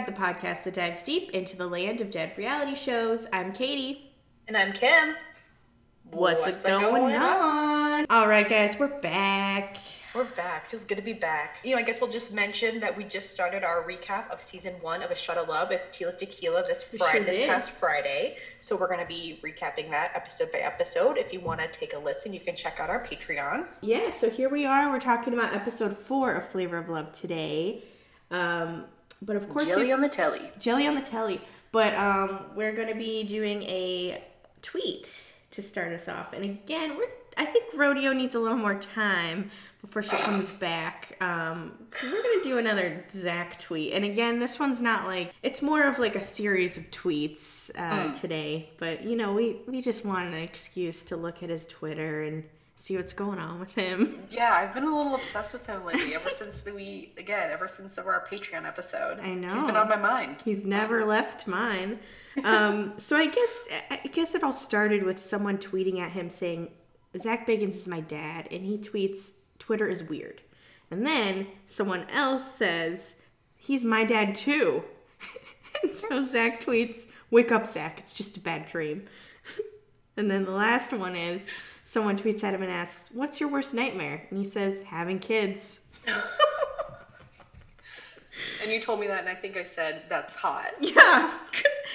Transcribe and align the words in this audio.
back 0.00 0.16
to 0.16 0.22
Reality 0.22 0.40
Graveyard, 0.40 0.44
the 0.44 0.50
podcast 0.50 0.64
that 0.64 0.74
dives 0.74 1.02
deep 1.02 1.30
into 1.30 1.56
the 1.56 1.66
land 1.66 2.00
of 2.00 2.10
dead 2.10 2.32
reality 2.36 2.74
shows. 2.74 3.26
I'm 3.32 3.52
Katie. 3.52 4.12
And 4.48 4.56
I'm 4.56 4.72
Kim. 4.72 5.14
What's, 6.10 6.40
What's 6.40 6.62
going, 6.62 6.80
going 6.80 7.14
on? 7.16 8.00
on? 8.00 8.06
All 8.10 8.26
right, 8.26 8.48
guys, 8.48 8.78
we're 8.78 9.00
back. 9.00 9.76
We're 10.12 10.24
back. 10.24 10.66
Feels 10.66 10.84
good 10.84 10.96
to 10.96 11.02
be 11.02 11.12
back. 11.12 11.60
You 11.62 11.72
know, 11.72 11.78
I 11.78 11.82
guess 11.82 12.00
we'll 12.00 12.10
just 12.10 12.34
mention 12.34 12.80
that 12.80 12.96
we 12.96 13.04
just 13.04 13.30
started 13.30 13.62
our 13.62 13.84
recap 13.84 14.28
of 14.30 14.42
season 14.42 14.74
one 14.80 15.04
of 15.04 15.10
A 15.12 15.14
Shot 15.14 15.36
of 15.36 15.48
Love 15.48 15.68
with 15.68 15.82
Tila 15.92 16.16
Tequila 16.18 16.64
this 16.66 16.82
Friday, 16.82 17.18
sure 17.18 17.24
this 17.24 17.38
past 17.46 17.70
Friday. 17.70 18.38
So 18.58 18.76
we're 18.76 18.88
going 18.88 18.98
to 19.00 19.06
be 19.06 19.38
recapping 19.44 19.88
that 19.92 20.10
episode 20.16 20.50
by 20.52 20.58
episode. 20.58 21.16
If 21.16 21.32
you 21.32 21.38
want 21.38 21.60
to 21.60 21.68
take 21.68 21.94
a 21.94 21.98
listen, 21.98 22.32
you 22.32 22.40
can 22.40 22.56
check 22.56 22.80
out 22.80 22.90
our 22.90 23.04
Patreon. 23.04 23.68
Yeah. 23.82 24.10
So 24.10 24.28
here 24.28 24.48
we 24.48 24.66
are. 24.66 24.90
We're 24.90 24.98
talking 24.98 25.32
about 25.32 25.54
episode 25.54 25.96
four 25.96 26.32
of 26.32 26.48
Flavor 26.48 26.78
of 26.78 26.88
Love 26.88 27.12
today. 27.12 27.84
Um, 28.32 28.86
but 29.22 29.36
of 29.36 29.48
course, 29.48 29.66
jelly 29.66 29.86
we, 29.86 29.92
on 29.92 30.00
the 30.00 30.08
telly. 30.08 30.50
Jelly 30.58 30.86
on 30.86 30.94
the 30.94 31.02
telly. 31.02 31.40
But 31.72 31.94
um, 31.94 32.46
we're 32.56 32.72
going 32.72 32.88
to 32.88 32.94
be 32.94 33.22
doing 33.22 33.62
a 33.62 34.22
tweet 34.62 35.32
to 35.52 35.62
start 35.62 35.92
us 35.92 36.08
off. 36.08 36.32
And 36.32 36.44
again, 36.44 36.96
we're 36.96 37.08
I 37.36 37.44
think 37.44 37.66
Rodeo 37.74 38.12
needs 38.12 38.34
a 38.34 38.40
little 38.40 38.58
more 38.58 38.74
time 38.74 39.50
before 39.80 40.02
she 40.02 40.16
comes 40.16 40.56
back. 40.56 41.16
Um, 41.22 41.72
we're 42.02 42.22
gonna 42.22 42.42
do 42.42 42.58
another 42.58 43.04
Zach 43.10 43.58
tweet, 43.58 43.92
and 43.92 44.04
again, 44.04 44.38
this 44.40 44.58
one's 44.58 44.82
not 44.82 45.06
like 45.06 45.32
it's 45.42 45.62
more 45.62 45.86
of 45.86 45.98
like 45.98 46.16
a 46.16 46.20
series 46.20 46.76
of 46.76 46.90
tweets 46.90 47.70
uh, 47.76 48.08
mm. 48.08 48.20
today. 48.20 48.70
But 48.78 49.04
you 49.04 49.16
know, 49.16 49.32
we 49.32 49.56
we 49.66 49.80
just 49.80 50.04
want 50.04 50.28
an 50.28 50.34
excuse 50.34 51.02
to 51.04 51.16
look 51.16 51.42
at 51.42 51.48
his 51.48 51.66
Twitter 51.66 52.22
and 52.24 52.44
see 52.80 52.96
what's 52.96 53.12
going 53.12 53.38
on 53.38 53.60
with 53.60 53.74
him. 53.74 54.18
Yeah, 54.30 54.52
I've 54.54 54.72
been 54.74 54.84
a 54.84 54.96
little 54.96 55.14
obsessed 55.14 55.52
with 55.52 55.66
him 55.66 55.84
lately. 55.84 56.14
Ever 56.14 56.30
since 56.30 56.62
the, 56.62 56.72
we 56.72 57.12
again, 57.18 57.50
ever 57.52 57.68
since 57.68 57.98
our 57.98 58.26
Patreon 58.30 58.66
episode. 58.66 59.20
I 59.20 59.34
know 59.34 59.54
he's 59.54 59.64
been 59.64 59.76
on 59.76 59.88
my 59.88 59.96
mind. 59.96 60.42
He's 60.44 60.64
never 60.64 61.04
left 61.04 61.46
mine. 61.46 62.00
Um, 62.44 62.94
so 62.98 63.16
I 63.16 63.26
guess 63.26 63.68
I 63.90 64.00
guess 64.12 64.34
it 64.34 64.42
all 64.42 64.52
started 64.52 65.02
with 65.02 65.18
someone 65.18 65.58
tweeting 65.58 66.00
at 66.00 66.12
him 66.12 66.30
saying, 66.30 66.70
"Zach 67.16 67.46
Bagans 67.46 67.70
is 67.74 67.88
my 67.88 68.00
dad," 68.00 68.48
and 68.50 68.64
he 68.64 68.78
tweets, 68.78 69.32
Twitter 69.60 69.86
is 69.86 70.02
weird. 70.02 70.42
And 70.90 71.06
then 71.06 71.46
someone 71.66 72.08
else 72.10 72.52
says, 72.52 73.14
he's 73.54 73.84
my 73.84 74.04
dad 74.04 74.34
too. 74.34 74.82
and 75.84 75.94
so 75.94 76.22
Zach 76.22 76.60
tweets, 76.60 77.06
wake 77.30 77.52
up, 77.52 77.66
Zach, 77.66 78.00
it's 78.00 78.14
just 78.14 78.36
a 78.36 78.40
bad 78.40 78.66
dream. 78.66 79.04
and 80.20 80.30
then 80.30 80.44
the 80.44 80.50
last 80.50 80.92
one 80.92 81.16
is, 81.16 81.50
someone 81.82 82.16
tweets 82.16 82.44
at 82.44 82.54
him 82.54 82.62
and 82.62 82.70
asks, 82.70 83.10
what's 83.12 83.40
your 83.40 83.48
worst 83.48 83.72
nightmare? 83.74 84.26
And 84.28 84.38
he 84.38 84.44
says, 84.44 84.82
having 84.82 85.18
kids. 85.18 85.80
and 88.62 88.70
you 88.70 88.80
told 88.80 89.00
me 89.00 89.06
that, 89.06 89.20
and 89.20 89.28
I 89.30 89.34
think 89.34 89.56
I 89.56 89.64
said, 89.64 90.02
that's 90.08 90.36
hot. 90.36 90.72
Yeah. 90.80 91.38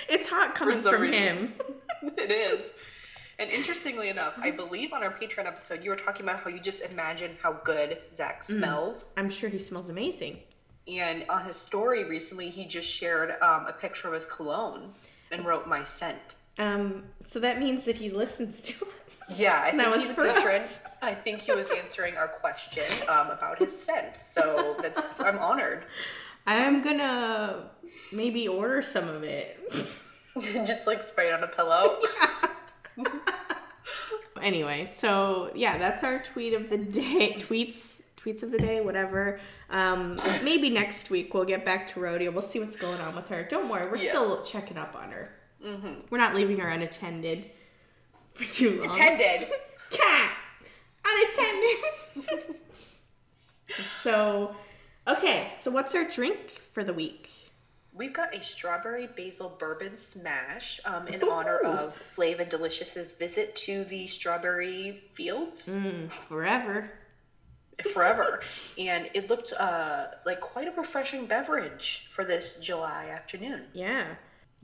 It's 0.09 0.27
hot 0.27 0.53
coming 0.55 0.75
from 0.75 1.01
reason. 1.01 1.13
him. 1.13 1.53
it 2.17 2.31
is. 2.31 2.71
And 3.37 3.49
interestingly 3.49 4.09
enough, 4.09 4.35
I 4.39 4.51
believe 4.51 4.91
on 4.91 5.03
our 5.03 5.11
Patreon 5.11 5.45
episode, 5.45 5.83
you 5.83 5.89
were 5.89 5.95
talking 5.95 6.25
about 6.25 6.39
how 6.39 6.49
you 6.49 6.59
just 6.59 6.83
imagine 6.91 7.37
how 7.41 7.53
good 7.63 7.99
Zach 8.11 8.41
mm. 8.41 8.43
smells. 8.43 9.13
Mm, 9.15 9.21
I'm 9.21 9.29
sure 9.29 9.49
he 9.49 9.57
smells 9.57 9.89
amazing. 9.89 10.39
And 10.87 11.25
on 11.29 11.45
his 11.45 11.57
story 11.57 12.03
recently, 12.03 12.49
he 12.49 12.65
just 12.65 12.89
shared 12.89 13.41
um, 13.41 13.67
a 13.67 13.73
picture 13.73 14.07
of 14.07 14.13
his 14.13 14.25
cologne 14.25 14.93
and 15.31 15.45
wrote 15.45 15.67
"my 15.67 15.83
scent." 15.83 16.35
Um, 16.57 17.03
so 17.21 17.39
that 17.39 17.59
means 17.59 17.85
that 17.85 17.97
he 17.97 18.09
listens 18.09 18.61
to 18.61 18.85
us. 18.85 19.39
Yeah, 19.39 19.61
I 19.61 19.71
think 19.77 19.95
he's 19.95 20.11
a 20.11 20.13
patron. 20.13 20.61
Us. 20.61 20.81
I 21.01 21.13
think 21.13 21.41
he 21.41 21.51
was 21.51 21.69
answering 21.69 22.15
our 22.17 22.27
question 22.27 22.85
um, 23.09 23.29
about 23.29 23.59
his 23.59 23.77
scent. 23.77 24.15
So 24.15 24.77
that's 24.81 25.01
I'm 25.19 25.37
honored. 25.39 25.85
I'm 26.47 26.81
gonna 26.81 27.69
maybe 28.13 28.47
order 28.47 28.81
some 28.81 29.09
of 29.09 29.23
it. 29.23 29.59
just 30.65 30.85
like 30.87 31.01
spray 31.01 31.29
it 31.29 31.33
on 31.33 31.43
a 31.43 31.47
pillow. 31.47 31.99
Yeah. 32.97 33.07
anyway, 34.41 34.85
so 34.85 35.51
yeah, 35.53 35.77
that's 35.77 36.05
our 36.05 36.19
tweet 36.19 36.53
of 36.53 36.69
the 36.69 36.77
day. 36.77 37.35
Tweets, 37.37 38.01
tweets 38.15 38.41
of 38.41 38.51
the 38.51 38.57
day, 38.57 38.79
whatever. 38.79 39.41
Um, 39.69 40.15
maybe 40.45 40.69
next 40.69 41.09
week 41.09 41.33
we'll 41.33 41.43
get 41.43 41.65
back 41.65 41.87
to 41.87 41.99
rodeo. 41.99 42.31
We'll 42.31 42.41
see 42.41 42.61
what's 42.61 42.77
going 42.77 43.01
on 43.01 43.13
with 43.13 43.27
her. 43.27 43.43
Don't 43.43 43.67
worry, 43.67 43.91
we're 43.91 43.97
yeah. 43.97 44.11
still 44.11 44.41
checking 44.43 44.77
up 44.77 44.95
on 44.95 45.11
her. 45.11 45.29
Mm-hmm. 45.65 45.93
We're 46.09 46.17
not 46.19 46.35
leaving 46.35 46.59
her 46.59 46.69
unattended 46.69 47.49
for 48.33 48.43
too 48.43 48.81
long. 48.81 48.91
Attended. 48.91 49.49
Cat. 49.89 50.37
Unattended. 51.05 52.55
so, 54.01 54.55
okay. 55.07 55.51
So 55.55 55.71
what's 55.71 55.95
our 55.95 56.03
drink 56.03 56.61
for 56.73 56.83
the 56.83 56.93
week? 56.93 57.29
We've 57.93 58.13
got 58.13 58.35
a 58.35 58.43
strawberry 58.43 59.07
basil 59.07 59.55
bourbon 59.57 59.95
smash 59.95 60.81
um, 60.83 61.07
in 61.07 61.23
Ooh. 61.23 61.31
honor 61.31 61.59
of 61.59 61.97
Flav 61.97 62.39
and 62.39 62.49
Delicious's 62.49 63.13
visit 63.13 63.55
to 63.55 63.85
the 63.85 64.05
strawberry 64.05 64.91
fields. 65.13 65.79
Mm, 65.79 66.11
forever. 66.11 66.91
Forever. 67.93 68.41
and 68.77 69.09
it 69.13 69.29
looked 69.29 69.53
uh, 69.57 70.07
like 70.25 70.41
quite 70.41 70.67
a 70.67 70.71
refreshing 70.71 71.25
beverage 71.25 72.07
for 72.09 72.25
this 72.25 72.59
July 72.59 73.07
afternoon. 73.13 73.63
Yeah. 73.73 74.07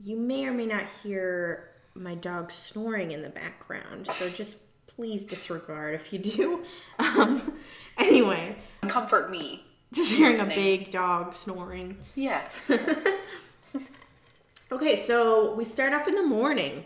You 0.04 0.16
may 0.16 0.46
or 0.46 0.52
may 0.52 0.66
not 0.66 0.84
hear 1.02 1.70
my 1.94 2.16
dog 2.16 2.50
snoring 2.50 3.12
in 3.12 3.22
the 3.22 3.28
background, 3.28 4.08
so 4.08 4.28
just 4.28 4.58
please 4.88 5.24
disregard 5.24 5.94
if 5.94 6.12
you 6.12 6.18
do. 6.18 6.64
Um, 6.98 7.54
anyway. 7.98 8.56
Comfort 8.88 9.30
me. 9.30 9.64
Just 9.92 10.12
hearing 10.12 10.32
listening. 10.32 10.52
a 10.52 10.60
big 10.60 10.90
dog 10.90 11.34
snoring. 11.34 11.98
Yes. 12.14 12.70
okay, 14.72 14.96
so 14.96 15.54
we 15.54 15.64
start 15.64 15.92
off 15.92 16.08
in 16.08 16.14
the 16.14 16.22
morning. 16.22 16.84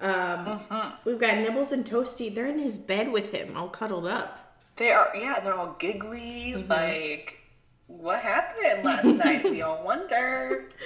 Um, 0.00 0.12
uh-huh. 0.12 0.92
We've 1.04 1.18
got 1.18 1.38
Nibbles 1.38 1.72
and 1.72 1.84
Toasty. 1.84 2.34
They're 2.34 2.46
in 2.46 2.58
his 2.58 2.78
bed 2.78 3.10
with 3.10 3.32
him, 3.32 3.56
all 3.56 3.68
cuddled 3.68 4.06
up. 4.06 4.56
They 4.76 4.90
are, 4.92 5.10
yeah, 5.14 5.40
they're 5.40 5.54
all 5.54 5.76
giggly. 5.78 6.54
Mm-hmm. 6.56 6.70
Like, 6.70 7.38
what 7.86 8.20
happened 8.20 8.84
last 8.84 9.06
night? 9.06 9.44
We 9.44 9.62
all 9.62 9.82
wonder. 9.84 10.68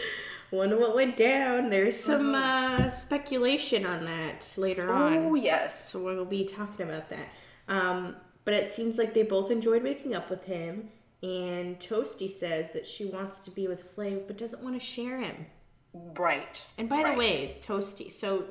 Wonder 0.51 0.79
what 0.79 0.95
went 0.95 1.17
down. 1.17 1.71
There's 1.71 1.99
some 1.99 2.35
uh, 2.35 2.89
speculation 2.89 3.85
on 3.85 4.05
that 4.05 4.55
later 4.57 4.93
oh, 4.93 4.95
on. 4.95 5.17
Oh, 5.17 5.35
yes. 5.35 5.89
So 5.91 6.03
we'll 6.03 6.25
be 6.25 6.45
talking 6.45 6.89
about 6.89 7.11
that. 7.11 7.29
Um, 7.69 8.17
but 8.45 8.55
it 8.55 8.69
seems 8.69 8.99
like 8.99 9.15
they 9.15 9.23
both 9.23 9.51
enjoyed 9.51 9.83
waking 9.83 10.15
up 10.15 10.31
with 10.31 10.45
him. 10.45 10.91
And 11.23 11.79
Toasty 11.81 12.31
says 12.31 12.73
that 12.73 12.87
she 12.87 13.07
wants 13.07 13.39
to 13.41 13.51
be 13.51 13.67
with 13.67 13.97
Flav 13.97 14.27
but 14.27 14.37
doesn't 14.37 14.63
want 14.63 14.79
to 14.79 14.87
share 14.87 15.19
him. 15.21 15.47
Right. 15.95 16.63
And 16.77 16.89
by 16.89 17.03
right. 17.03 17.13
the 17.13 17.19
way, 17.19 17.57
Toasty, 17.63 18.13
so 18.13 18.45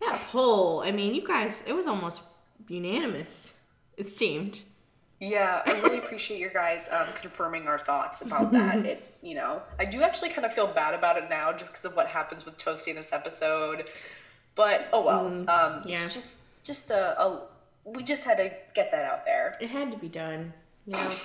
that 0.00 0.20
poll, 0.30 0.80
I 0.80 0.90
mean, 0.90 1.14
you 1.14 1.26
guys, 1.26 1.64
it 1.66 1.74
was 1.74 1.86
almost 1.86 2.22
unanimous, 2.68 3.58
it 3.96 4.06
seemed. 4.06 4.60
Yeah, 5.20 5.62
I 5.66 5.72
really 5.80 5.98
appreciate 5.98 6.38
your 6.38 6.50
guys 6.50 6.88
um, 6.92 7.08
confirming 7.14 7.66
our 7.66 7.78
thoughts 7.78 8.22
about 8.22 8.52
that. 8.52 8.76
It, 8.86 9.04
you 9.20 9.34
know, 9.34 9.62
I 9.78 9.84
do 9.84 10.02
actually 10.02 10.30
kind 10.30 10.46
of 10.46 10.52
feel 10.52 10.68
bad 10.68 10.94
about 10.94 11.16
it 11.18 11.28
now, 11.28 11.52
just 11.52 11.72
because 11.72 11.84
of 11.84 11.96
what 11.96 12.06
happens 12.06 12.46
with 12.46 12.56
Toasty 12.56 12.88
in 12.88 12.96
this 12.96 13.12
episode. 13.12 13.90
But 14.54 14.88
oh 14.92 15.04
well, 15.04 15.24
mm, 15.24 15.48
um, 15.48 15.82
yeah. 15.84 16.04
it's 16.04 16.14
just 16.14 16.64
just 16.64 16.90
a, 16.90 17.20
a, 17.20 17.42
we 17.84 18.04
just 18.04 18.24
had 18.24 18.36
to 18.36 18.52
get 18.74 18.92
that 18.92 19.04
out 19.04 19.24
there. 19.24 19.54
It 19.60 19.70
had 19.70 19.90
to 19.90 19.98
be 19.98 20.08
done, 20.08 20.52
you 20.86 20.94
know. 20.94 21.10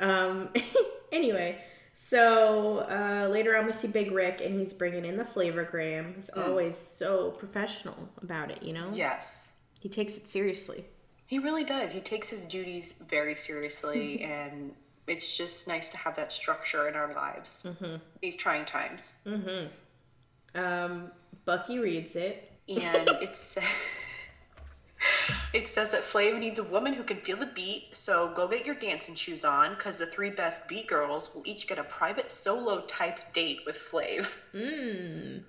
Um, 0.00 0.48
anyway, 1.12 1.62
so 1.94 2.80
uh, 2.80 3.28
later 3.30 3.56
on 3.56 3.64
we 3.64 3.72
see 3.72 3.88
Big 3.88 4.10
Rick 4.10 4.42
and 4.44 4.58
he's 4.58 4.74
bringing 4.74 5.04
in 5.04 5.16
the 5.16 5.24
flavorgram. 5.24 6.16
He's 6.16 6.30
mm. 6.30 6.46
always 6.46 6.76
so 6.76 7.30
professional 7.30 7.96
about 8.20 8.50
it, 8.50 8.62
you 8.62 8.72
know? 8.72 8.88
Yes. 8.92 9.52
He 9.80 9.88
takes 9.88 10.16
it 10.16 10.26
seriously. 10.26 10.84
He 11.26 11.38
really 11.38 11.64
does. 11.64 11.92
He 11.92 12.00
takes 12.00 12.28
his 12.28 12.46
duties 12.46 13.02
very 13.08 13.34
seriously 13.34 14.22
and 14.22 14.72
it's 15.06 15.36
just 15.36 15.68
nice 15.68 15.90
to 15.90 15.98
have 15.98 16.16
that 16.16 16.32
structure 16.32 16.88
in 16.88 16.94
our 16.94 17.12
lives. 17.14 17.66
Mm-hmm. 17.66 17.96
These 18.20 18.36
trying 18.36 18.64
times. 18.64 19.14
Mm-hmm. 19.26 20.58
Um, 20.58 21.10
Bucky 21.44 21.78
reads 21.78 22.16
it. 22.16 22.50
And 22.68 22.80
it's 23.22 23.58
it 25.52 25.68
says 25.68 25.92
that 25.92 26.02
Flav 26.02 26.38
needs 26.38 26.58
a 26.58 26.64
woman 26.64 26.92
who 26.94 27.02
can 27.02 27.18
feel 27.18 27.36
the 27.36 27.46
beat, 27.46 27.94
so 27.94 28.32
go 28.34 28.48
get 28.48 28.64
your 28.64 28.74
dancing 28.74 29.14
shoes 29.14 29.44
on, 29.44 29.74
because 29.74 29.98
the 29.98 30.06
three 30.06 30.30
best 30.30 30.68
beat 30.68 30.86
girls 30.86 31.34
will 31.34 31.42
each 31.46 31.68
get 31.68 31.78
a 31.78 31.84
private 31.84 32.30
solo 32.30 32.82
type 32.82 33.32
date 33.32 33.60
with 33.66 33.78
Flav. 33.78 34.34
Mmm. 34.54 35.42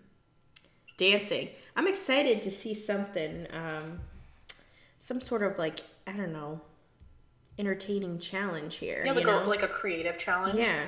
Dancing. 0.97 1.49
I'm 1.75 1.87
excited 1.87 2.41
to 2.43 2.51
see 2.51 2.73
something, 2.73 3.47
um, 3.51 3.99
some 5.05 5.21
sort 5.21 5.43
of 5.43 5.59
like, 5.59 5.81
I 6.07 6.13
don't 6.13 6.33
know, 6.33 6.59
entertaining 7.59 8.17
challenge 8.17 8.77
here. 8.77 9.03
Yeah, 9.05 9.11
like, 9.11 9.27
a, 9.27 9.35
like 9.47 9.61
a 9.61 9.67
creative 9.67 10.17
challenge. 10.17 10.57
Yeah. 10.57 10.87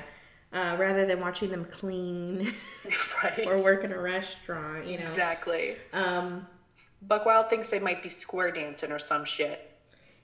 Uh, 0.52 0.76
rather 0.76 1.06
than 1.06 1.20
watching 1.20 1.50
them 1.50 1.64
clean 1.66 2.52
right. 3.22 3.46
or 3.46 3.62
work 3.62 3.84
in 3.84 3.92
a 3.92 3.98
restaurant, 3.98 4.88
you 4.88 4.96
know. 4.96 5.04
Exactly. 5.04 5.76
Um, 5.92 6.48
Buckwild 7.02 7.48
thinks 7.48 7.70
they 7.70 7.78
might 7.78 8.02
be 8.02 8.08
square 8.08 8.50
dancing 8.50 8.90
or 8.90 8.98
some 8.98 9.24
shit. 9.24 9.70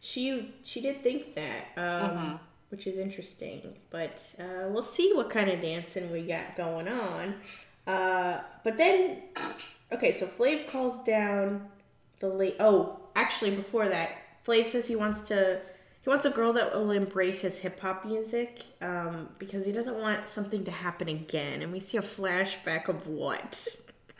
She 0.01 0.53
she 0.65 0.81
did 0.81 1.05
think 1.05 1.37
that. 1.37 1.67
Um, 1.77 2.11
mm-hmm. 2.11 2.37
which 2.71 2.89
is 2.89 2.99
interesting. 2.99 3.77
But 3.91 4.35
uh, 4.41 4.71
we'll 4.71 4.83
see 4.83 5.13
what 5.15 5.31
kind 5.31 5.49
of 5.51 5.61
dancing 5.61 6.11
we 6.11 6.23
got 6.23 6.57
going 6.57 6.89
on. 6.89 7.35
Uh, 7.87 8.41
but 8.65 8.77
then, 8.77 9.23
okay, 9.93 10.11
so 10.11 10.27
Flav 10.27 10.67
calls 10.67 11.05
down 11.05 11.69
the 12.19 12.29
late. 12.29 12.57
Oh, 12.59 13.04
actually, 13.15 13.53
before 13.53 13.89
that, 13.89 14.11
Flav 14.47 14.67
says 14.69 14.87
he 14.87 14.97
wants 14.97 15.23
to. 15.23 15.61
He 16.03 16.11
wants 16.11 16.27
a 16.27 16.31
girl 16.31 16.53
that 16.53 16.75
will 16.75 16.91
embrace 16.91 17.41
his 17.41 17.59
hip 17.61 17.81
hop 17.81 18.05
music 18.05 18.63
um, 18.83 19.31
because 19.39 19.65
he 19.65 19.73
doesn't 19.73 19.99
want 19.99 20.29
something 20.29 20.63
to 20.65 20.71
happen 20.71 21.09
again. 21.09 21.63
And 21.63 21.73
we 21.73 21.81
see 21.81 21.97
a 21.97 22.03
flashback 22.03 22.89
of 22.89 23.07
what? 23.07 23.67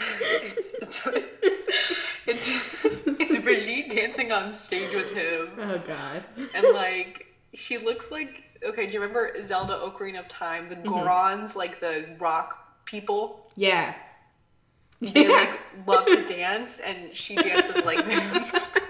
it's, 0.01 1.07
it's 2.27 2.85
it's 3.07 3.39
Brigitte 3.41 3.91
dancing 3.91 4.33
on 4.33 4.53
stage 4.53 4.95
with 4.95 5.15
him, 5.15 5.51
Oh 5.59 5.79
God. 5.87 6.25
and 6.55 6.67
like 6.75 7.27
she 7.53 7.77
looks 7.79 8.11
like 8.11 8.45
okay. 8.65 8.87
Do 8.87 8.95
you 8.95 9.01
remember 9.01 9.35
Zelda 9.45 9.75
Ocarina 9.75 10.21
of 10.21 10.29
Time? 10.29 10.69
The 10.71 10.77
Gorons, 10.77 11.55
like 11.55 11.81
the 11.81 12.07
rock 12.19 12.83
people, 12.87 13.51
Yeah. 13.57 13.95
they 15.01 15.29
like 15.29 15.59
love 15.87 16.07
to 16.07 16.25
dance, 16.27 16.81
and 16.81 17.13
she 17.15 17.35
dances 17.37 17.85
like 17.85 18.09
them. 18.09 18.45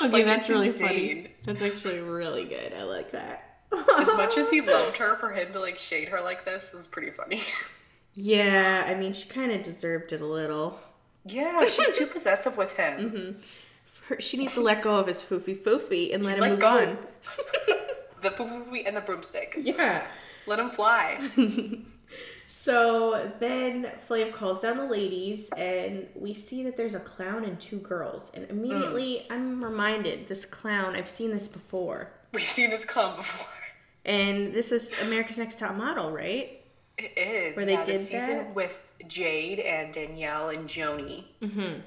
Okay, 0.00 0.08
Like, 0.10 0.24
that's 0.24 0.48
really 0.48 0.68
insane. 0.68 0.86
funny. 0.88 1.34
That's 1.44 1.62
actually 1.62 2.00
really 2.00 2.44
good. 2.44 2.72
I 2.72 2.82
like 2.84 3.10
that. 3.12 3.58
as 3.72 4.06
much 4.16 4.36
as 4.38 4.50
he 4.50 4.60
loved 4.66 4.96
her, 4.98 5.16
for 5.16 5.30
him 5.32 5.52
to 5.52 5.60
like 5.60 5.76
shade 5.76 6.08
her 6.08 6.20
like 6.20 6.44
this 6.44 6.72
is 6.74 6.86
pretty 6.86 7.10
funny. 7.10 7.40
Yeah, 8.14 8.84
I 8.86 8.92
mean, 8.94 9.14
she 9.14 9.26
kind 9.26 9.50
of 9.52 9.62
deserved 9.62 10.12
it 10.12 10.20
a 10.20 10.26
little. 10.26 10.78
yeah, 11.24 11.64
she's 11.66 11.96
too 11.96 12.06
possessive 12.06 12.58
with 12.58 12.74
him. 12.74 13.10
Mm-hmm. 13.10 13.40
Her, 14.08 14.20
she 14.20 14.36
needs 14.36 14.52
to 14.54 14.60
let 14.60 14.82
go 14.82 14.98
of 14.98 15.06
his 15.06 15.22
foofy 15.22 15.56
foofy 15.56 16.12
and 16.14 16.22
let 16.22 16.34
him 16.34 16.40
Let 16.42 16.50
move 16.50 16.60
go. 16.60 16.68
on. 16.68 16.98
The 18.20 18.30
foo 18.30 18.74
and 18.84 18.94
the 18.96 19.00
broomstick. 19.00 19.54
Yeah. 19.58 20.04
Let 20.46 20.58
him 20.58 20.68
fly. 20.68 21.18
So 22.62 23.28
then 23.40 23.90
Flav 24.08 24.32
calls 24.32 24.60
down 24.60 24.76
the 24.76 24.86
ladies, 24.86 25.48
and 25.56 26.06
we 26.14 26.32
see 26.32 26.62
that 26.62 26.76
there's 26.76 26.94
a 26.94 27.00
clown 27.00 27.42
and 27.42 27.58
two 27.58 27.78
girls. 27.78 28.30
And 28.34 28.48
immediately 28.48 29.26
mm. 29.28 29.34
I'm 29.34 29.64
reminded 29.64 30.28
this 30.28 30.44
clown, 30.44 30.94
I've 30.94 31.08
seen 31.08 31.32
this 31.32 31.48
before. 31.48 32.12
We've 32.30 32.40
seen 32.40 32.70
this 32.70 32.84
clown 32.84 33.16
before. 33.16 33.52
And 34.04 34.54
this 34.54 34.70
is 34.70 34.94
America's 35.02 35.38
Next 35.38 35.58
Top 35.58 35.74
Model, 35.74 36.12
right? 36.12 36.62
It 36.98 37.18
is. 37.18 37.56
Where 37.56 37.66
they 37.66 37.72
yeah, 37.72 37.84
the 37.84 37.96
season 37.96 38.36
that? 38.36 38.54
with 38.54 38.88
Jade 39.08 39.58
and 39.58 39.92
Danielle 39.92 40.50
and 40.50 40.68
Joni. 40.68 41.24
Mm-hmm. 41.42 41.80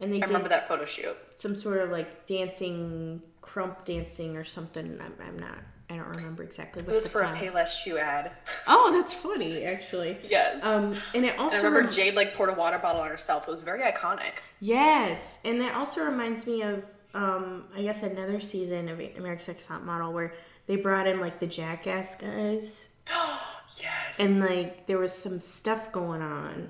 And 0.00 0.12
they 0.12 0.18
I 0.18 0.20
did 0.20 0.28
remember 0.28 0.50
that 0.50 0.68
photo 0.68 0.84
shoot. 0.84 1.16
some 1.36 1.56
sort 1.56 1.78
of 1.78 1.88
like 1.88 2.26
dancing, 2.26 3.22
krump 3.42 3.86
dancing 3.86 4.36
or 4.36 4.44
something. 4.44 5.00
I'm, 5.02 5.14
I'm 5.26 5.38
not, 5.38 5.58
I 5.90 5.96
don't 5.96 6.16
remember 6.16 6.42
exactly. 6.44 6.82
What 6.82 6.92
it 6.92 6.94
was 6.94 7.08
for 7.08 7.22
a 7.22 7.26
Payless 7.34 7.68
shoe 7.68 7.98
ad. 7.98 8.30
Oh, 8.68 8.92
that's 8.92 9.12
funny, 9.12 9.64
actually. 9.64 10.16
Yes. 10.28 10.64
Um, 10.64 10.94
and 11.14 11.24
it 11.24 11.36
also 11.38 11.56
I 11.56 11.60
remember 11.60 11.80
rem- 11.80 11.90
Jade 11.90 12.14
like 12.14 12.34
poured 12.34 12.50
a 12.50 12.54
water 12.54 12.78
bottle 12.78 13.00
on 13.00 13.08
herself. 13.08 13.48
It 13.48 13.50
was 13.50 13.62
very 13.62 13.82
iconic. 13.82 14.32
yes, 14.60 15.38
and 15.44 15.60
that 15.60 15.74
also 15.74 16.04
reminds 16.04 16.46
me 16.46 16.62
of 16.62 16.84
um, 17.14 17.64
I 17.76 17.82
guess 17.82 18.04
another 18.04 18.38
season 18.38 18.88
of 18.88 19.00
America's 19.18 19.48
Next 19.48 19.66
Top 19.66 19.82
Model 19.82 20.12
where 20.12 20.32
they 20.68 20.76
brought 20.76 21.08
in 21.08 21.18
like 21.18 21.40
the 21.40 21.46
Jackass 21.48 22.14
guys, 22.14 22.88
Oh 23.12 23.42
yes. 23.82 24.20
and 24.20 24.38
like 24.38 24.86
there 24.86 24.98
was 24.98 25.12
some 25.12 25.40
stuff 25.40 25.90
going 25.90 26.22
on. 26.22 26.68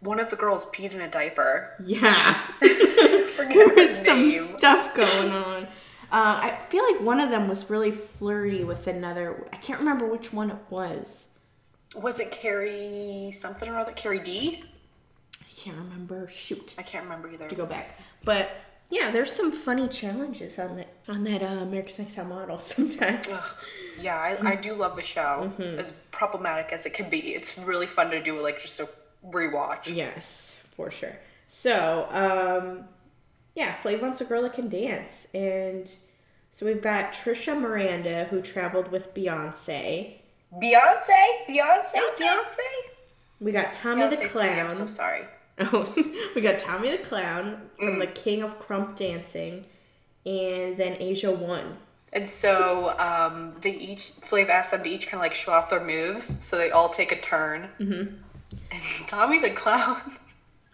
one 0.00 0.20
of 0.20 0.28
the 0.28 0.36
girls 0.36 0.70
peed 0.72 0.92
in 0.92 1.00
a 1.00 1.08
diaper. 1.08 1.72
Yeah, 1.82 2.38
Forget 2.60 3.54
there 3.54 3.74
was 3.74 3.96
some 4.04 4.28
name. 4.28 4.38
stuff 4.38 4.94
going 4.94 5.30
on. 5.32 5.66
Uh, 6.12 6.40
I 6.42 6.58
feel 6.68 6.84
like 6.84 7.00
one 7.00 7.20
of 7.20 7.30
them 7.30 7.48
was 7.48 7.68
really 7.70 7.90
flirty 7.90 8.64
with 8.64 8.86
another. 8.86 9.48
I 9.52 9.56
can't 9.56 9.78
remember 9.78 10.06
which 10.06 10.32
one 10.32 10.50
it 10.50 10.58
was. 10.70 11.24
Was 11.96 12.20
it 12.20 12.30
Carrie 12.30 13.30
something 13.32 13.68
or 13.68 13.78
other? 13.78 13.92
Carrie 13.92 14.18
D? 14.20 14.62
I 15.40 15.44
can't 15.54 15.76
remember. 15.76 16.28
Shoot. 16.28 16.74
I 16.78 16.82
can't 16.82 17.04
remember 17.04 17.30
either. 17.30 17.48
to 17.48 17.54
go 17.54 17.66
back. 17.66 17.98
But 18.24 18.50
yeah, 18.90 19.10
there's 19.10 19.32
some 19.32 19.50
funny 19.52 19.88
challenges 19.88 20.58
on 20.58 20.76
that 20.76 20.88
on 21.08 21.24
that 21.24 21.42
uh, 21.42 21.46
America's 21.62 21.98
Next 21.98 22.14
Top 22.14 22.26
Model 22.26 22.58
sometimes. 22.60 23.56
Yeah, 24.00 24.16
I, 24.16 24.50
I 24.50 24.56
do 24.56 24.74
love 24.74 24.96
the 24.96 25.02
show. 25.02 25.52
Mm-hmm. 25.58 25.78
As 25.78 25.92
problematic 26.10 26.72
as 26.72 26.84
it 26.84 26.94
can 26.94 27.08
be, 27.08 27.34
it's 27.34 27.58
really 27.58 27.86
fun 27.86 28.10
to 28.10 28.22
do 28.22 28.40
like 28.40 28.60
just 28.60 28.80
a 28.80 28.88
rewatch. 29.26 29.94
yes, 29.94 30.56
for 30.76 30.90
sure. 30.90 31.16
So, 31.46 32.08
um, 32.10 32.88
yeah, 33.54 33.76
Flav 33.82 34.00
wants 34.02 34.20
a 34.20 34.24
girl 34.24 34.42
that 34.42 34.52
can 34.52 34.68
dance, 34.68 35.26
and 35.34 35.90
so 36.50 36.66
we've 36.66 36.82
got 36.82 37.12
Trisha 37.12 37.58
Miranda 37.58 38.24
who 38.30 38.40
traveled 38.42 38.90
with 38.90 39.14
Beyonce. 39.14 40.14
Beyonce, 40.62 41.46
Beyonce, 41.48 41.92
Beyonce. 41.94 42.58
We 43.40 43.50
got 43.52 43.72
Tommy 43.72 44.02
the 44.08 44.16
Beyonce, 44.16 44.28
sorry, 44.28 44.48
Clown. 44.48 44.58
I'm 44.60 44.70
so 44.70 44.86
sorry. 44.86 45.22
Oh, 45.60 45.92
we 46.34 46.40
got 46.40 46.58
Tommy 46.58 46.90
the 46.90 46.98
Clown 46.98 47.70
from 47.78 47.94
Mm. 47.94 48.00
the 48.00 48.06
King 48.08 48.42
of 48.42 48.58
Krump 48.58 48.96
Dancing, 48.96 49.64
and 50.26 50.76
then 50.76 50.96
Asia 51.00 51.30
One. 51.30 51.76
And 52.12 52.26
so 52.28 52.96
um, 52.98 53.54
they 53.60 53.70
each 53.72 54.00
Flav 54.00 54.48
asked 54.48 54.72
them 54.72 54.82
to 54.82 54.88
each 54.90 55.06
kind 55.06 55.14
of 55.20 55.20
like 55.22 55.34
show 55.34 55.52
off 55.52 55.70
their 55.70 55.84
moves, 55.84 56.24
so 56.44 56.56
they 56.56 56.70
all 56.72 56.88
take 56.88 57.12
a 57.12 57.20
turn. 57.20 57.68
Mm-hmm. 57.80 58.14
And 58.72 59.08
Tommy 59.08 59.38
the 59.38 59.50
clown, 59.50 60.00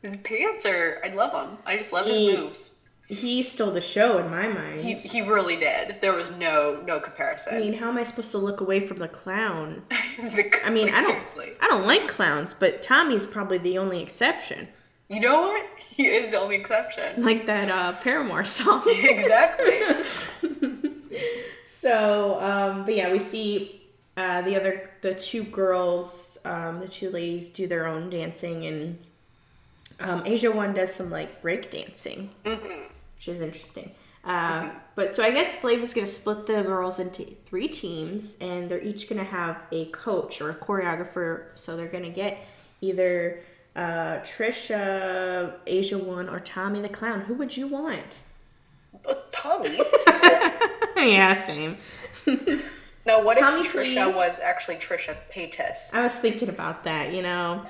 his 0.02 0.16
pants 0.18 0.64
are 0.66 1.00
I 1.04 1.08
love 1.10 1.32
them. 1.32 1.58
I 1.66 1.76
just 1.76 1.92
love 1.92 2.06
He- 2.06 2.30
his 2.30 2.38
moves. 2.38 2.76
He 3.06 3.42
stole 3.42 3.72
the 3.72 3.80
show 3.80 4.18
in 4.18 4.30
my 4.30 4.46
mind. 4.46 4.80
He 4.82 4.94
he 4.94 5.20
really 5.20 5.56
did. 5.56 6.00
There 6.00 6.12
was 6.12 6.30
no 6.32 6.80
no 6.86 7.00
comparison. 7.00 7.56
I 7.56 7.58
mean, 7.58 7.72
how 7.72 7.88
am 7.88 7.98
I 7.98 8.04
supposed 8.04 8.30
to 8.30 8.38
look 8.38 8.60
away 8.60 8.78
from 8.80 8.98
the 8.98 9.08
clown? 9.08 9.82
The- 10.16 10.54
I 10.64 10.70
mean, 10.70 10.90
I 10.90 11.00
don't, 11.02 11.12
seriously. 11.26 11.52
I 11.60 11.66
don't 11.66 11.86
like 11.86 12.06
clowns, 12.06 12.54
but 12.54 12.82
Tommy's 12.82 13.26
probably 13.26 13.58
the 13.58 13.78
only 13.78 14.00
exception. 14.00 14.68
You 15.08 15.18
know 15.18 15.40
what? 15.42 15.66
He 15.78 16.06
is 16.06 16.30
the 16.30 16.38
only 16.38 16.54
exception. 16.54 17.20
Like 17.24 17.46
that 17.46 17.68
uh, 17.68 17.92
Paramore 18.00 18.44
song. 18.44 18.84
exactly. 18.86 19.80
so, 21.66 22.40
um, 22.40 22.84
but 22.84 22.94
yeah, 22.94 23.10
we 23.10 23.18
see 23.18 23.82
uh, 24.16 24.42
the 24.42 24.56
other, 24.56 24.90
the 25.02 25.14
two 25.14 25.42
girls, 25.44 26.38
um, 26.44 26.80
the 26.80 26.88
two 26.88 27.10
ladies 27.10 27.50
do 27.50 27.66
their 27.66 27.86
own 27.86 28.10
dancing, 28.10 28.66
and 28.66 28.98
um, 30.00 30.22
Asia 30.26 30.50
One 30.50 30.72
does 30.74 30.92
some 30.94 31.10
like 31.10 31.42
break 31.42 31.70
dancing, 31.70 32.30
which 32.44 33.28
is 33.28 33.40
interesting. 33.40 33.90
Uh, 34.24 34.70
But 34.96 35.14
so 35.14 35.22
I 35.22 35.30
guess 35.30 35.56
Flav 35.56 35.80
is 35.80 35.94
going 35.94 36.06
to 36.06 36.12
split 36.12 36.46
the 36.46 36.62
girls 36.62 36.98
into 36.98 37.24
three 37.46 37.68
teams, 37.68 38.36
and 38.40 38.68
they're 38.70 38.82
each 38.82 39.08
going 39.08 39.18
to 39.18 39.30
have 39.30 39.62
a 39.72 39.86
coach 39.86 40.40
or 40.40 40.50
a 40.50 40.54
choreographer. 40.54 41.46
So 41.54 41.76
they're 41.76 41.88
going 41.88 42.04
to 42.04 42.10
get 42.10 42.38
either 42.82 43.40
uh, 43.76 44.18
Trisha, 44.20 45.54
Asia 45.66 45.96
One, 45.98 46.28
or 46.28 46.40
Tommy 46.40 46.80
the 46.80 46.88
Clown. 46.88 47.20
Who 47.22 47.34
would 47.34 47.56
you 47.56 47.66
want? 47.68 48.18
Oh, 49.06 49.16
Tommy. 49.30 49.78
yeah, 50.96 51.32
same. 51.34 51.76
Now, 53.06 53.22
what 53.24 53.38
Tommy, 53.38 53.60
if 53.60 53.72
Trisha 53.72 54.04
please. 54.04 54.14
was 54.14 54.38
actually 54.40 54.76
Trisha 54.76 55.16
Paytas? 55.32 55.94
I 55.94 56.02
was 56.02 56.14
thinking 56.16 56.48
about 56.50 56.84
that. 56.84 57.14
You 57.14 57.22
know, 57.22 57.64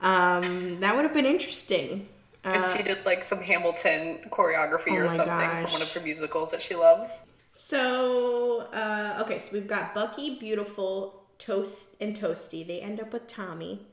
um, 0.00 0.80
that 0.80 0.94
would 0.94 1.04
have 1.04 1.12
been 1.14 1.26
interesting. 1.26 2.08
And 2.44 2.64
Uh, 2.64 2.68
she 2.76 2.82
did 2.82 3.04
like 3.04 3.22
some 3.22 3.40
Hamilton 3.40 4.20
choreography 4.30 4.92
Oh 4.92 5.04
or 5.04 5.08
something 5.08 5.26
gosh. 5.50 5.62
from 5.62 5.72
one 5.72 5.82
of 5.82 5.92
her 5.92 6.00
musicals 6.00 6.50
that 6.52 6.62
she 6.62 6.74
loves. 6.74 7.22
So, 7.54 8.60
uh, 8.72 9.22
okay, 9.24 9.38
so 9.38 9.50
we've 9.52 9.66
got 9.66 9.94
Bucky, 9.94 10.38
Beautiful, 10.38 11.24
Toast, 11.38 11.96
and 12.00 12.14
Toasty. 12.16 12.64
They 12.66 12.80
end 12.80 13.00
up 13.00 13.12
with 13.12 13.26
Tommy. 13.26 13.86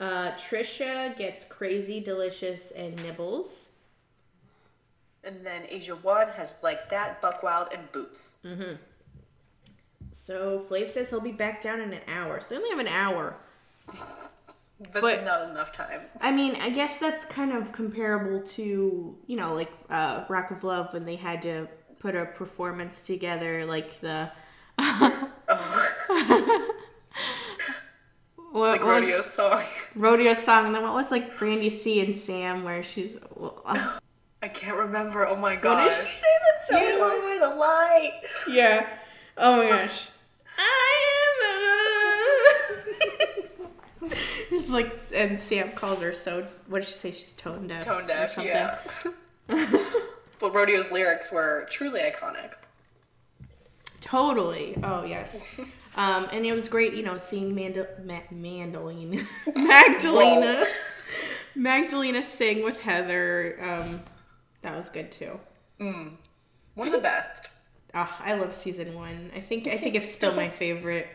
Uh, 0.00 0.30
Trisha 0.32 1.16
gets 1.16 1.44
Crazy, 1.44 2.00
Delicious, 2.00 2.70
and 2.70 2.94
Nibbles. 3.02 3.70
And 5.24 5.44
then 5.44 5.66
Asia 5.68 5.96
One 5.96 6.28
has 6.28 6.54
like 6.62 6.88
that, 6.90 7.20
Buckwild, 7.20 7.68
and 7.72 7.90
Boots. 7.92 8.36
So 10.12 10.64
Flav 10.68 10.88
says 10.90 11.10
he'll 11.10 11.20
be 11.20 11.32
back 11.32 11.60
down 11.60 11.80
in 11.80 11.92
an 11.92 12.02
hour. 12.06 12.40
So 12.40 12.54
they 12.54 12.58
only 12.58 12.70
have 12.70 12.78
an 12.78 12.88
hour. 12.88 13.36
That's 14.80 15.00
But- 15.00 15.24
not 15.24 15.48
enough 15.50 15.72
time. 15.72 16.02
I 16.20 16.32
mean, 16.32 16.56
I 16.60 16.70
guess 16.70 16.98
that's 16.98 17.24
kind 17.24 17.52
of 17.52 17.72
comparable 17.72 18.40
to, 18.48 19.16
you 19.26 19.36
know, 19.36 19.54
like 19.54 19.70
uh, 19.88 20.24
Rock 20.28 20.50
of 20.50 20.64
Love 20.64 20.92
when 20.92 21.04
they 21.04 21.16
had 21.16 21.42
to 21.42 21.68
put 22.00 22.14
a 22.14 22.24
performance 22.26 23.02
together, 23.02 23.64
like 23.66 24.00
the. 24.00 24.30
what, 28.50 28.70
Like 28.72 28.80
what 28.80 28.80
was- 28.80 28.86
rodeo 29.04 29.22
song. 29.22 29.62
rodeo 29.94 30.32
song, 30.32 30.66
and 30.66 30.74
then 30.74 30.82
what 30.82 30.94
was 30.94 31.10
like 31.10 31.36
Brandi 31.36 31.70
C 31.70 32.00
and 32.00 32.14
Sam, 32.16 32.64
where 32.64 32.82
she's 32.82 33.18
well, 33.34 33.62
uh, 33.64 33.98
I 34.42 34.48
can't 34.48 34.76
remember. 34.76 35.26
Oh 35.26 35.36
my 35.36 35.54
what 35.54 35.62
gosh. 35.62 35.96
did 35.98 36.06
she 36.06 36.12
say 36.14 36.20
that 36.20 36.66
song? 36.68 36.82
You 36.82 37.00
are 37.02 37.50
the 37.50 37.56
light. 37.56 38.20
Yeah. 38.48 38.86
Oh 39.36 39.56
my 39.56 39.68
gosh. 39.68 40.08
I 40.58 41.83
Just 44.50 44.70
like, 44.70 45.02
and 45.14 45.38
Sam 45.38 45.72
calls 45.72 46.00
her 46.00 46.12
so. 46.12 46.46
What 46.68 46.80
did 46.80 46.88
she 46.88 46.94
say? 46.94 47.10
She's 47.10 47.32
tone 47.32 47.66
deaf. 47.66 47.84
Tone 47.84 48.04
or 48.04 48.06
deaf, 48.06 48.30
something. 48.32 48.52
yeah. 48.52 48.78
but 50.38 50.54
Rodeo's 50.54 50.90
lyrics 50.90 51.30
were 51.32 51.66
truly 51.70 52.00
iconic. 52.00 52.52
Totally. 54.00 54.76
Oh 54.82 55.04
yes. 55.04 55.44
Um, 55.96 56.28
and 56.32 56.44
it 56.44 56.52
was 56.52 56.68
great, 56.68 56.92
you 56.94 57.02
know, 57.02 57.16
seeing 57.16 57.54
Manda- 57.54 57.88
Ma- 58.04 58.20
Magdalena, 59.56 60.66
Magdalena 61.54 62.22
sing 62.22 62.64
with 62.64 62.80
Heather. 62.80 63.58
Um, 63.62 64.02
that 64.62 64.76
was 64.76 64.88
good 64.88 65.10
too. 65.12 65.38
One 65.78 66.18
of 66.88 66.92
the 66.92 66.98
best. 67.00 67.48
Oh, 67.94 68.12
I 68.20 68.34
love 68.34 68.52
season 68.52 68.94
one. 68.94 69.30
I 69.36 69.40
think 69.40 69.68
I 69.68 69.76
think 69.78 69.94
it's 69.94 70.12
still 70.12 70.34
my 70.34 70.48
favorite 70.48 71.06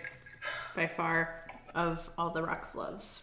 by 0.75 0.88
far 0.88 1.43
of 1.76 2.10
all 2.18 2.30
the 2.32 2.42
Rock 2.42 2.76
Loves. 2.76 3.22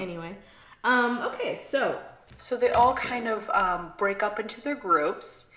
Anyway, 0.00 0.36
um, 0.84 1.18
okay, 1.18 1.56
so 1.56 1.98
So 2.38 2.56
they 2.56 2.70
all 2.70 2.94
kind 2.94 3.28
of 3.28 3.48
um, 3.50 3.92
break 3.98 4.22
up 4.22 4.38
into 4.38 4.60
their 4.60 4.74
groups. 4.74 5.54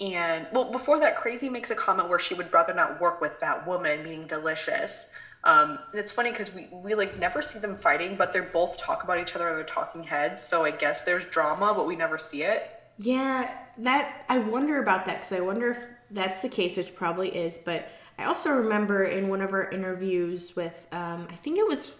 And, 0.00 0.46
well, 0.52 0.72
before 0.72 0.98
that, 1.00 1.16
Crazy 1.16 1.48
makes 1.48 1.70
a 1.70 1.74
comment 1.74 2.08
where 2.08 2.18
she 2.18 2.34
would 2.34 2.52
rather 2.52 2.74
not 2.74 3.00
work 3.00 3.20
with 3.20 3.38
that 3.40 3.66
woman, 3.66 4.02
meaning 4.02 4.26
Delicious. 4.26 5.12
Um, 5.44 5.78
and 5.90 6.00
it's 6.00 6.10
funny 6.10 6.30
because 6.30 6.54
we, 6.54 6.68
we, 6.72 6.94
like, 6.94 7.18
never 7.18 7.42
see 7.42 7.58
them 7.58 7.76
fighting, 7.76 8.16
but 8.16 8.32
they're 8.32 8.42
both 8.42 8.78
talk 8.78 9.04
about 9.04 9.18
each 9.18 9.34
other 9.36 9.48
in 9.50 9.56
their 9.56 9.64
talking 9.64 10.02
heads. 10.02 10.40
So 10.40 10.64
I 10.64 10.70
guess 10.70 11.02
there's 11.02 11.24
drama, 11.26 11.74
but 11.74 11.86
we 11.86 11.96
never 11.96 12.18
see 12.18 12.42
it. 12.42 12.70
Yeah, 12.98 13.50
that 13.78 14.24
I 14.28 14.38
wonder 14.38 14.82
about 14.82 15.04
that 15.06 15.18
because 15.20 15.32
I 15.32 15.40
wonder 15.40 15.70
if 15.70 15.84
that's 16.10 16.40
the 16.40 16.48
case, 16.48 16.76
which 16.76 16.94
probably 16.94 17.28
is. 17.28 17.58
But 17.58 17.88
I 18.18 18.24
also 18.24 18.50
remember 18.50 19.04
in 19.04 19.28
one 19.28 19.40
of 19.40 19.52
our 19.52 19.68
interviews 19.70 20.54
with, 20.54 20.86
um, 20.92 21.28
I 21.30 21.34
think 21.34 21.58
it 21.58 21.66
was 21.66 21.96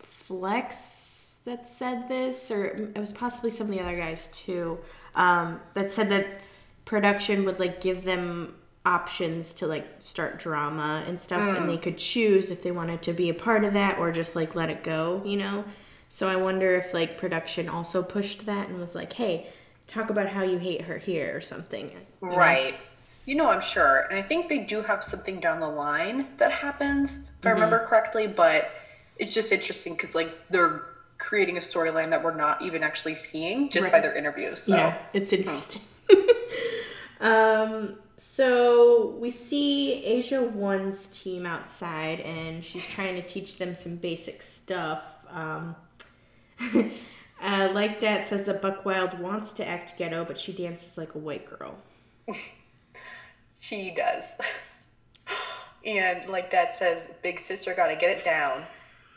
Flex 0.00 1.36
that 1.44 1.66
said 1.66 2.08
this, 2.08 2.50
or 2.50 2.92
it 2.94 2.98
was 2.98 3.12
possibly 3.12 3.50
some 3.50 3.68
of 3.68 3.72
the 3.72 3.80
other 3.80 3.96
guys 3.96 4.28
too, 4.28 4.78
um, 5.14 5.60
that 5.74 5.90
said 5.90 6.08
that 6.10 6.26
production 6.84 7.44
would 7.44 7.58
like 7.58 7.80
give 7.80 8.04
them 8.04 8.54
options 8.84 9.54
to 9.54 9.66
like 9.66 9.86
start 10.00 10.38
drama 10.38 11.04
and 11.06 11.20
stuff, 11.20 11.40
and 11.56 11.68
they 11.68 11.78
could 11.78 11.98
choose 11.98 12.50
if 12.50 12.62
they 12.62 12.70
wanted 12.70 13.02
to 13.02 13.12
be 13.12 13.28
a 13.28 13.34
part 13.34 13.64
of 13.64 13.72
that 13.72 13.98
or 13.98 14.12
just 14.12 14.36
like 14.36 14.54
let 14.54 14.70
it 14.70 14.82
go, 14.82 15.22
you 15.24 15.36
know. 15.36 15.64
So 16.08 16.28
I 16.28 16.36
wonder 16.36 16.76
if 16.76 16.92
like 16.92 17.16
production 17.16 17.68
also 17.68 18.02
pushed 18.02 18.46
that 18.46 18.68
and 18.68 18.78
was 18.78 18.94
like, 18.94 19.12
hey 19.12 19.46
talk 19.86 20.10
about 20.10 20.28
how 20.28 20.42
you 20.42 20.58
hate 20.58 20.82
her 20.82 20.98
here 20.98 21.36
or 21.36 21.40
something. 21.40 21.90
Right. 22.20 22.72
know? 22.72 22.78
Right. 23.22 23.32
You 23.32 23.36
know, 23.36 23.50
I'm 23.50 23.60
sure. 23.60 24.06
And 24.10 24.18
I 24.18 24.22
think 24.22 24.48
they 24.48 24.58
do 24.58 24.82
have 24.82 25.02
something 25.04 25.40
down 25.40 25.60
the 25.60 25.68
line 25.68 26.26
that 26.38 26.52
happens, 26.52 27.30
if 27.38 27.46
I 27.46 27.50
remember 27.50 27.84
correctly, 27.86 28.26
but 28.26 28.70
it's 29.18 29.32
just 29.32 29.52
interesting 29.52 29.94
because, 29.94 30.14
like, 30.14 30.48
they're 30.50 30.82
creating 31.18 31.56
a 31.56 31.60
storyline 31.60 32.10
that 32.10 32.22
we're 32.22 32.34
not 32.34 32.60
even 32.62 32.82
actually 32.82 33.14
seeing 33.14 33.68
just 33.70 33.92
by 33.92 34.00
their 34.00 34.14
interviews. 34.14 34.62
So, 34.62 34.76
Yeah, 34.76 34.98
it's 35.12 35.32
interesting. 35.32 35.82
um, 37.20 37.96
so 38.16 39.16
we 39.20 39.30
see 39.30 40.04
Asia 40.04 40.42
One's 40.42 41.08
team 41.08 41.46
outside, 41.46 42.20
and 42.20 42.64
she's 42.64 42.86
trying 42.86 43.14
to 43.20 43.22
teach 43.22 43.58
them 43.58 43.74
some 43.74 43.96
basic 43.96 44.42
stuff. 44.42 45.02
Um, 45.30 45.76
uh, 47.42 47.68
like 47.72 48.00
Dat 48.00 48.26
says 48.26 48.44
that 48.44 48.62
Buck 48.62 48.84
Wild 48.84 49.18
wants 49.18 49.52
to 49.54 49.66
act 49.66 49.96
ghetto, 49.98 50.24
but 50.24 50.38
she 50.38 50.52
dances 50.52 50.98
like 50.98 51.14
a 51.14 51.18
white 51.18 51.46
girl. 51.46 51.76
she 53.62 53.92
does. 53.94 54.34
and, 55.86 56.28
like 56.28 56.50
Dat 56.50 56.74
says, 56.74 57.08
Big 57.22 57.38
Sister 57.38 57.74
got 57.74 57.86
to 57.86 57.94
get 57.94 58.10
it 58.10 58.24
down. 58.24 58.64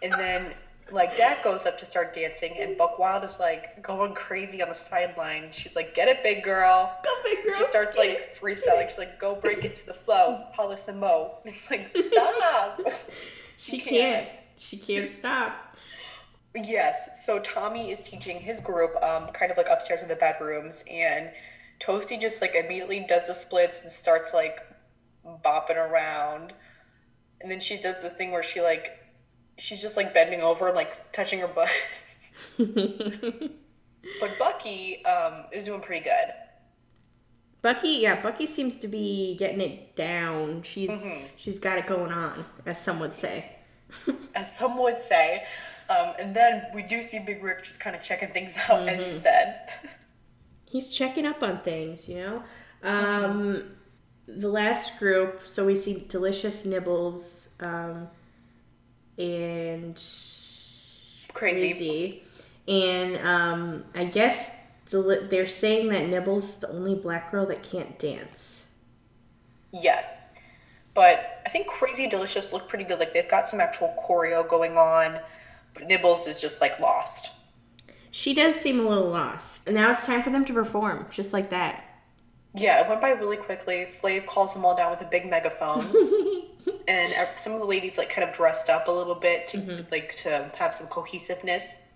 And 0.04 0.14
then, 0.14 0.54
like, 0.92 1.18
Dat 1.18 1.44
goes 1.44 1.66
up 1.66 1.80
to 1.80 1.86
start 1.86 2.14
dancing, 2.14 2.56
and 2.60 2.78
Buck 2.78 3.00
Wild 3.00 3.24
is, 3.24 3.40
like, 3.40 3.82
going 3.82 4.14
crazy 4.14 4.62
on 4.62 4.70
the 4.70 4.75
sideline. 4.75 5.48
She's 5.52 5.75
like, 5.75 5.96
Get 5.96 6.10
it, 6.10 6.22
big 6.22 6.44
girl. 6.44 6.96
Go 7.04 7.10
big 7.24 7.44
girl. 7.44 7.54
She 7.58 7.64
starts 7.64 7.98
like 7.98 8.38
freestyling. 8.40 8.88
She's 8.88 9.00
like, 9.00 9.20
"Go 9.20 9.34
break 9.36 9.66
it 9.66 9.75
to 9.78 9.86
the 9.88 9.94
flow, 9.94 10.46
Hollis 10.54 10.88
and 10.90 11.00
Mo." 11.00 11.40
It's 11.46 11.72
like, 11.72 11.88
stop. 11.88 12.82
she 13.58 13.80
can't. 13.80 14.28
can't. 14.28 14.30
She 14.58 14.78
can't 14.78 15.10
stop. 15.10 15.75
yes. 16.54 17.25
So 17.25 17.40
Tommy 17.40 17.90
is 17.90 18.04
teaching 18.04 18.40
his 18.40 18.60
group, 18.60 18.96
um, 19.04 19.28
kind 19.30 19.52
of 19.52 19.58
like 19.58 19.70
upstairs 19.72 20.04
in 20.04 20.08
the 20.08 20.16
bedrooms, 20.16 20.86
and 20.92 21.32
Toasty 21.79 22.20
just 22.20 22.41
like 22.41 22.55
immediately 22.55 23.05
does 23.08 23.27
the 23.27 23.34
splits 23.34 23.84
and 23.84 23.91
starts 23.91 24.34
like 24.34 24.60
bopping 25.44 25.77
around, 25.77 26.53
and 27.41 27.51
then 27.51 27.60
she 27.60 27.77
does 27.77 28.01
the 28.01 28.10
thing 28.10 28.32
where 28.32 28.44
she 28.44 28.62
like, 28.62 28.91
she's 29.58 29.82
just 29.82 29.98
like 29.98 30.13
bending 30.13 30.41
over 30.41 30.67
and 30.67 30.75
like 30.75 30.94
touching 31.12 31.39
her 31.39 31.48
butt. 31.48 31.70
but 32.58 34.39
Bucky 34.39 35.03
um, 35.05 35.46
is 35.51 35.65
doing 35.65 35.82
pretty 35.82 36.03
good. 36.03 36.34
Bucky, 37.62 37.89
yeah, 38.01 38.22
Bucky 38.22 38.46
seems 38.46 38.77
to 38.77 38.88
be 38.88 39.36
getting 39.39 39.60
it 39.60 39.96
down. 39.96 40.62
She's 40.62 40.91
Mm-hmm. 40.91 41.25
she's 41.36 41.58
got 41.58 41.79
it 41.79 41.88
going 41.88 42.12
on, 42.12 42.46
as 42.65 42.79
some 42.79 43.00
would 43.00 43.12
say. 43.12 43.53
as 44.36 44.55
some 44.55 44.77
would 44.77 45.00
say. 45.00 45.44
Um, 45.89 46.13
and 46.20 46.36
then 46.36 46.63
we 46.74 46.84
do 46.84 47.01
see 47.01 47.20
Big 47.25 47.44
Rick 47.44 47.63
just 47.63 47.79
kind 47.79 47.96
of 47.96 48.01
checking 48.01 48.29
things 48.29 48.58
out, 48.70 48.88
as 48.88 49.03
you 49.03 49.12
said. 49.12 49.70
He's 50.75 50.91
checking 50.91 51.25
up 51.25 51.41
on 51.41 51.60
things, 51.60 52.10
you 52.10 52.17
know. 52.17 52.44
Um, 52.84 53.63
the 54.27 54.50
last 54.50 55.00
group, 55.00 55.39
so 55.46 55.65
we 55.65 55.77
see 55.77 56.05
Delicious 56.10 56.65
Nibbles, 56.65 57.48
um, 57.62 58.10
and 59.17 59.96
Crazy. 61.32 61.34
Crazy, 61.34 62.24
and 62.67 63.25
um, 63.25 63.86
I 63.96 64.03
guess 64.03 64.58
Deli- 64.89 65.27
they're 65.27 65.48
saying 65.48 65.88
that 65.91 66.10
Nibbles 66.10 66.44
is 66.44 66.60
the 66.60 66.67
only 66.72 66.96
black 66.96 67.32
girl 67.32 67.46
that 67.46 67.63
can't 67.63 67.98
dance. 67.98 68.67
Yes. 69.72 70.36
But 70.94 71.41
I 71.46 71.50
think 71.51 71.67
Crazy 71.67 72.10
Delicious 72.10 72.51
look 72.51 72.67
pretty 72.67 72.84
good. 72.84 73.00
Like 73.00 73.13
they've 73.13 73.29
got 73.29 73.48
some 73.48 73.62
actual 73.62 73.96
choreo 74.05 74.46
going 74.46 74.77
on, 74.77 75.22
but 75.74 75.88
Nibbles 75.88 76.27
is 76.27 76.41
just 76.41 76.60
like 76.60 76.77
lost. 76.82 77.32
She 78.17 78.34
does 78.34 78.55
seem 78.55 78.79
a 78.79 78.88
little 78.88 79.10
lost. 79.10 79.67
And 79.67 79.75
now 79.75 79.91
it's 79.91 80.05
time 80.05 80.24
for 80.24 80.29
them 80.29 80.45
to 80.45 80.53
perform, 80.53 81.05
just 81.12 81.34
like 81.34 81.50
that. 81.50 81.84
Yeah, 82.53 82.81
it 82.81 82.88
went 82.88 83.01
by 83.01 83.10
really 83.10 83.36
quickly. 83.36 83.88
Flav 83.89 84.25
calls 84.25 84.53
them 84.53 84.63
all 84.63 84.74
down 84.74 84.91
with 84.91 85.01
a 85.01 85.10
big 85.12 85.29
megaphone. 85.29 85.91
and 86.88 87.13
uh, 87.13 87.36
some 87.36 87.51
of 87.51 87.60
the 87.60 87.65
ladies 87.65 87.98
like 87.98 88.10
kind 88.10 88.25
of 88.25 88.34
dressed 88.34 88.69
up 88.69 88.88
a 88.88 88.91
little 88.91 89.15
bit 89.15 89.50
to 89.50 89.86
like 89.91 90.15
to 90.15 90.50
have 90.55 90.74
some 90.74 90.88
cohesiveness. 90.88 91.95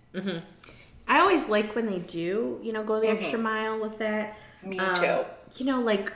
I 1.08 1.20
always 1.20 1.48
like 1.48 1.74
when 1.74 1.86
they 1.86 2.00
do, 2.00 2.60
you 2.62 2.72
know, 2.72 2.84
go 2.84 3.00
the 3.00 3.08
extra 3.08 3.38
mile 3.38 3.80
with 3.80 3.96
that. 3.96 4.36
Me 4.62 4.78
Um, 4.78 4.94
too. 4.94 5.24
You 5.56 5.64
know, 5.72 5.80
like 5.80 6.12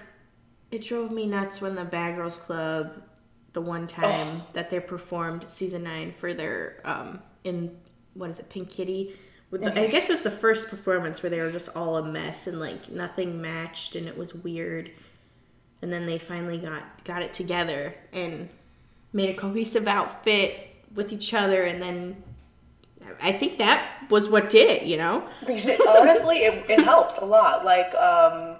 it 0.70 0.82
drove 0.82 1.12
me 1.12 1.24
nuts 1.24 1.62
when 1.62 1.74
the 1.76 1.84
Bad 1.86 2.16
Girls 2.16 2.36
Club, 2.36 3.02
the 3.54 3.62
one 3.62 3.86
time 3.86 4.42
that 4.52 4.68
they 4.68 4.80
performed 4.80 5.46
season 5.48 5.82
nine 5.84 6.12
for 6.12 6.34
their 6.34 6.82
um 6.84 7.22
in 7.42 7.74
what 8.12 8.28
is 8.28 8.38
it, 8.38 8.50
Pink 8.50 8.68
Kitty. 8.68 9.16
With 9.50 9.62
the, 9.62 9.80
I 9.80 9.86
guess 9.86 10.08
it 10.08 10.12
was 10.12 10.22
the 10.22 10.30
first 10.30 10.68
performance 10.68 11.22
where 11.22 11.30
they 11.30 11.38
were 11.38 11.52
just 11.52 11.76
all 11.76 11.96
a 11.96 12.04
mess 12.04 12.46
and 12.46 12.58
like 12.58 12.90
nothing 12.90 13.40
matched 13.40 13.94
and 13.94 14.08
it 14.08 14.16
was 14.16 14.34
weird. 14.34 14.90
And 15.80 15.92
then 15.92 16.06
they 16.06 16.18
finally 16.18 16.58
got 16.58 17.04
got 17.04 17.22
it 17.22 17.32
together 17.32 17.94
and 18.12 18.48
made 19.12 19.30
a 19.30 19.34
cohesive 19.34 19.86
outfit 19.86 20.70
with 20.94 21.12
each 21.12 21.34
other 21.34 21.62
and 21.62 21.80
then 21.80 22.22
I 23.20 23.32
think 23.32 23.58
that 23.58 24.06
was 24.10 24.28
what 24.28 24.48
did 24.50 24.70
it, 24.70 24.82
you 24.84 24.96
know? 24.96 25.28
Honestly, 25.86 26.38
it, 26.38 26.70
it 26.70 26.80
helps 26.84 27.18
a 27.18 27.24
lot. 27.24 27.64
Like, 27.64 27.94
um, 27.94 28.56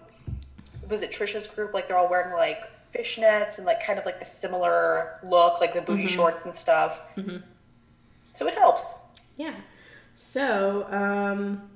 was 0.89 1.03
it 1.03 1.11
Trisha's 1.11 1.47
group? 1.47 1.73
Like, 1.73 1.89
they're 1.89 1.97
all 1.97 2.11
wearing 2.11 2.35
like 2.35 2.71
fishnets 2.93 3.59
and 3.59 3.67
like 3.67 3.83
kind 3.85 3.99
of 3.99 4.05
like 4.05 4.19
the 4.19 4.25
similar 4.25 5.19
look, 5.25 5.61
like 5.61 5.73
the 5.73 5.81
booty 5.81 6.07
shorts 6.07 6.45
and 6.45 6.55
stuff. 6.55 7.11
So 8.33 8.47
it 8.47 8.55
helps. 8.55 9.09
Yeah. 9.37 9.55
So, 10.15 10.87
um, 10.91 11.69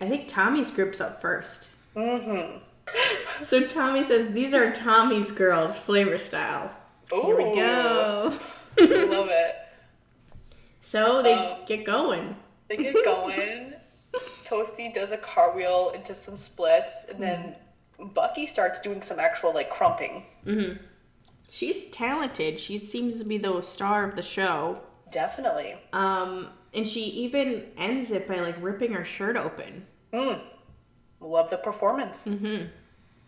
I 0.00 0.08
think 0.08 0.28
Tommy's 0.28 0.70
group's 0.70 1.00
up 1.00 1.20
first. 1.20 1.70
Mm-hmm. 1.96 2.58
So 3.42 3.66
Tommy 3.66 4.04
says, 4.04 4.32
These 4.32 4.54
are 4.54 4.72
Tommy's 4.72 5.30
girls, 5.30 5.76
flavor 5.76 6.18
style. 6.18 6.70
Here 7.10 7.36
we 7.36 7.54
go. 7.54 8.38
I 8.78 8.84
love 9.04 9.28
it. 9.30 9.54
so 10.80 11.22
they 11.22 11.34
Um, 11.34 11.58
get 11.66 11.84
going. 11.84 12.36
They 12.68 12.76
get 12.78 13.04
going. 13.04 13.74
Toasty 14.44 14.92
does 14.92 15.12
a 15.12 15.16
cartwheel 15.18 15.92
into 15.94 16.14
some 16.14 16.36
splits, 16.36 17.06
and 17.10 17.22
then 17.22 17.54
Bucky 17.98 18.46
starts 18.46 18.80
doing 18.80 19.00
some 19.00 19.18
actual 19.18 19.54
like 19.54 19.70
krumping. 19.72 20.22
She's 21.48 21.88
talented. 21.90 22.58
She 22.58 22.78
seems 22.78 23.18
to 23.18 23.24
be 23.24 23.38
the 23.38 23.62
star 23.62 24.04
of 24.06 24.16
the 24.16 24.22
show. 24.22 24.80
Definitely. 25.10 25.76
Um, 25.92 26.48
and 26.74 26.86
she 26.86 27.02
even 27.04 27.64
ends 27.76 28.10
it 28.10 28.26
by 28.26 28.36
like 28.40 28.56
ripping 28.60 28.92
her 28.92 29.04
shirt 29.04 29.36
open. 29.36 29.86
Mm. 30.12 30.40
Love 31.20 31.50
the 31.50 31.58
performance. 31.58 32.28
Mm-hmm. 32.28 32.66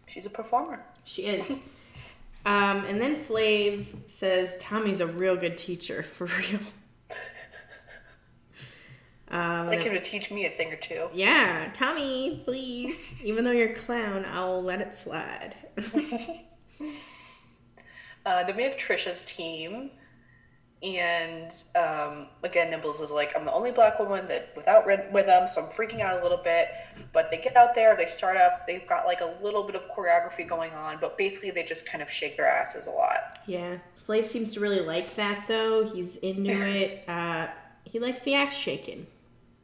She's 0.07 0.27
a 0.27 0.31
performer. 0.31 0.85
She 1.05 1.23
is. 1.23 1.51
um, 2.47 2.85
and 2.85 3.01
then 3.01 3.17
Flav 3.17 3.87
says 4.07 4.57
Tommy's 4.61 5.01
a 5.01 5.07
real 5.07 5.37
good 5.37 5.57
teacher, 5.57 6.03
for 6.15 6.27
real. 6.27 6.61
Um, 9.31 9.67
Like 9.67 9.83
him 9.83 9.95
to 9.95 10.01
teach 10.01 10.31
me 10.31 10.47
a 10.47 10.51
thing 10.51 10.73
or 10.73 10.77
two. 10.77 11.09
Yeah, 11.13 11.71
Tommy, 11.75 12.43
please. 12.45 13.21
Even 13.25 13.43
though 13.43 13.51
you're 13.51 13.71
a 13.71 13.75
clown, 13.75 14.25
I'll 14.31 14.63
let 14.63 14.81
it 14.81 14.95
slide. 14.95 15.57
Uh, 18.27 18.43
then 18.45 18.57
we 18.57 18.63
have 18.63 18.75
Trisha's 18.77 19.23
team. 19.23 19.91
And 20.85 21.55
um, 21.77 22.27
again, 22.43 22.71
Nibbles 22.71 23.01
is 23.01 23.11
like, 23.11 23.33
I'm 23.35 23.47
the 23.47 23.53
only 23.53 23.73
black 23.73 23.99
woman 23.99 24.27
that 24.27 24.53
without 24.55 24.87
red 24.87 25.09
with 25.15 25.25
them, 25.25 25.49
so 25.49 25.63
I'm 25.63 25.69
freaking 25.71 26.01
out 26.01 26.21
a 26.21 26.23
little 26.23 26.39
bit. 26.39 26.69
But 27.13 27.31
they 27.31 27.39
get 27.39 27.57
out 27.57 27.75
there, 27.75 27.97
they 27.97 28.05
start 28.05 28.37
up, 28.37 28.67
they've 28.67 28.87
got 28.87 29.07
like 29.07 29.23
a 29.23 29.35
little 29.43 29.63
bit 29.63 29.77
of 29.77 29.89
choreography 29.91 30.47
going 30.47 30.73
on, 30.73 30.99
but 31.01 31.17
basically 31.17 31.51
they 31.51 31.63
just 31.63 31.91
kind 31.91 32.03
of 32.03 32.11
shake 32.11 32.37
their 32.37 32.47
asses 32.47 32.87
a 32.87 32.91
lot. 32.91 33.39
Yeah. 33.47 33.79
Flav 34.07 34.27
seems 34.27 34.53
to 34.53 34.61
really 34.61 34.81
like 34.81 35.15
that 35.15 35.47
though. 35.49 35.87
He's 35.87 36.17
into 36.17 36.53
it. 36.77 37.09
Uh, 37.09 37.47
he 37.85 37.99
likes 37.99 38.21
the 38.21 38.35
ass 38.35 38.55
shaking. 38.55 39.07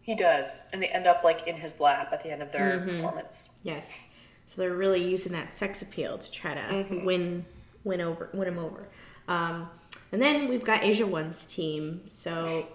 He 0.01 0.15
does, 0.15 0.69
and 0.73 0.83
they 0.83 0.89
end 0.89 1.07
up 1.07 1.23
like 1.23 1.47
in 1.47 1.55
his 1.57 1.81
lap 1.81 2.09
at 2.13 2.23
the 2.23 2.31
end 2.31 2.41
of 2.41 2.51
their 2.51 2.81
performance. 2.81 3.61
Yes. 3.63 4.09
So 4.47 4.63
they're 4.63 4.75
really 4.75 5.05
using 5.05 5.33
that 5.33 5.53
sex 5.53 5.83
appeal 5.83 6.17
to 6.17 6.31
try 6.33 6.55
to 6.55 7.03
win 7.05 7.45
win 7.85 8.01
over 8.01 8.31
win 8.33 8.49
him 8.49 8.59
over. 8.59 8.89
Um, 9.29 9.69
and 10.13 10.21
then 10.21 10.49
we've 10.49 10.65
got 10.65 10.83
Asia 10.83 11.07
One's 11.07 11.47
team. 11.47 12.03
So 12.09 12.67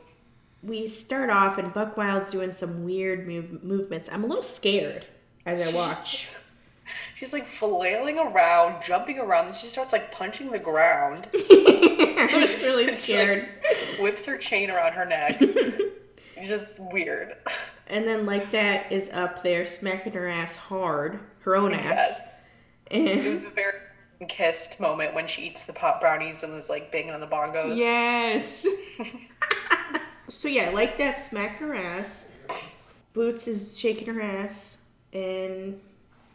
we 0.64 0.88
start 0.88 1.30
off 1.30 1.58
and 1.58 1.72
Buck 1.74 1.98
Wild's 1.98 2.32
doing 2.32 2.52
some 2.52 2.84
weird 2.84 3.28
move, 3.28 3.64
movements. 3.64 4.10
I'm 4.12 4.24
a 4.24 4.28
little 4.28 4.42
scared 4.42 5.06
as 5.46 5.62
I 5.74 5.76
watch. 5.76 6.30
She's 7.16 7.34
like 7.34 7.46
flailing 7.46 8.20
around, 8.20 8.82
jumping 8.84 9.18
around, 9.20 9.46
then 9.46 9.54
she 9.54 9.68
starts 9.68 9.92
like 9.92 10.12
punching 10.12 10.52
the 10.52 10.60
ground. 10.60 11.28
I 11.34 12.30
was 12.34 12.62
really 12.64 12.88
She, 12.90 12.94
scared. 13.14 13.48
like, 13.64 14.00
whips 14.00 14.26
her 14.28 14.38
chain 14.38 14.70
around 14.70 14.94
her 14.94 15.06
neck. 15.06 15.38
it's 15.42 16.50
just 16.50 16.80
weird. 16.94 17.36
And 17.88 18.06
then 18.08 18.26
like 18.26 18.52
that 18.52 18.92
is 18.92 19.10
up 19.12 19.42
there 19.44 19.66
smacking 19.66 20.14
her 20.14 20.28
ass 20.30 20.56
hard, 20.56 21.20
her 21.40 21.56
own 21.56 21.74
ass. 21.74 21.98
Yes. 21.98 22.42
It 22.92 23.18
And 23.18 23.26
was 23.26 23.46
very 23.46 23.80
kissed 24.28 24.80
moment 24.80 25.14
when 25.14 25.28
she 25.28 25.44
eats 25.44 25.66
the 25.66 25.74
pop 25.74 26.00
brownies 26.00 26.44
and 26.44 26.54
was 26.54 26.70
like 26.70 26.92
banging 26.92 27.12
on 27.12 27.20
the 27.20 27.28
bongos. 27.28 27.78
yes. 27.78 28.66
so 30.30 30.48
yeah, 30.48 30.70
like 30.70 30.98
that 30.98 31.20
smack 31.20 31.58
her 31.58 31.76
ass. 31.76 32.32
Boots 33.14 33.48
is 33.48 33.78
shaking 33.78 34.14
her 34.14 34.22
ass, 34.22 34.80
and 35.14 35.80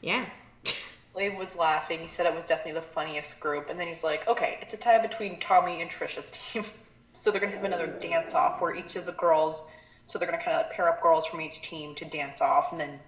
yeah. 0.00 0.26
Lave 1.14 1.36
was 1.36 1.56
laughing. 1.56 2.00
He 2.00 2.08
said 2.08 2.26
it 2.26 2.34
was 2.34 2.44
definitely 2.44 2.72
the 2.72 2.86
funniest 2.86 3.40
group. 3.40 3.68
And 3.68 3.78
then 3.78 3.86
he's 3.86 4.04
like, 4.04 4.26
okay, 4.28 4.58
it's 4.62 4.72
a 4.74 4.76
tie 4.76 4.98
between 4.98 5.38
Tommy 5.40 5.82
and 5.82 5.90
Trisha's 5.90 6.30
team. 6.30 6.64
so 7.12 7.30
they're 7.30 7.40
going 7.40 7.52
to 7.52 7.56
have 7.56 7.66
another 7.66 7.86
dance 7.86 8.34
off 8.34 8.60
where 8.60 8.74
each 8.74 8.96
of 8.96 9.06
the 9.06 9.12
girls, 9.12 9.70
so 10.06 10.18
they're 10.18 10.28
going 10.28 10.38
to 10.38 10.44
kind 10.44 10.56
of 10.56 10.62
like 10.62 10.72
pair 10.72 10.88
up 10.88 11.02
girls 11.02 11.26
from 11.26 11.40
each 11.40 11.62
team 11.62 11.94
to 11.96 12.04
dance 12.04 12.40
off. 12.40 12.72
And 12.72 12.80
then 12.80 12.98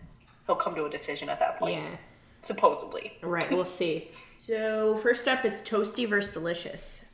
he'll 0.47 0.57
come 0.57 0.75
to 0.75 0.85
a 0.85 0.91
decision 0.91 1.29
at 1.29 1.39
that 1.41 1.59
point. 1.59 1.77
Yeah. 1.77 1.97
Supposedly. 2.41 3.19
Right, 3.23 3.49
we'll 3.51 3.65
see. 3.65 4.11
So 4.47 4.97
first 4.97 5.29
up, 5.29 5.45
it's 5.45 5.63
Toasty 5.63 6.09
versus 6.09 6.35
Delicious. 6.35 7.05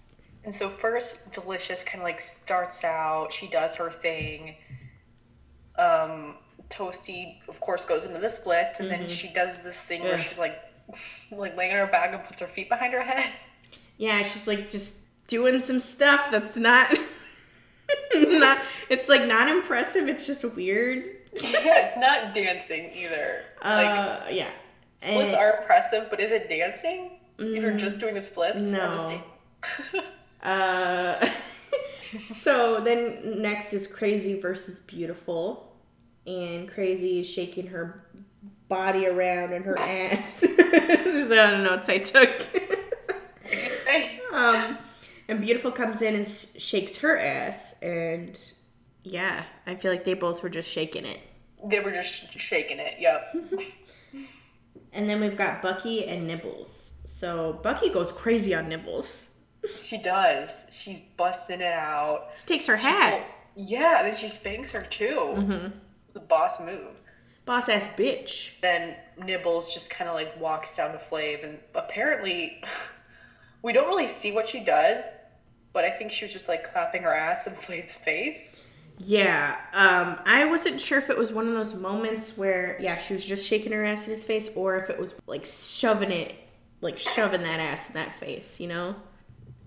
And 0.44 0.54
so 0.54 0.66
first, 0.66 1.35
Delicious 1.35 1.85
kind 1.85 2.00
of 2.00 2.04
like 2.04 2.23
starts 2.23 2.85
out. 2.85 3.30
She 3.35 3.49
does 3.49 3.76
her 3.76 3.90
thing. 3.90 4.56
Um, 5.78 6.37
Toasty, 6.70 7.37
of 7.47 7.61
course, 7.61 7.85
goes 7.85 8.06
into 8.06 8.18
the 8.18 8.30
splits, 8.30 8.80
and 8.80 8.90
then 8.90 9.06
she 9.08 9.30
does 9.35 9.62
this 9.62 9.78
thing 9.78 10.02
where 10.04 10.16
she's 10.16 10.38
like, 10.38 10.58
like 11.30 11.54
laying 11.54 11.73
on 11.73 11.78
her 11.78 11.87
back 11.87 12.14
and 12.14 12.25
puts 12.25 12.40
her 12.40 12.47
feet 12.47 12.70
behind 12.70 12.94
her 12.94 13.02
head. 13.02 13.30
Yeah, 13.99 14.23
she's 14.23 14.47
like 14.47 14.71
just 14.71 14.95
doing 15.26 15.60
some 15.60 15.80
stuff 15.80 16.30
that's 16.30 16.56
not, 16.56 16.91
not. 18.14 18.58
It's 18.88 19.10
like 19.10 19.26
not 19.26 19.50
impressive. 19.50 20.08
It's 20.08 20.26
just 20.26 20.45
weird. 20.56 21.04
yeah, 21.34 21.88
it's 21.88 21.99
not 21.99 22.32
dancing 22.32 22.91
either. 22.95 23.43
like 23.62 23.99
Uh, 23.99 24.21
yeah. 24.30 24.49
splits 25.02 25.34
And- 25.34 25.34
are 25.34 25.58
impressive, 25.60 26.06
but 26.08 26.21
is 26.21 26.30
it 26.32 26.49
dancing? 26.49 27.18
If 27.39 27.63
you're 27.63 27.77
just 27.77 28.01
doing 28.01 28.15
the 28.15 28.21
splits, 28.21 28.61
No. 28.69 29.21
Uh, 30.41 31.19
so 32.11 32.81
then 32.81 33.43
next 33.43 33.73
is 33.73 33.89
Crazy 33.89 34.41
versus 34.41 34.79
Beautiful, 34.81 35.75
and 36.29 36.69
Crazy 36.69 37.19
is 37.19 37.29
shaking 37.29 37.67
her 37.67 38.07
body 38.69 39.07
around 39.07 39.53
and 39.53 39.65
her 39.65 39.77
ass. 39.81 40.41
this 40.41 41.07
is 41.07 41.29
the 41.29 41.57
notes 41.59 41.89
I 41.89 41.99
took. 41.99 42.47
um, 44.33 44.79
and 45.29 45.41
Beautiful 45.41 45.73
comes 45.73 46.03
in 46.03 46.15
and 46.15 46.29
shakes 46.29 46.99
her 46.99 47.19
ass, 47.19 47.75
and 47.83 48.39
yeah, 49.03 49.45
I 49.67 49.75
feel 49.75 49.91
like 49.91 50.05
they 50.05 50.15
both 50.15 50.43
were 50.45 50.51
just 50.51 50.71
shaking 50.71 51.05
it. 51.05 51.19
they 51.65 51.81
were 51.81 51.91
just 51.91 52.31
shaking 52.39 52.79
it. 52.79 52.95
Yep. 53.01 53.37
And 54.93 55.08
then 55.08 55.21
we've 55.21 55.36
got 55.36 55.62
Bucky 55.62 56.06
and 56.06 56.26
Nibbles. 56.26 56.95
So 57.04 57.58
Bucky 57.62 57.88
goes 57.91 58.12
crazy 58.12 58.54
on 58.54 58.69
Nibbles. 58.69 59.30
she 59.76 59.99
does. 59.99 60.67
She's 60.71 61.00
busting 61.00 61.60
it 61.60 61.73
out. 61.73 62.30
She 62.38 62.47
takes 62.47 62.67
her 62.67 62.78
She 62.78 62.86
hat. 62.86 63.12
pull- 63.12 63.64
yeah, 63.64 64.02
then 64.02 64.14
she 64.17 64.28
spanks 64.28 64.71
her 64.73 64.82
too. 64.82 65.17
Mm-hmm. 65.36 65.69
The 66.14 66.21
boss 66.21 66.60
move. 66.60 66.95
Boss 67.45 67.69
ass 67.69 67.88
bitch. 67.97 68.52
Then 68.60 68.95
Nibbles 69.23 69.73
just 69.75 69.91
kind 69.91 70.08
of 70.08 70.14
like 70.14 70.38
walks 70.41 70.76
down 70.76 70.93
to 70.93 70.99
Flav, 70.99 71.45
and 71.45 71.58
apparently, 71.75 72.62
we 73.62 73.73
don't 73.73 73.88
really 73.88 74.06
see 74.06 74.32
what 74.32 74.49
she 74.49 74.62
does, 74.64 75.17
but 75.73 75.84
I 75.84 75.91
think 75.91 76.12
she 76.12 76.25
was 76.25 76.32
just 76.32 76.49
like 76.49 76.62
clapping 76.64 77.02
her 77.02 77.14
ass 77.14 77.47
in 77.47 77.54
Flav's 77.54 77.97
face. 77.97 78.62
Yeah, 78.99 79.56
um, 79.73 80.19
I 80.26 80.45
wasn't 80.45 80.80
sure 80.80 80.99
if 80.99 81.08
it 81.08 81.17
was 81.17 81.32
one 81.32 81.47
of 81.47 81.54
those 81.54 81.75
moments 81.75 82.37
where, 82.37 82.76
yeah, 82.80 82.97
she 82.97 83.13
was 83.13 83.25
just 83.25 83.49
shaking 83.49 83.73
her 83.73 83.84
ass 83.84 84.06
in 84.06 84.11
his 84.11 84.25
face, 84.25 84.50
or 84.56 84.76
if 84.76 84.91
it 84.91 84.99
was 84.99 85.15
like 85.26 85.47
shoving 85.47 86.11
it, 86.11 86.34
like 86.80 86.99
shoving 86.99 87.43
that 87.43 87.61
ass 87.61 87.89
in 87.89 87.95
that 87.95 88.15
face. 88.15 88.58
You 88.58 88.69
know, 88.69 88.97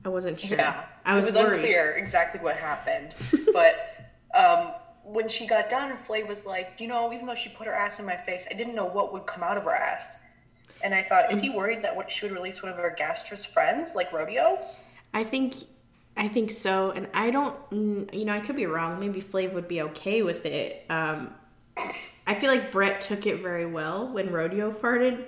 I 0.03 0.09
wasn't 0.09 0.39
sure. 0.39 0.57
Yeah, 0.57 0.85
I 1.05 1.15
was, 1.15 1.25
it 1.25 1.29
was 1.29 1.35
worried. 1.37 1.55
unclear 1.55 1.91
exactly 1.93 2.41
what 2.41 2.57
happened, 2.57 3.15
but 3.53 4.11
um, 4.37 4.73
when 5.03 5.27
she 5.27 5.47
got 5.47 5.69
done, 5.69 5.95
Flav 5.97 6.27
was 6.27 6.45
like, 6.45 6.75
you 6.79 6.87
know, 6.87 7.13
even 7.13 7.25
though 7.25 7.35
she 7.35 7.49
put 7.49 7.67
her 7.67 7.73
ass 7.73 7.99
in 7.99 8.05
my 8.05 8.15
face, 8.15 8.47
I 8.51 8.53
didn't 8.53 8.75
know 8.75 8.85
what 8.85 9.13
would 9.13 9.25
come 9.25 9.43
out 9.43 9.57
of 9.57 9.63
her 9.63 9.75
ass. 9.75 10.21
And 10.83 10.93
I 10.93 11.03
thought, 11.03 11.31
is 11.31 11.41
he 11.41 11.49
worried 11.49 11.81
that 11.83 11.95
what 11.95 12.11
she 12.11 12.25
would 12.25 12.35
release 12.35 12.63
one 12.63 12.71
of 12.71 12.77
her 12.77 12.95
gastrous 12.97 13.45
friends, 13.45 13.95
like 13.95 14.11
Rodeo? 14.11 14.65
I 15.13 15.23
think, 15.23 15.55
I 16.17 16.27
think 16.27 16.51
so, 16.51 16.91
and 16.91 17.07
I 17.13 17.31
don't, 17.31 17.55
you 18.13 18.25
know, 18.25 18.33
I 18.33 18.41
could 18.41 18.55
be 18.55 18.65
wrong. 18.65 18.99
Maybe 18.99 19.21
Flav 19.21 19.53
would 19.53 19.67
be 19.67 19.81
okay 19.81 20.21
with 20.21 20.45
it. 20.45 20.85
Um, 20.89 21.33
I 22.27 22.35
feel 22.35 22.51
like 22.51 22.71
Brett 22.71 23.01
took 23.01 23.25
it 23.25 23.41
very 23.41 23.65
well 23.65 24.07
when 24.07 24.31
Rodeo 24.31 24.71
farted 24.71 25.23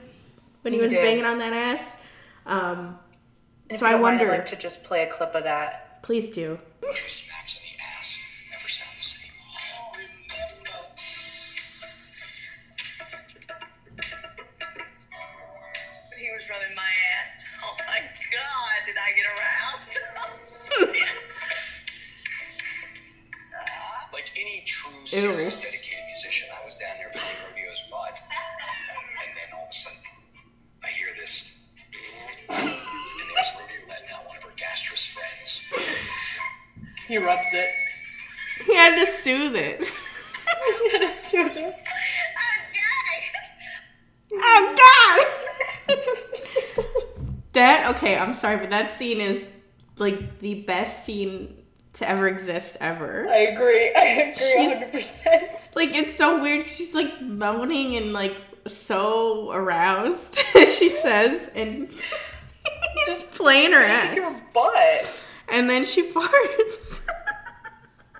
when 0.62 0.74
he, 0.74 0.78
He 0.80 0.84
was 0.84 0.92
did. 0.92 1.02
banging 1.02 1.26
on 1.26 1.40
that 1.40 1.54
ass. 1.54 1.98
Um, 2.46 3.00
so 3.72 3.86
I 3.86 3.96
wonder. 3.96 4.26
I'd 4.32 4.38
like 4.40 4.46
to 4.48 4.60
just 4.60 4.84
play 4.84 5.04
a 5.04 5.08
clip 5.08 5.34
of 5.36 5.46
that. 5.46 6.04
Please 6.04 6.30
do. 6.30 6.60
Serious, 25.14 25.62
dedicated 25.62 26.06
musician, 26.08 26.50
I 26.60 26.66
was 26.66 26.76
down 26.76 26.96
there 27.00 27.10
playing 27.14 27.38
Rodeo's 27.46 27.82
butt. 27.92 28.20
And 29.22 29.38
then 29.38 29.54
all 29.54 29.64
of 29.64 29.70
a 29.70 29.74
sudden, 29.74 30.00
I 30.84 30.88
hear 30.88 31.08
this. 31.16 31.54
And 32.50 33.30
there's 33.30 33.52
Rodeo 33.54 33.86
letting 33.88 34.10
out 34.14 34.26
one 34.26 34.38
of 34.38 34.44
her 34.44 34.54
gastrous 34.58 35.06
friends. 35.14 35.70
He 37.08 37.18
rubs 37.18 37.54
it. 37.54 37.70
He 38.66 38.76
had 38.76 38.98
to 38.98 39.06
soothe 39.06 39.56
it. 39.56 39.86
he 40.82 40.92
had 40.92 41.02
to 41.02 41.08
soothe 41.08 41.58
it. 41.58 41.76
Oh 44.36 44.76
God. 44.76 44.76
Oh 44.76 44.76
God! 45.96 46.86
that 47.54 47.96
okay. 47.96 48.18
I'm 48.18 48.34
sorry, 48.34 48.58
but 48.58 48.72
that 48.72 48.92
scene 48.92 49.22
is 49.22 49.48
like 49.98 50.40
the 50.40 50.64
best 50.64 51.06
scene 51.06 51.63
to 51.94 52.10
ever 52.10 52.28
exist 52.28 52.78
ever. 52.80 53.28
I 53.30 53.38
agree. 53.38 53.94
I 53.96 54.34
agree 54.34 54.34
She's- 54.36 54.92
100%. 54.92 55.76
Like 55.76 55.90
it's 55.96 56.14
so 56.16 56.42
weird. 56.42 56.68
She's 56.70 56.94
like 56.94 57.22
moaning 57.22 57.96
and 57.98 58.14
like 58.14 58.36
so 58.68 59.52
aroused. 59.52 60.38
she 60.78 60.90
says, 60.90 61.50
and 61.56 61.90
just 63.06 63.36
playing 63.36 63.72
her 63.74 63.84
ass. 63.84 64.16
Your 64.16 64.32
butt. 64.54 65.26
and 65.50 65.70
then 65.70 65.86
she 65.86 66.10
farts. 66.12 67.02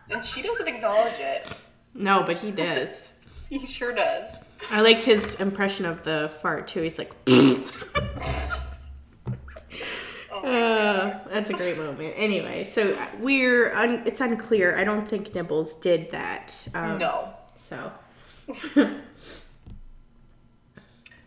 And 0.10 0.24
she 0.24 0.42
doesn't 0.44 0.68
acknowledge 0.68 1.18
it. 1.20 1.48
no, 1.96 2.24
but 2.24 2.38
he 2.38 2.52
does. 2.52 3.14
He 3.50 3.66
sure 3.66 3.94
does. 3.94 4.42
I 4.70 4.82
like 4.82 5.02
his 5.02 5.36
impression 5.36 5.86
of 5.86 6.04
the 6.04 6.32
fart 6.42 6.68
too. 6.68 6.82
He's 6.82 6.98
like. 7.00 7.12
Uh, 10.44 11.20
that's 11.30 11.50
a 11.50 11.54
great 11.54 11.78
moment. 11.78 12.14
Anyway, 12.18 12.64
so 12.66 12.98
we're 13.20 13.74
un- 13.76 14.04
it's 14.06 14.20
unclear. 14.22 14.78
I 14.78 14.84
don't 14.84 15.08
think 15.08 15.34
Nibbles 15.34 15.76
did 15.76 16.12
that. 16.12 16.68
Um, 16.76 16.98
No. 16.98 17.34
So 17.58 17.92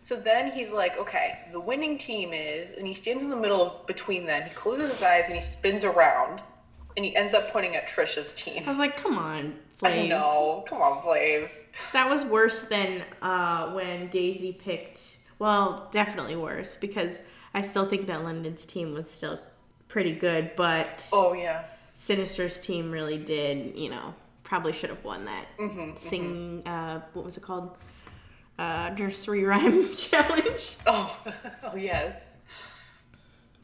So 0.00 0.14
then 0.14 0.52
he's 0.52 0.72
like, 0.72 0.98
okay, 0.98 1.40
the 1.50 1.59
winning 1.59 1.98
team 1.98 2.33
is, 2.33 2.72
and 2.74 2.87
he 2.87 2.94
stands 2.94 3.24
in 3.24 3.31
the 3.31 3.37
middle 3.37 3.61
of, 3.61 3.87
between 3.88 4.24
them. 4.24 4.42
He 4.44 4.50
closes 4.50 4.90
his 4.92 5.02
eyes 5.02 5.24
and 5.26 5.35
he 5.35 5.40
spins 5.40 5.85
around, 5.85 6.42
and 6.96 7.05
he 7.05 7.16
ends 7.16 7.35
up 7.35 7.48
pointing 7.50 7.74
at 7.74 7.88
Trisha's 7.88 8.33
team. 8.33 8.62
I 8.64 8.68
was 8.68 8.79
like, 8.79 8.96
come 8.96 9.18
on, 9.18 9.57
I 9.83 9.90
Flav. 9.90 10.09
know. 10.11 10.64
Come 10.68 10.81
on, 10.81 11.02
Flav. 11.02 11.48
That 11.92 12.09
was 12.09 12.24
worse 12.24 12.62
than 12.68 13.02
uh, 13.20 13.72
when 13.72 14.07
Daisy 14.09 14.52
picked. 14.52 15.16
Well, 15.40 15.88
definitely 15.90 16.37
worse 16.37 16.76
because 16.76 17.22
I 17.57 17.62
still 17.62 17.87
think 17.87 18.07
that 18.09 18.23
London's 18.23 18.66
team 18.66 18.92
was 18.92 19.11
still 19.11 19.40
pretty 19.88 20.14
good, 20.14 20.51
but 20.57 21.09
Oh 21.11 21.33
yeah. 21.33 21.64
Sinister's 21.95 22.61
team 22.61 22.92
really 22.92 23.16
did, 23.16 23.79
you 23.79 23.88
know, 23.88 24.14
probably 24.45 24.75
should 24.75 24.90
have 24.90 25.03
won 25.03 25.25
that. 25.25 25.47
Mm-hmm, 25.59 25.97
Sing, 25.97 26.62
uh, 26.66 27.01
what 27.14 27.25
was 27.25 27.38
it 27.38 27.42
called? 27.42 27.75
Uh, 28.59 28.90
nursery 28.99 29.42
rhyme 29.45 29.90
challenge. 29.95 30.77
Oh, 30.87 31.19
oh 31.64 31.77
yes. 31.77 32.37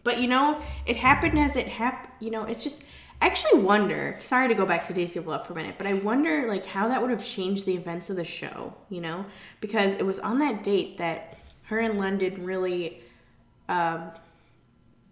But 0.04 0.20
you 0.20 0.26
know, 0.26 0.60
it 0.86 0.96
happened 0.96 1.38
as 1.38 1.56
it 1.56 1.68
happened. 1.68 2.12
You 2.18 2.30
know, 2.30 2.44
it's 2.44 2.64
just. 2.64 2.84
I 3.20 3.26
actually 3.26 3.60
wonder. 3.60 4.16
Sorry 4.20 4.48
to 4.48 4.54
go 4.54 4.66
back 4.66 4.86
to 4.88 4.94
Daisy 4.94 5.18
of 5.18 5.26
Love 5.26 5.46
for 5.46 5.52
a 5.52 5.56
minute, 5.56 5.76
but 5.78 5.86
I 5.86 6.00
wonder 6.00 6.48
like 6.48 6.64
how 6.64 6.88
that 6.88 7.00
would 7.00 7.10
have 7.10 7.24
changed 7.24 7.66
the 7.66 7.74
events 7.74 8.10
of 8.10 8.16
the 8.16 8.24
show. 8.24 8.74
You 8.88 9.02
know, 9.02 9.26
because 9.60 9.94
it 9.94 10.06
was 10.06 10.18
on 10.18 10.38
that 10.38 10.64
date 10.64 10.96
that 10.98 11.38
her 11.64 11.78
and 11.78 11.98
London 11.98 12.44
really 12.44 13.02
um, 13.72 14.10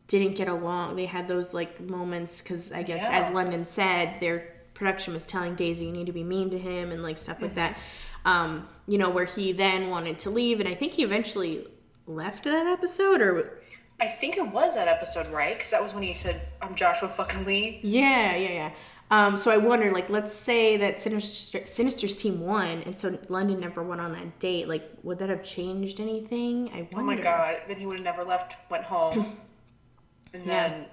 didn't 0.07 0.37
get 0.37 0.49
along. 0.49 0.96
They 0.96 1.07
had 1.07 1.29
those 1.29 1.55
like 1.55 1.81
moments 1.81 2.40
because 2.42 2.73
I 2.73 2.83
guess, 2.83 3.03
Yeah. 3.03 3.18
as 3.20 3.31
London 3.33 3.64
said, 3.64 4.18
their 4.20 4.53
production 4.75 5.14
was 5.14 5.25
telling 5.27 5.55
Daisy 5.55 5.87
you 5.87 5.92
need 5.92 6.07
to 6.07 6.12
be 6.12 6.25
mean 6.25 6.51
to 6.51 6.59
him 6.59 6.90
and 6.90 7.03
like 7.03 7.18
stuff 7.18 7.40
like 7.40 7.55
that. 7.55 7.77
Um, 8.25 8.68
you 8.87 8.99
know, 8.99 9.09
where 9.11 9.25
he 9.25 9.53
then 9.53 9.88
wanted 9.88 10.18
to 10.20 10.31
leave, 10.31 10.61
and 10.61 10.68
I 10.68 10.75
think 10.75 10.92
he 10.94 11.03
eventually 11.05 11.66
left 12.07 12.44
that 12.44 12.66
episode 12.66 13.20
or 13.23 13.59
I 14.01 14.07
think 14.09 14.37
it 14.38 14.49
was 14.51 14.75
that 14.75 14.88
episode, 14.88 15.27
right? 15.29 15.55
Because 15.57 15.70
that 15.73 15.83
was 15.83 15.92
when 15.94 16.03
he 16.03 16.14
said, 16.14 16.40
"I'm 16.62 16.75
Joshua 16.75 17.09
fucking 17.09 17.44
Lee." 17.44 17.81
Yeah, 17.83 18.35
yeah, 18.37 18.49
yeah. 18.53 18.70
Um, 19.11 19.37
so 19.37 19.51
I 19.51 19.57
wonder, 19.57 19.90
like, 19.90 20.09
let's 20.09 20.33
say 20.33 20.77
that 20.77 20.99
Sinister, 20.99 21.66
Sinister's 21.66 22.14
team 22.16 22.40
won, 22.40 22.83
and 22.87 22.96
so 22.96 23.18
London 23.29 23.59
never 23.59 23.83
went 23.83 24.01
on 24.01 24.12
that 24.12 24.38
date. 24.38 24.68
Like, 24.68 24.88
would 25.03 25.18
that 25.18 25.29
have 25.31 25.42
changed 25.42 25.99
anything? 25.99 26.68
I 26.73 26.87
wonder. 26.92 26.96
Oh 26.96 27.03
my 27.03 27.16
god! 27.16 27.57
Then 27.66 27.77
he 27.77 27.87
would 27.87 27.96
have 27.99 28.05
never 28.05 28.23
left, 28.25 28.57
went 28.70 28.85
home, 28.85 29.37
and 30.33 30.44
Yeah. 30.46 30.68
then, 30.68 30.87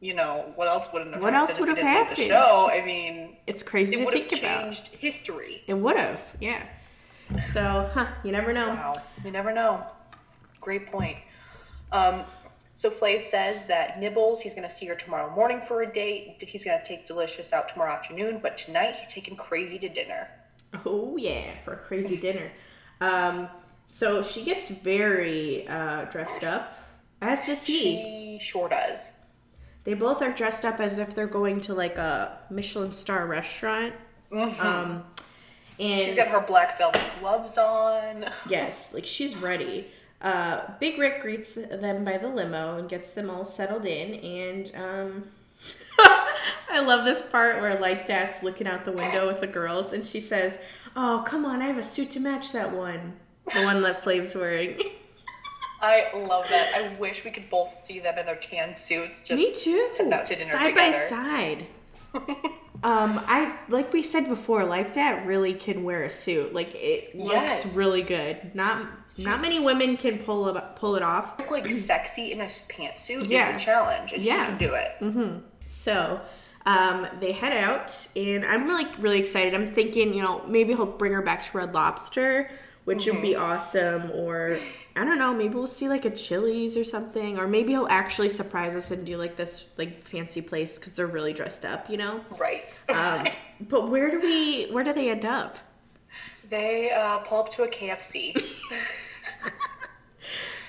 you 0.00 0.14
know, 0.14 0.52
what 0.54 0.68
else 0.68 0.92
would 0.92 1.04
have 1.04 1.20
What 1.20 1.32
happened 1.32 1.50
else 1.50 1.58
would 1.58 1.68
have 1.70 1.78
happened? 1.78 2.16
The 2.16 2.28
show. 2.28 2.68
I 2.72 2.84
mean, 2.84 3.36
It's 3.48 3.64
crazy 3.64 3.96
it 4.00 4.04
would 4.04 4.14
have 4.14 4.22
think 4.22 4.40
about. 4.40 4.62
changed 4.62 4.88
history. 4.88 5.64
It 5.66 5.74
would 5.74 5.96
have, 5.96 6.20
yeah. 6.40 6.64
So, 7.52 7.90
huh? 7.92 8.06
You 8.22 8.30
never 8.30 8.52
know. 8.52 8.68
Wow, 8.68 8.94
you 9.24 9.32
never 9.32 9.52
know. 9.52 9.84
Great 10.60 10.86
point. 10.86 11.16
Um, 11.90 12.22
so 12.74 12.90
Flav 12.90 13.20
says 13.20 13.66
that 13.66 13.98
Nibbles, 14.00 14.40
he's 14.40 14.54
going 14.54 14.68
to 14.68 14.74
see 14.74 14.86
her 14.86 14.94
tomorrow 14.94 15.34
morning 15.34 15.60
for 15.60 15.82
a 15.82 15.92
date. 15.92 16.42
He's 16.46 16.64
going 16.64 16.76
to 16.76 16.84
take 16.84 17.06
Delicious 17.06 17.52
out 17.52 17.68
tomorrow 17.68 17.92
afternoon, 17.92 18.40
but 18.42 18.58
tonight 18.58 18.96
he's 18.96 19.06
taking 19.06 19.36
Crazy 19.36 19.78
to 19.78 19.88
dinner. 19.88 20.28
Oh 20.84 21.16
yeah, 21.16 21.58
for 21.60 21.74
a 21.74 21.76
crazy 21.76 22.16
dinner. 22.16 22.50
Um, 23.00 23.48
so 23.86 24.22
she 24.22 24.44
gets 24.44 24.70
very 24.70 25.66
uh, 25.68 26.04
dressed 26.06 26.44
up, 26.44 26.76
as 27.20 27.46
does 27.46 27.64
he. 27.64 28.38
She 28.38 28.38
sure 28.40 28.68
does. 28.68 29.12
They 29.84 29.94
both 29.94 30.22
are 30.22 30.32
dressed 30.32 30.64
up 30.64 30.80
as 30.80 30.98
if 30.98 31.14
they're 31.14 31.26
going 31.26 31.60
to 31.62 31.74
like 31.74 31.98
a 31.98 32.38
Michelin 32.50 32.90
star 32.90 33.26
restaurant. 33.26 33.94
Um, 34.32 35.04
and 35.78 36.00
She's 36.00 36.14
got 36.14 36.28
her 36.28 36.40
black 36.40 36.76
velvet 36.78 37.02
gloves 37.20 37.58
on. 37.58 38.24
Yes, 38.48 38.92
like 38.94 39.06
she's 39.06 39.36
ready. 39.36 39.86
Uh, 40.20 40.62
Big 40.80 40.98
Rick 40.98 41.20
greets 41.20 41.52
them 41.54 42.04
by 42.04 42.16
the 42.16 42.28
limo 42.28 42.78
and 42.78 42.88
gets 42.88 43.10
them 43.10 43.28
all 43.28 43.44
settled 43.44 43.84
in. 43.84 44.14
And 44.14 44.72
um, 44.74 45.24
I 46.70 46.80
love 46.80 47.04
this 47.04 47.22
part 47.22 47.60
where 47.60 47.78
like 47.78 48.06
Dat's 48.06 48.42
looking 48.42 48.66
out 48.66 48.84
the 48.84 48.92
window 48.92 49.26
with 49.26 49.40
the 49.40 49.46
girls, 49.46 49.92
and 49.92 50.04
she 50.04 50.20
says, 50.20 50.58
"Oh, 50.96 51.22
come 51.26 51.44
on, 51.44 51.62
I 51.62 51.66
have 51.66 51.78
a 51.78 51.82
suit 51.82 52.10
to 52.12 52.20
match 52.20 52.52
that 52.52 52.72
one, 52.74 53.14
the 53.54 53.62
one 53.64 53.82
that 53.82 54.02
Flav's 54.02 54.34
wearing." 54.34 54.80
I 55.82 56.08
love 56.14 56.46
that. 56.48 56.74
I 56.74 56.94
wish 56.98 57.26
we 57.26 57.30
could 57.30 57.50
both 57.50 57.70
see 57.70 58.00
them 58.00 58.16
in 58.16 58.24
their 58.24 58.36
tan 58.36 58.72
suits. 58.72 59.26
Just 59.28 59.42
Me 59.42 59.52
too. 59.58 59.90
heading 59.98 60.12
out 60.14 60.24
to 60.26 60.34
dinner 60.34 60.50
side 60.50 60.68
together. 60.70 60.92
by 60.92 60.98
side. 60.98 61.66
um, 62.84 63.20
I 63.26 63.56
like 63.68 63.92
we 63.92 64.02
said 64.02 64.28
before, 64.28 64.64
like 64.64 64.94
that 64.94 65.26
really 65.26 65.54
can 65.54 65.82
wear 65.84 66.04
a 66.04 66.10
suit. 66.10 66.52
Like 66.54 66.72
it 66.74 67.14
looks 67.16 67.30
Yes. 67.32 67.76
really 67.76 68.02
good. 68.02 68.54
Not 68.54 68.86
not 69.16 69.40
many 69.40 69.58
women 69.60 69.96
can 69.96 70.18
pull 70.18 70.54
it 70.54 70.62
pull 70.76 70.94
it 70.96 71.02
off. 71.02 71.38
Look 71.38 71.50
like 71.50 71.70
sexy 71.70 72.32
in 72.32 72.40
a 72.40 72.44
pantsuit 72.44 73.28
Yeah. 73.28 73.50
is 73.50 73.56
a 73.62 73.64
challenge, 73.64 74.12
and 74.12 74.22
Yeah. 74.22 74.42
she 74.44 74.48
can 74.50 74.58
do 74.58 74.74
it. 74.74 75.42
So 75.66 76.20
um, 76.66 77.06
they 77.20 77.32
head 77.32 77.52
out, 77.56 78.08
and 78.16 78.44
I'm 78.44 78.66
really, 78.66 78.86
really 78.98 79.18
excited. 79.20 79.54
I'm 79.54 79.70
thinking, 79.70 80.14
you 80.14 80.22
know, 80.22 80.42
maybe 80.46 80.72
he'll 80.74 80.86
bring 80.86 81.12
her 81.12 81.20
back 81.22 81.42
to 81.44 81.58
Red 81.58 81.74
Lobster, 81.74 82.50
which 82.84 83.06
would 83.06 83.22
be 83.22 83.34
awesome. 83.34 84.10
Or 84.12 84.56
I 84.96 85.04
don't 85.04 85.18
know, 85.18 85.34
maybe 85.34 85.54
we'll 85.54 85.66
see 85.66 85.88
like 85.88 86.04
a 86.04 86.10
Chili's 86.10 86.76
or 86.76 86.84
something. 86.84 87.38
Or 87.38 87.46
maybe 87.46 87.72
he'll 87.72 87.88
actually 87.88 88.30
surprise 88.30 88.76
us 88.76 88.90
and 88.90 89.04
do 89.04 89.16
like 89.16 89.36
this 89.36 89.68
like 89.76 89.94
fancy 89.94 90.42
place 90.42 90.78
because 90.78 90.92
they're 90.92 91.06
really 91.06 91.32
dressed 91.32 91.64
up, 91.64 91.88
you 91.90 91.96
know. 91.96 92.24
Right. 92.38 92.80
Um, 92.94 93.28
but 93.68 93.90
where 93.90 94.10
do 94.10 94.18
we? 94.18 94.66
Where 94.70 94.84
do 94.84 94.92
they 94.92 95.10
end 95.10 95.24
up? 95.24 95.58
they 96.48 96.92
uh, 96.92 97.18
pull 97.18 97.40
up 97.40 97.48
to 97.48 97.64
a 97.64 97.68
KFC. 97.68 98.36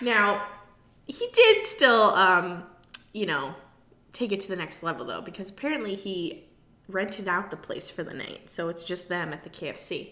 Now, 0.01 0.45
he 1.07 1.27
did 1.33 1.63
still, 1.63 2.11
um, 2.11 2.63
you 3.13 3.25
know, 3.25 3.55
take 4.13 4.31
it 4.31 4.39
to 4.41 4.47
the 4.47 4.55
next 4.55 4.83
level 4.83 5.05
though, 5.05 5.21
because 5.21 5.49
apparently 5.49 5.95
he 5.95 6.43
rented 6.87 7.27
out 7.27 7.49
the 7.49 7.57
place 7.57 7.89
for 7.89 8.03
the 8.03 8.13
night, 8.13 8.49
so 8.49 8.69
it's 8.69 8.83
just 8.83 9.09
them 9.09 9.33
at 9.33 9.43
the 9.43 9.49
KFC. 9.49 10.09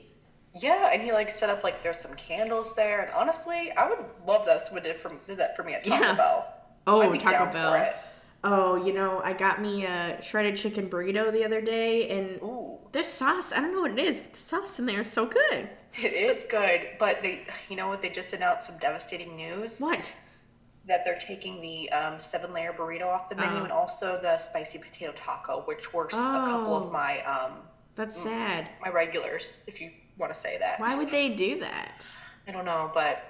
Yeah, 0.56 0.90
and 0.94 1.02
he 1.02 1.12
like 1.12 1.30
set 1.30 1.50
up 1.50 1.64
like 1.64 1.82
there's 1.84 2.00
some 2.00 2.16
candles 2.16 2.76
there, 2.76 3.02
and 3.02 3.12
honestly, 3.14 3.72
I 3.72 3.90
would 3.90 4.06
love 4.28 4.46
that 4.46 4.62
someone 4.62 4.84
did, 4.84 4.96
from, 4.98 5.18
did 5.28 5.38
that 5.38 5.56
for 5.56 5.64
me 5.64 5.74
at 5.74 5.84
Taco 5.84 6.04
Yeah. 6.04 6.14
Bell. 6.14 6.54
Oh, 6.86 7.16
Taco 7.16 7.52
Bell. 7.52 7.72
For 7.72 7.78
it. 7.78 7.96
Oh, 8.46 8.76
you 8.76 8.92
know, 8.94 9.22
I 9.24 9.32
got 9.34 9.62
me 9.62 9.86
a 9.86 10.22
shredded 10.22 10.58
chicken 10.58 10.90
burrito 10.90 11.32
the 11.32 11.46
other 11.46 11.62
day, 11.62 12.10
and 12.10 12.42
Ooh. 12.44 12.78
there's 12.92 13.08
sauce. 13.08 13.54
I 13.54 13.62
don't 13.62 13.74
know 13.74 13.82
what 13.82 13.92
it 13.92 14.00
is, 14.00 14.20
but 14.20 14.34
the 14.34 14.38
sauce 14.38 14.80
in 14.80 14.86
there 14.86 15.02
is 15.02 15.10
so 15.12 15.26
good. 15.26 15.70
It 15.96 16.12
is 16.14 16.44
good, 16.50 16.82
but 17.00 17.22
they, 17.22 17.46
you 17.70 17.76
know 17.78 17.88
what? 17.88 18.02
They 18.02 18.10
just 18.10 18.34
announced 18.34 18.68
some 18.68 18.78
devastating 18.80 19.36
news 19.38 19.80
What? 19.80 20.14
that 20.88 21.06
they're 21.06 21.20
taking 21.20 21.62
the 21.62 21.90
um, 21.92 22.20
seven-layer 22.20 22.74
burrito 22.74 23.06
off 23.08 23.30
the 23.30 23.36
menu, 23.36 23.60
Oh. 23.60 23.64
and 23.64 23.72
also 23.72 24.20
the 24.22 24.38
spicy 24.38 24.78
potato 24.80 25.14
taco, 25.16 25.62
which 25.62 25.94
works 25.94 26.14
a 26.16 26.18
couple 26.46 26.74
Oh. 26.74 26.84
of 26.84 26.92
my 26.92 27.22
um, 27.24 27.54
That's 27.96 28.22
sad. 28.22 28.70
my 28.82 28.90
regulars, 28.92 29.64
if 29.68 29.80
you 29.80 29.92
want 30.18 30.34
to 30.34 30.40
say 30.40 30.58
that. 30.60 30.80
Why 30.80 30.98
would 30.98 31.10
they 31.10 31.30
do 31.30 31.60
that? 31.60 32.06
I 32.48 32.52
don't 32.52 32.66
know, 32.66 32.92
but 32.94 33.24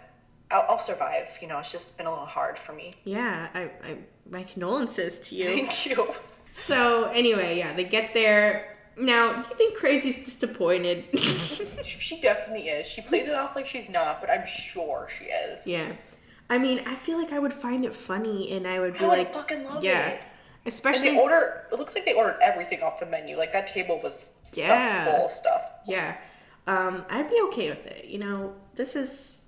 I'll, 0.52 0.65
I'll 0.69 0.80
survive. 0.80 1.38
You 1.41 1.48
know, 1.48 1.60
it's 1.60 1.72
just 1.72 1.98
been 1.98 2.08
a 2.08 2.10
little 2.10 2.26
hard 2.26 2.58
for 2.58 2.74
me. 2.74 2.91
Yeah, 3.06 3.48
I, 3.54 3.62
I 3.84 3.98
my 4.30 4.43
condolences 4.43 5.19
to 5.22 5.36
you. 5.36 5.46
Thank 5.46 5.86
you. 5.88 6.08
So 6.52 7.06
anyway, 7.06 7.58
yeah, 7.58 7.74
they 7.74 7.84
get 7.84 8.13
there. 8.13 8.78
Now, 8.96 9.41
do 9.41 9.48
you 9.50 9.56
think 9.56 9.78
Crazy's 9.78 10.24
disappointed? 10.24 11.06
She 11.84 12.22
definitely 12.22 12.67
is. 12.69 12.88
She 12.88 13.02
plays 13.02 13.28
it 13.28 13.36
off 13.36 13.56
like 13.56 13.65
she's 13.65 13.89
not, 13.89 14.22
but 14.22 14.30
I'm 14.30 14.46
sure 14.48 15.08
she 15.10 15.26
is. 15.26 15.67
yeah. 15.67 15.91
I 16.50 16.58
mean, 16.60 16.80
I 16.86 16.93
feel 16.96 17.17
like 17.17 17.32
I 17.34 17.39
would 17.39 17.54
find 17.54 17.84
it 17.86 17.96
funny 17.96 18.52
and 18.52 18.67
I 18.67 18.80
would 18.80 18.93
be 18.93 19.00
I 19.00 19.08
would 19.08 19.17
like, 19.17 19.34
fucking 19.34 19.63
love 19.65 19.84
yeah. 19.84 20.10
it. 20.10 20.22
And 20.22 20.72
Especially, 20.72 21.10
they 21.12 21.19
order. 21.19 21.65
It 21.72 21.80
looks 21.80 21.96
like 21.96 22.06
they 22.06 22.13
ordered 22.13 22.38
everything 22.41 22.82
off 22.84 23.00
the 23.00 23.06
menu. 23.08 23.36
Like 23.38 23.52
that 23.54 23.65
table 23.67 24.00
was 24.04 24.39
stuffed 24.43 24.58
Yeah. 24.58 25.06
full 25.06 25.26
of 25.26 25.32
stuff. 25.32 25.80
yeah. 25.88 26.17
Um, 26.67 27.06
I'd 27.10 27.30
be 27.30 27.39
okay 27.49 27.69
with 27.69 27.86
it. 27.86 28.06
You 28.06 28.19
know, 28.19 28.54
this 28.76 28.95
is 28.95 29.45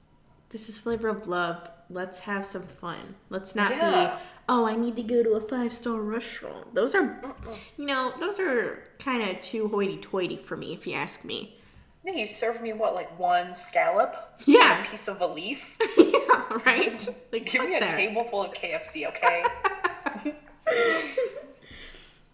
this 0.49 0.69
is 0.69 0.77
flavor 0.77 1.07
of 1.07 1.27
love. 1.27 1.69
Let's 1.89 2.19
have 2.19 2.45
some 2.45 2.63
fun. 2.63 3.15
Let's 3.29 3.55
not 3.55 3.69
Yeah. 3.69 4.15
be, 4.17 4.23
oh, 4.49 4.65
I 4.65 4.75
need 4.75 4.95
to 4.95 5.03
go 5.03 5.21
to 5.23 5.31
a 5.33 5.41
five 5.41 5.71
star 5.73 5.99
restaurant. 6.01 6.73
Those 6.73 6.95
are, 6.95 7.21
you 7.77 7.85
know, 7.85 8.13
those 8.19 8.39
are 8.39 8.83
kind 8.99 9.29
of 9.29 9.39
too 9.41 9.67
hoity 9.69 9.97
toity 9.97 10.37
for 10.37 10.57
me, 10.57 10.73
if 10.73 10.87
you 10.87 10.93
ask 10.95 11.23
me. 11.23 11.57
Yeah, 12.03 12.13
you 12.13 12.27
serve 12.27 12.61
me 12.61 12.73
what, 12.73 12.93
like 12.95 13.17
one 13.19 13.55
scallop? 13.55 14.15
Yeah. 14.45 14.77
And 14.77 14.85
a 14.85 14.89
piece 14.89 15.07
of 15.07 15.21
a 15.21 15.27
leaf? 15.27 15.77
yeah, 15.97 16.43
right? 16.65 17.07
Like, 17.31 17.51
Give 17.51 17.65
me 17.65 17.75
a 17.75 17.79
that. 17.79 17.95
table 17.95 18.23
full 18.23 18.43
of 18.43 18.51
KFC, 18.53 19.07
okay? 19.07 19.43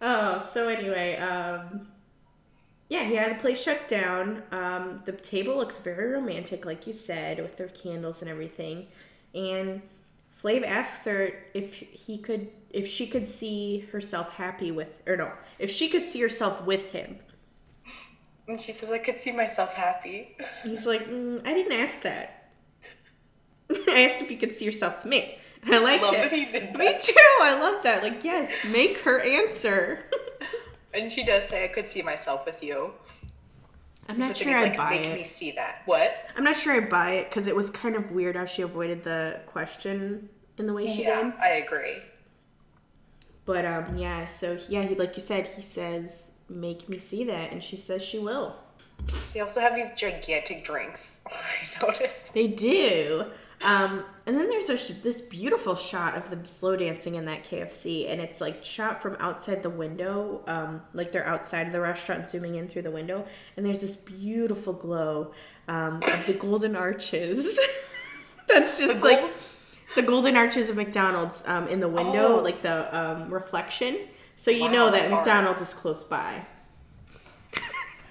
Oh, 0.03 0.37
so 0.39 0.67
anyway, 0.67 1.15
um, 1.17 1.87
yeah, 2.91 3.05
he 3.05 3.15
had 3.15 3.31
the 3.37 3.39
place 3.39 3.63
shut 3.63 3.87
down. 3.87 4.43
Um, 4.51 5.01
the 5.05 5.13
table 5.13 5.55
looks 5.55 5.77
very 5.77 6.11
romantic, 6.11 6.65
like 6.65 6.85
you 6.85 6.91
said, 6.91 7.39
with 7.39 7.55
their 7.55 7.69
candles 7.69 8.21
and 8.21 8.29
everything. 8.29 8.87
And 9.33 9.81
Flav 10.43 10.67
asks 10.67 11.05
her 11.05 11.31
if 11.53 11.73
he 11.75 12.17
could, 12.17 12.49
if 12.69 12.85
she 12.85 13.07
could 13.07 13.29
see 13.29 13.87
herself 13.93 14.31
happy 14.33 14.71
with, 14.71 15.01
or 15.07 15.15
no, 15.15 15.31
if 15.57 15.71
she 15.71 15.87
could 15.87 16.05
see 16.05 16.19
herself 16.19 16.65
with 16.65 16.89
him. 16.91 17.17
and 18.49 18.59
she 18.59 18.73
says, 18.73 18.91
I 18.91 18.97
could 18.97 19.17
see 19.17 19.31
myself 19.31 19.73
happy. 19.73 20.35
He's 20.61 20.85
like, 20.85 21.07
mm, 21.07 21.39
I 21.47 21.53
didn't 21.53 21.79
ask 21.79 22.01
that. 22.01 22.49
I 23.87 24.01
asked 24.01 24.21
if 24.21 24.29
you 24.29 24.35
could 24.37 24.53
see 24.53 24.65
yourself 24.65 25.05
with 25.05 25.11
me. 25.11 25.37
And 25.63 25.73
I 25.73 25.79
like 25.79 26.01
Love 26.01 26.15
it. 26.15 26.29
that 26.29 26.31
he 26.33 26.43
did 26.43 26.75
Me 26.75 26.91
too. 27.01 27.13
I 27.41 27.57
love 27.57 27.83
that. 27.83 28.03
Like, 28.03 28.25
yes, 28.25 28.69
make 28.69 28.97
her 28.97 29.21
answer. 29.21 30.03
And 30.93 31.11
she 31.11 31.23
does 31.23 31.47
say, 31.47 31.63
"I 31.63 31.67
could 31.67 31.87
see 31.87 32.01
myself 32.01 32.45
with 32.45 32.63
you." 32.63 32.93
I'm 34.09 34.17
not 34.17 34.35
sure 34.35 34.53
I 34.55 34.63
like, 34.63 34.77
buy 34.77 34.89
make 34.89 35.07
it. 35.07 35.15
me 35.15 35.23
see 35.23 35.51
that. 35.51 35.83
What? 35.85 36.29
I'm 36.35 36.43
not 36.43 36.55
sure 36.57 36.73
I 36.73 36.81
buy 36.81 37.11
it 37.11 37.29
because 37.29 37.47
it 37.47 37.55
was 37.55 37.69
kind 37.69 37.95
of 37.95 38.11
weird 38.11 38.35
how 38.35 38.45
she 38.45 38.61
avoided 38.61 39.03
the 39.03 39.39
question 39.45 40.27
in 40.57 40.67
the 40.67 40.73
way 40.73 40.85
she 40.87 41.03
Yeah, 41.03 41.23
did. 41.23 41.33
I 41.39 41.49
agree. 41.65 41.95
But 43.45 43.65
um, 43.65 43.95
yeah. 43.95 44.27
So 44.27 44.57
yeah, 44.67 44.83
he 44.83 44.95
like 44.95 45.15
you 45.15 45.21
said, 45.21 45.47
he 45.47 45.61
says, 45.61 46.31
"Make 46.49 46.89
me 46.89 46.99
see 46.99 47.23
that," 47.25 47.51
and 47.51 47.63
she 47.63 47.77
says 47.77 48.01
she 48.03 48.19
will. 48.19 48.55
They 49.33 49.39
also 49.39 49.61
have 49.61 49.75
these 49.75 49.91
gigantic 49.93 50.63
drinks. 50.63 51.23
I 51.31 51.85
noticed. 51.85 52.33
They 52.33 52.47
do. 52.47 53.25
Um, 53.63 54.03
and 54.25 54.35
then 54.35 54.49
there's 54.49 54.69
a 54.69 54.77
sh- 54.77 54.93
this 55.03 55.21
beautiful 55.21 55.75
shot 55.75 56.15
of 56.15 56.29
them 56.29 56.45
slow 56.45 56.75
dancing 56.75 57.15
in 57.15 57.25
that 57.25 57.43
KFC, 57.43 58.09
and 58.11 58.19
it's 58.19 58.41
like 58.41 58.63
shot 58.63 59.01
from 59.01 59.15
outside 59.19 59.61
the 59.61 59.69
window, 59.69 60.41
um, 60.47 60.81
like 60.93 61.11
they're 61.11 61.27
outside 61.27 61.67
of 61.67 61.73
the 61.73 61.81
restaurant, 61.81 62.27
zooming 62.27 62.55
in 62.55 62.67
through 62.67 62.81
the 62.83 62.91
window, 62.91 63.23
and 63.57 63.65
there's 63.65 63.81
this 63.81 63.95
beautiful 63.95 64.73
glow 64.73 65.33
um, 65.67 65.95
of 65.97 66.25
the 66.25 66.33
golden 66.39 66.75
arches. 66.75 67.59
That's 68.47 68.79
just 68.79 68.99
The 69.01 69.05
like 69.07 69.23
the 69.95 70.01
golden 70.01 70.35
arches 70.37 70.69
of 70.69 70.75
McDonald's 70.77 71.43
um, 71.47 71.67
in 71.67 71.79
the 71.79 71.87
window, 71.89 72.39
Oh. 72.39 72.41
like 72.43 72.61
the 72.61 72.97
um, 72.97 73.31
reflection. 73.33 73.99
So 74.35 74.49
you 74.49 74.63
Wow, 74.63 74.71
know 74.71 74.91
that. 74.91 75.09
McDonald's 75.11 75.61
is 75.61 75.73
close 75.73 76.03
by. 76.03 76.43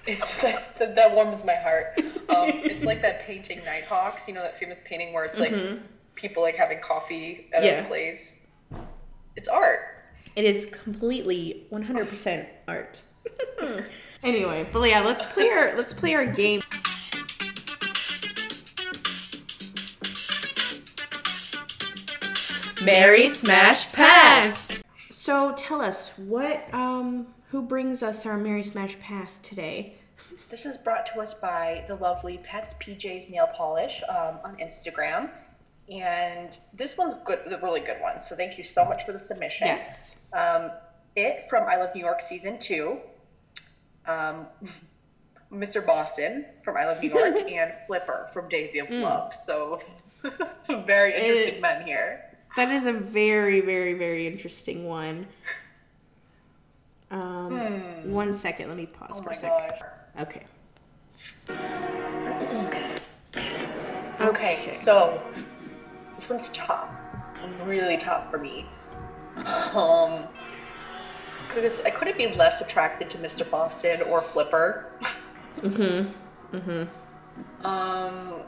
It's 0.07 0.41
that's, 0.41 0.71
that, 0.73 0.95
that 0.95 1.13
warms 1.13 1.45
my 1.45 1.53
heart. 1.55 1.99
Um, 2.29 2.49
it's 2.63 2.83
like 2.85 3.01
that 3.01 3.21
painting 3.21 3.63
Nighthawks. 3.65 4.27
You 4.27 4.33
know 4.33 4.41
that 4.41 4.55
famous 4.55 4.81
painting 4.85 5.13
where 5.13 5.25
it's 5.25 5.39
like 5.39 5.53
people 6.15 6.41
like 6.43 6.55
having 6.55 6.79
coffee 6.79 7.47
at 7.53 7.63
Mm-hmm. 7.63 7.65
Yeah. 7.65 7.83
a 7.83 7.87
place. 7.87 8.45
It's 9.35 9.47
art. 9.47 9.79
It 10.35 10.45
is 10.45 10.65
completely 10.65 11.67
100% 11.71 12.47
art. 12.67 13.01
anyway, 14.23 14.67
but 14.71 14.81
yeah, 14.89 15.01
let's 15.01 15.23
play 15.25 15.49
our 15.49 15.75
let's 15.75 15.93
play 15.93 16.13
our 16.15 16.25
game. 16.25 16.61
Mary 22.83 23.27
Smash 23.27 23.91
Pass. 23.93 24.81
So 25.09 25.53
tell 25.55 25.81
us 25.81 26.17
what 26.17 26.71
um 26.73 27.27
who 27.51 27.61
brings 27.61 28.01
us 28.01 28.25
our 28.25 28.37
Mary 28.37 28.63
Smash 28.63 28.97
Pass 28.99 29.37
today? 29.39 29.95
This 30.49 30.65
is 30.65 30.77
brought 30.77 31.05
to 31.07 31.19
us 31.19 31.33
by 31.33 31.83
the 31.85 31.95
lovely 31.95 32.37
Pets 32.37 32.75
PJ's 32.75 33.29
Nail 33.29 33.49
Polish 33.53 34.01
um, 34.07 34.39
on 34.45 34.55
Instagram. 34.55 35.29
And 35.91 36.57
this 36.73 36.97
one's 36.97 37.15
good, 37.25 37.39
the 37.47 37.57
really 37.57 37.81
good 37.81 37.99
one. 37.99 38.19
So 38.21 38.37
thank 38.37 38.57
you 38.57 38.63
so 38.63 38.85
much 38.85 39.05
for 39.05 39.11
the 39.11 39.19
submission. 39.19 39.67
Yes. 39.67 40.15
Um, 40.31 40.71
it 41.17 41.43
from 41.49 41.67
I 41.67 41.75
Love 41.75 41.93
New 41.93 41.99
York 41.99 42.21
season 42.21 42.57
two. 42.57 42.99
Um, 44.05 44.47
Mr. 45.51 45.85
Boston 45.85 46.45
from 46.63 46.77
I 46.77 46.85
Love 46.85 47.01
New 47.01 47.09
York 47.09 47.35
and 47.51 47.73
Flipper 47.85 48.29
from 48.31 48.47
Daisy 48.47 48.79
of 48.79 48.89
Love. 48.91 49.33
So 49.33 49.79
some 50.61 50.85
very 50.85 51.13
interesting 51.13 51.55
It- 51.55 51.61
men 51.61 51.85
here. 51.85 52.27
That 52.55 52.69
is 52.69 52.85
a 52.85 52.91
very, 52.93 53.61
very, 53.61 53.93
very 53.93 54.27
interesting 54.27 54.85
one. 54.85 55.25
Um, 57.11 58.11
One 58.11 58.33
second, 58.33 58.69
let 58.69 58.77
me 58.77 58.85
pause 58.85 59.19
Oh 59.19 59.23
for 59.23 59.29
a 59.31 59.35
second. 59.35 59.69
gosh. 59.69 59.79
Okay. 60.19 60.45
Okay, 64.19 64.67
so 64.67 65.21
this 66.15 66.29
one's 66.29 66.49
tough, 66.49 66.89
really 67.63 67.97
tough 67.97 68.29
for 68.29 68.37
me. 68.37 68.65
Um, 69.73 70.27
because 71.47 71.83
I 71.85 71.89
couldn't 71.89 72.17
be 72.17 72.27
less 72.35 72.61
attracted 72.61 73.09
to 73.11 73.17
Mr. 73.17 73.49
Boston 73.49 74.01
or 74.03 74.21
Flipper. 74.21 74.85
Mm-hmm. 75.61 76.55
Mm-hmm. 76.57 77.65
Um, 77.65 78.41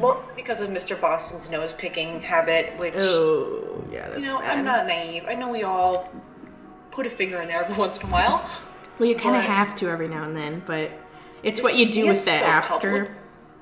mostly 0.00 0.32
because 0.34 0.60
of 0.60 0.70
Mr. 0.70 1.00
Boston's 1.00 1.50
nose 1.50 1.72
picking 1.72 2.20
habit, 2.20 2.76
which 2.78 2.94
Oh, 2.98 3.84
yeah, 3.92 4.08
that's 4.08 4.20
you 4.20 4.26
know 4.26 4.40
bad. 4.40 4.58
I'm 4.58 4.64
not 4.64 4.86
naive. 4.86 5.24
I 5.28 5.34
know 5.34 5.48
we 5.48 5.62
all 5.62 6.10
put 6.98 7.06
a 7.06 7.10
finger 7.10 7.40
in 7.40 7.46
there 7.46 7.62
every 7.62 7.76
once 7.76 8.02
in 8.02 8.08
a 8.08 8.12
while. 8.12 8.50
Well, 8.98 9.08
you 9.08 9.14
kind 9.14 9.36
of 9.36 9.42
have 9.44 9.76
to 9.76 9.88
every 9.88 10.08
now 10.08 10.24
and 10.24 10.36
then, 10.36 10.64
but 10.66 10.90
it's 11.44 11.62
what 11.62 11.78
you 11.78 11.86
do 11.86 12.08
with 12.08 12.24
that 12.24 12.42
after. 12.42 13.04
public. 13.04 13.10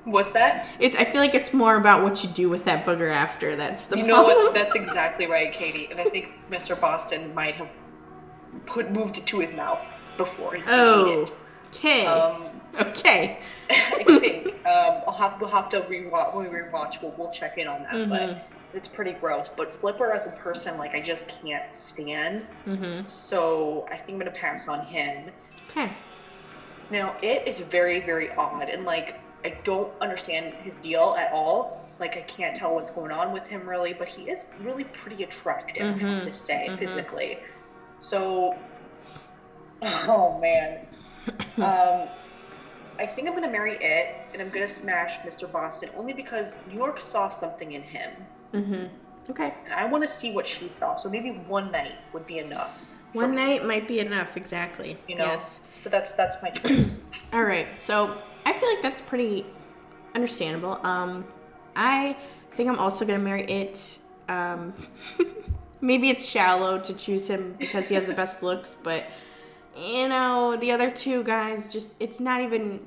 What's 0.05 0.33
that? 0.33 0.67
It's. 0.79 0.95
I 0.95 1.03
feel 1.03 1.21
like 1.21 1.35
it's 1.35 1.53
more 1.53 1.75
about 1.75 2.01
what 2.01 2.23
you 2.23 2.29
do 2.31 2.49
with 2.49 2.63
that 2.65 2.83
booger 2.83 3.13
after. 3.13 3.55
That's 3.55 3.85
the 3.85 3.97
You 3.97 4.07
know 4.07 4.23
what? 4.23 4.55
That's 4.55 4.75
exactly 4.83 5.27
right, 5.27 5.53
Katie. 5.53 5.87
And 5.91 5.99
I 6.01 6.05
think 6.05 6.39
Mr. 6.49 6.79
Boston 6.81 7.31
might 7.35 7.53
have 7.55 7.69
put 8.65 8.89
moved 8.91 9.19
it 9.19 9.27
to 9.27 9.39
his 9.39 9.55
mouth 9.55 9.93
before 10.17 10.55
he 10.55 10.63
oh, 10.65 11.27
okay, 11.67 12.07
Um, 12.07 12.47
okay. 12.79 13.37
I 13.69 14.03
think 14.03 14.47
um, 14.65 15.03
I'll 15.05 15.13
have 15.13 15.39
we'll 15.39 15.51
have 15.51 15.69
to 15.69 15.81
rewatch 15.81 16.33
when 16.33 16.51
we 16.51 16.57
rewatch. 16.57 17.03
We'll, 17.03 17.13
we'll 17.19 17.29
check 17.29 17.59
in 17.59 17.67
on 17.67 17.83
that, 17.83 17.91
Mhm. 17.91 18.09
but 18.09 18.56
it's 18.77 18.87
pretty 18.87 19.13
gross. 19.13 19.49
But 19.49 19.71
Flipper 19.71 20.11
as 20.11 20.27
a 20.27 20.37
person, 20.37 20.77
like 20.77 20.93
I 20.93 21.01
just 21.01 21.41
can't 21.41 21.73
stand. 21.75 22.45
Mm-hmm. 22.65 23.05
So 23.07 23.85
I 23.89 23.97
think 23.97 24.11
I'm 24.11 24.19
gonna 24.19 24.31
pass 24.31 24.67
on 24.67 24.85
him. 24.85 25.31
Okay. 25.69 25.91
Now 26.89 27.17
it 27.21 27.45
is 27.45 27.59
very 27.59 27.99
very 27.99 28.31
odd, 28.33 28.69
and 28.69 28.85
like 28.85 29.19
I 29.43 29.57
don't 29.63 29.91
understand 29.99 30.53
his 30.63 30.77
deal 30.77 31.15
at 31.17 31.33
all. 31.33 31.85
Like 31.99 32.15
I 32.15 32.21
can't 32.21 32.55
tell 32.55 32.75
what's 32.75 32.91
going 32.91 33.11
on 33.11 33.33
with 33.33 33.47
him 33.47 33.67
really, 33.67 33.93
but 33.93 34.07
he 34.07 34.29
is 34.29 34.45
really 34.61 34.85
pretty 34.85 35.23
attractive. 35.23 35.95
I 35.95 35.97
have 35.97 36.23
to 36.23 36.31
say 36.31 36.67
mhm. 36.69 36.77
physically. 36.77 37.39
So, 37.97 38.55
oh 39.81 40.39
man. 40.39 40.85
Um, 41.57 42.07
I 42.99 43.05
think 43.05 43.27
I'm 43.27 43.33
gonna 43.33 43.51
marry 43.51 43.77
it, 43.77 44.15
and 44.33 44.41
I'm 44.41 44.49
gonna 44.49 44.67
smash 44.67 45.19
Mr. 45.19 45.51
Boston 45.51 45.89
only 45.95 46.13
because 46.13 46.65
New 46.67 46.75
York 46.75 46.99
saw 46.99 47.29
something 47.29 47.73
in 47.73 47.81
him, 47.81 48.11
Mm-hmm. 48.53 48.85
Okay. 49.31 49.53
and 49.65 49.73
I 49.73 49.85
want 49.85 50.03
to 50.03 50.07
see 50.07 50.33
what 50.33 50.47
she 50.47 50.69
saw. 50.69 50.95
So 50.95 51.09
maybe 51.09 51.31
one 51.47 51.71
night 51.71 51.95
would 52.13 52.25
be 52.25 52.39
enough. 52.39 52.85
One 53.13 53.31
me, 53.31 53.35
night 53.37 53.65
might 53.65 53.87
be 53.87 53.99
enough. 53.99 54.37
Exactly. 54.37 54.97
you 55.07 55.15
know. 55.15 55.25
Yes. 55.25 55.61
So 55.73 55.89
that's 55.89 56.11
that's 56.13 56.41
my 56.43 56.49
choice. 56.49 57.09
All 57.33 57.43
right. 57.43 57.67
So 57.81 58.17
I 58.45 58.53
feel 58.53 58.69
like 58.69 58.81
that's 58.81 59.01
pretty 59.01 59.45
understandable. 60.15 60.79
Um, 60.85 61.25
I 61.75 62.15
think 62.51 62.69
I'm 62.69 62.79
also 62.79 63.05
gonna 63.05 63.19
marry 63.19 63.43
it. 63.45 63.99
Um, 64.29 64.73
maybe 65.81 66.09
it's 66.09 66.25
shallow 66.25 66.79
to 66.79 66.93
choose 66.93 67.27
him 67.27 67.55
because 67.59 67.87
he 67.89 67.95
has 67.95 68.07
the 68.07 68.13
best 68.23 68.43
looks, 68.43 68.75
but 68.81 69.05
you 69.75 70.09
know 70.09 70.57
the 70.57 70.71
other 70.71 70.91
two 70.91 71.23
guys 71.23 71.71
just 71.71 71.93
it's 71.99 72.19
not 72.19 72.41
even 72.41 72.79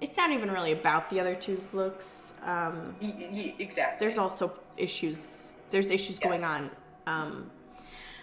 it's 0.00 0.16
not 0.16 0.30
even 0.30 0.50
really 0.50 0.72
about 0.72 1.10
the 1.10 1.20
other 1.20 1.34
two's 1.34 1.74
looks. 1.74 2.32
Um, 2.44 2.96
Y- 3.02 3.28
y- 3.32 3.54
exactly. 3.58 4.04
there's 4.04 4.16
also 4.18 4.48
issues. 4.80 5.54
There's 5.70 5.90
issues 5.90 6.18
going 6.18 6.44
on. 6.44 6.70
Um, 7.06 7.50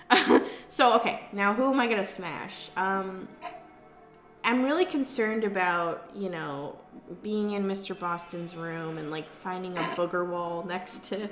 so 0.69 0.95
okay, 0.95 1.27
now 1.31 1.53
who 1.53 1.71
am 1.71 1.79
I 1.79 1.87
gonna 1.87 2.03
smash? 2.03 2.69
Um, 2.75 3.27
I'm 4.43 4.63
really 4.63 4.85
concerned 4.85 5.43
about 5.43 6.09
you 6.15 6.29
know 6.29 6.77
being 7.21 7.51
in 7.51 7.63
Mr. 7.65 7.97
Boston's 7.97 8.55
room 8.55 8.97
and 8.97 9.11
like 9.11 9.29
finding 9.29 9.77
a 9.77 9.81
booger 9.95 10.27
wall 10.27 10.63
next 10.67 11.03
to 11.05 11.29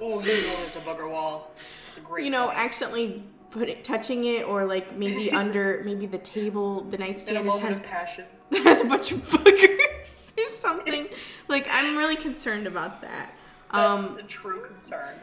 Oh, 0.00 0.20
you 0.22 0.46
know 0.46 0.56
there's 0.56 0.76
a 0.76 0.80
bugger 0.80 1.10
wall. 1.10 1.50
It's 1.86 1.98
a 1.98 2.00
great. 2.00 2.24
you 2.24 2.30
know 2.30 2.46
point. 2.46 2.58
accidentally 2.58 3.22
put 3.50 3.68
it, 3.68 3.84
touching 3.84 4.24
it 4.24 4.44
or 4.46 4.64
like 4.64 4.96
maybe 4.96 5.30
under 5.32 5.82
maybe 5.84 6.06
the 6.06 6.18
table 6.18 6.82
the 6.84 6.96
nightstand 6.98 7.46
is, 7.46 7.58
has 7.58 7.80
passion. 7.80 8.24
has 8.64 8.82
a 8.82 8.86
bunch 8.86 9.12
of 9.12 9.18
boogers 9.28 10.32
or 10.38 10.46
something. 10.46 11.08
like 11.48 11.66
I'm 11.70 11.96
really 11.96 12.16
concerned 12.16 12.66
about 12.66 13.02
that. 13.02 13.34
That's 13.72 13.98
Um, 14.00 14.18
a 14.18 14.22
true 14.22 14.60
concern. 14.66 15.14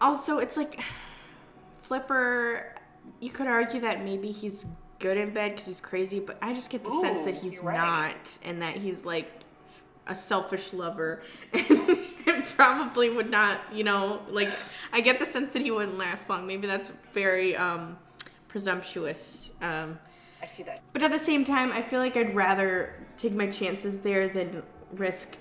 also 0.00 0.38
it's 0.38 0.56
like 0.56 0.80
flipper 1.82 2.74
you 3.20 3.30
could 3.30 3.46
argue 3.46 3.80
that 3.80 4.04
maybe 4.04 4.30
he's 4.30 4.66
good 4.98 5.16
in 5.16 5.30
bed 5.30 5.52
because 5.52 5.66
he's 5.66 5.80
crazy 5.80 6.18
but 6.20 6.36
i 6.42 6.52
just 6.52 6.70
get 6.70 6.84
the 6.84 6.90
sense 7.00 7.22
that 7.24 7.34
he's 7.34 7.58
right. 7.62 7.76
not 7.76 8.38
and 8.44 8.60
that 8.62 8.76
he's 8.76 9.04
like 9.04 9.30
a 10.08 10.14
selfish 10.14 10.72
lover 10.72 11.22
and, 11.52 11.66
and 12.26 12.44
probably 12.56 13.10
would 13.10 13.30
not 13.30 13.60
you 13.72 13.84
know 13.84 14.20
like 14.28 14.48
i 14.92 15.00
get 15.00 15.18
the 15.18 15.26
sense 15.26 15.52
that 15.52 15.62
he 15.62 15.70
wouldn't 15.70 15.98
last 15.98 16.28
long 16.28 16.46
maybe 16.46 16.66
that's 16.66 16.90
very 17.12 17.56
um 17.56 17.96
presumptuous 18.48 19.52
um 19.62 19.98
I 20.42 20.46
see 20.46 20.62
that. 20.64 20.80
but 20.92 21.02
at 21.02 21.10
the 21.10 21.18
same 21.18 21.44
time 21.44 21.72
i 21.72 21.82
feel 21.82 22.00
like 22.00 22.16
i'd 22.16 22.34
rather 22.34 22.94
take 23.16 23.32
my 23.32 23.46
chances 23.48 23.98
there 24.00 24.28
than 24.28 24.62
risk 24.92 25.36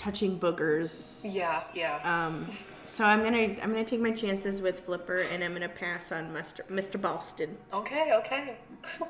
touching 0.00 0.40
boogers 0.40 1.22
Yeah, 1.28 1.60
yeah. 1.74 2.00
um, 2.26 2.48
so 2.86 3.04
I'm 3.04 3.22
gonna 3.22 3.54
I'm 3.62 3.70
gonna 3.70 3.84
take 3.84 4.00
my 4.00 4.12
chances 4.12 4.62
with 4.62 4.80
Flipper, 4.80 5.20
and 5.32 5.44
I'm 5.44 5.52
gonna 5.52 5.68
pass 5.68 6.10
on 6.10 6.32
Mr. 6.32 6.60
Mr. 6.68 6.98
Boston. 7.00 7.56
okay, 7.72 8.12
okay. 8.14 8.56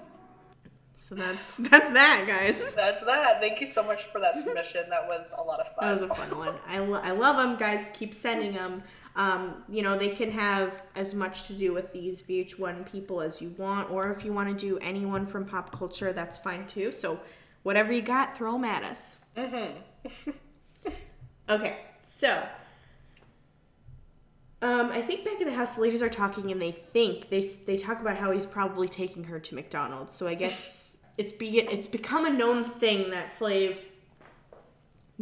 So 1.02 1.14
that's 1.14 1.56
that's 1.56 1.90
that, 1.92 2.24
guys. 2.28 2.74
That's 2.82 3.02
that. 3.04 3.40
Thank 3.40 3.58
you 3.62 3.66
so 3.66 3.82
much 3.82 4.04
for 4.12 4.20
that 4.20 4.42
submission. 4.42 4.82
That 4.90 5.08
was 5.08 5.26
a 5.36 5.42
lot 5.42 5.58
of 5.58 5.66
fun. 5.74 5.86
That 5.86 5.92
was 5.92 6.02
a 6.02 6.08
fun 6.14 6.38
one. 6.38 6.54
I, 6.68 6.78
lo- 6.78 7.00
I 7.02 7.12
love 7.12 7.36
them, 7.38 7.56
guys. 7.56 7.90
Keep 7.94 8.12
sending 8.12 8.52
them. 8.52 8.82
Um, 9.16 9.64
you 9.70 9.82
know, 9.82 9.96
they 9.96 10.10
can 10.10 10.30
have 10.30 10.82
as 10.94 11.14
much 11.14 11.44
to 11.44 11.54
do 11.54 11.72
with 11.72 11.90
these 11.94 12.22
VH1 12.22 12.84
people 12.92 13.22
as 13.22 13.40
you 13.40 13.54
want, 13.56 13.90
or 13.90 14.10
if 14.12 14.26
you 14.26 14.34
want 14.34 14.50
to 14.50 14.54
do 14.54 14.78
anyone 14.80 15.26
from 15.26 15.46
pop 15.46 15.72
culture, 15.72 16.12
that's 16.12 16.36
fine 16.36 16.66
too. 16.66 16.92
So, 16.92 17.18
whatever 17.62 17.94
you 17.94 18.02
got, 18.02 18.36
throw 18.36 18.52
them 18.52 18.64
at 18.64 18.84
us. 18.84 19.18
Mm-hmm. 19.38 20.30
okay, 21.48 21.78
so 22.02 22.42
um, 24.62 24.90
I 24.90 25.00
think 25.00 25.24
back 25.24 25.40
at 25.40 25.46
the 25.46 25.54
house, 25.54 25.76
the 25.76 25.80
ladies 25.80 26.02
are 26.02 26.10
talking, 26.10 26.52
and 26.52 26.60
they 26.60 26.72
think 26.72 27.30
they 27.30 27.40
they 27.66 27.78
talk 27.78 28.00
about 28.00 28.16
how 28.16 28.30
he's 28.30 28.44
probably 28.44 28.88
taking 28.88 29.24
her 29.24 29.40
to 29.40 29.54
McDonald's. 29.54 30.12
So 30.12 30.28
I 30.28 30.34
guess 30.34 30.98
it's 31.18 31.32
be 31.32 31.60
it's 31.60 31.86
become 31.86 32.26
a 32.26 32.30
known 32.30 32.64
thing 32.64 33.10
that 33.10 33.38
Flav 33.38 33.78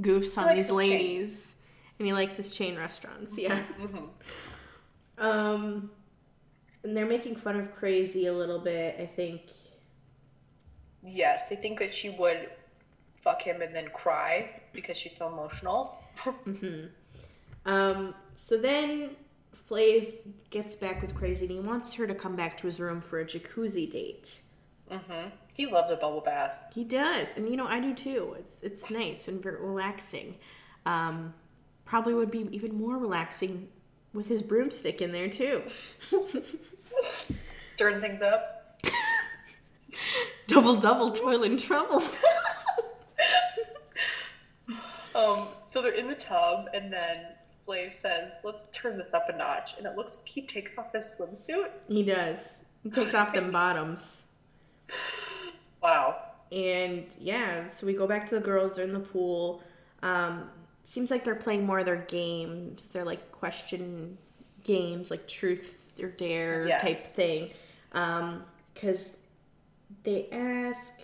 goofs 0.00 0.36
on 0.36 0.56
these 0.56 0.70
ladies, 0.70 1.54
and 1.98 2.06
he 2.06 2.12
likes 2.12 2.36
his 2.36 2.54
chain 2.54 2.76
restaurants. 2.76 3.38
Yeah. 3.38 3.62
Um, 5.20 5.90
and 6.84 6.96
they're 6.96 7.04
making 7.04 7.34
fun 7.34 7.56
of 7.56 7.74
Crazy 7.74 8.28
a 8.28 8.32
little 8.32 8.60
bit. 8.60 9.00
I 9.00 9.06
think. 9.06 9.40
Yes, 11.02 11.48
they 11.48 11.56
think 11.56 11.80
that 11.80 11.92
she 11.92 12.10
would 12.10 12.50
fuck 13.16 13.42
him 13.42 13.60
and 13.60 13.74
then 13.74 13.88
cry 13.88 14.48
because 14.72 14.96
she's 14.96 15.16
so 15.16 15.28
emotional. 15.28 16.02
Um, 17.66 18.14
so 18.34 18.56
then 18.58 19.10
Flav 19.68 20.14
gets 20.50 20.74
back 20.74 21.02
with 21.02 21.14
Crazy, 21.14 21.46
and 21.46 21.54
he 21.54 21.60
wants 21.60 21.92
her 21.94 22.06
to 22.06 22.14
come 22.14 22.36
back 22.36 22.56
to 22.58 22.66
his 22.66 22.80
room 22.80 23.00
for 23.00 23.20
a 23.20 23.24
jacuzzi 23.24 23.90
date. 23.90 24.40
hmm 24.90 25.28
He 25.54 25.66
loves 25.66 25.90
a 25.90 25.96
bubble 25.96 26.20
bath. 26.20 26.60
He 26.74 26.84
does, 26.84 27.36
and 27.36 27.48
you 27.48 27.56
know 27.56 27.66
I 27.66 27.80
do 27.80 27.94
too. 27.94 28.34
It's 28.38 28.62
it's 28.62 28.90
nice 28.90 29.28
and 29.28 29.42
very 29.42 29.60
relaxing. 29.60 30.36
Um, 30.86 31.34
probably 31.84 32.14
would 32.14 32.30
be 32.30 32.48
even 32.52 32.74
more 32.78 32.96
relaxing 32.96 33.68
with 34.14 34.28
his 34.28 34.40
broomstick 34.42 35.02
in 35.02 35.12
there 35.12 35.28
too. 35.28 35.62
Stirring 37.66 38.00
things 38.00 38.22
up. 38.22 38.80
double 40.46 40.76
double 40.76 41.10
toil 41.10 41.42
and 41.42 41.58
trouble. 41.58 42.02
Um, 45.18 45.46
so 45.64 45.82
they're 45.82 45.92
in 45.92 46.06
the 46.06 46.14
tub, 46.14 46.68
and 46.72 46.92
then 46.92 47.26
Flav 47.66 47.92
says, 47.92 48.36
"Let's 48.44 48.64
turn 48.72 48.96
this 48.96 49.12
up 49.14 49.28
a 49.28 49.36
notch." 49.36 49.76
And 49.78 49.86
it 49.86 49.96
looks 49.96 50.18
like 50.18 50.28
he 50.28 50.42
takes 50.42 50.78
off 50.78 50.92
his 50.92 51.04
swimsuit. 51.18 51.70
he 51.88 52.02
does. 52.02 52.60
He 52.84 52.90
takes 52.90 53.14
off 53.14 53.32
them 53.32 53.50
bottoms. 53.50 54.26
Wow. 55.80 56.16
And 56.50 57.04
yeah, 57.20 57.68
so 57.68 57.86
we 57.86 57.92
go 57.92 58.06
back 58.06 58.26
to 58.28 58.34
the 58.34 58.40
girls. 58.40 58.74
They're 58.76 58.84
in 58.84 58.92
the 58.92 58.98
pool. 58.98 59.62
Um, 60.02 60.50
seems 60.82 61.08
like 61.10 61.24
they're 61.24 61.34
playing 61.36 61.64
more 61.66 61.78
of 61.78 61.86
their 61.86 61.96
games. 62.08 62.84
They're 62.86 63.04
like 63.04 63.30
question 63.30 64.18
games, 64.64 65.10
like 65.10 65.28
truth 65.28 65.76
or 66.02 66.08
dare 66.08 66.66
Yes. 66.66 66.82
type 66.82 66.96
thing. 66.96 67.50
Because 68.74 69.18
they 70.02 70.28
ask 70.32 71.00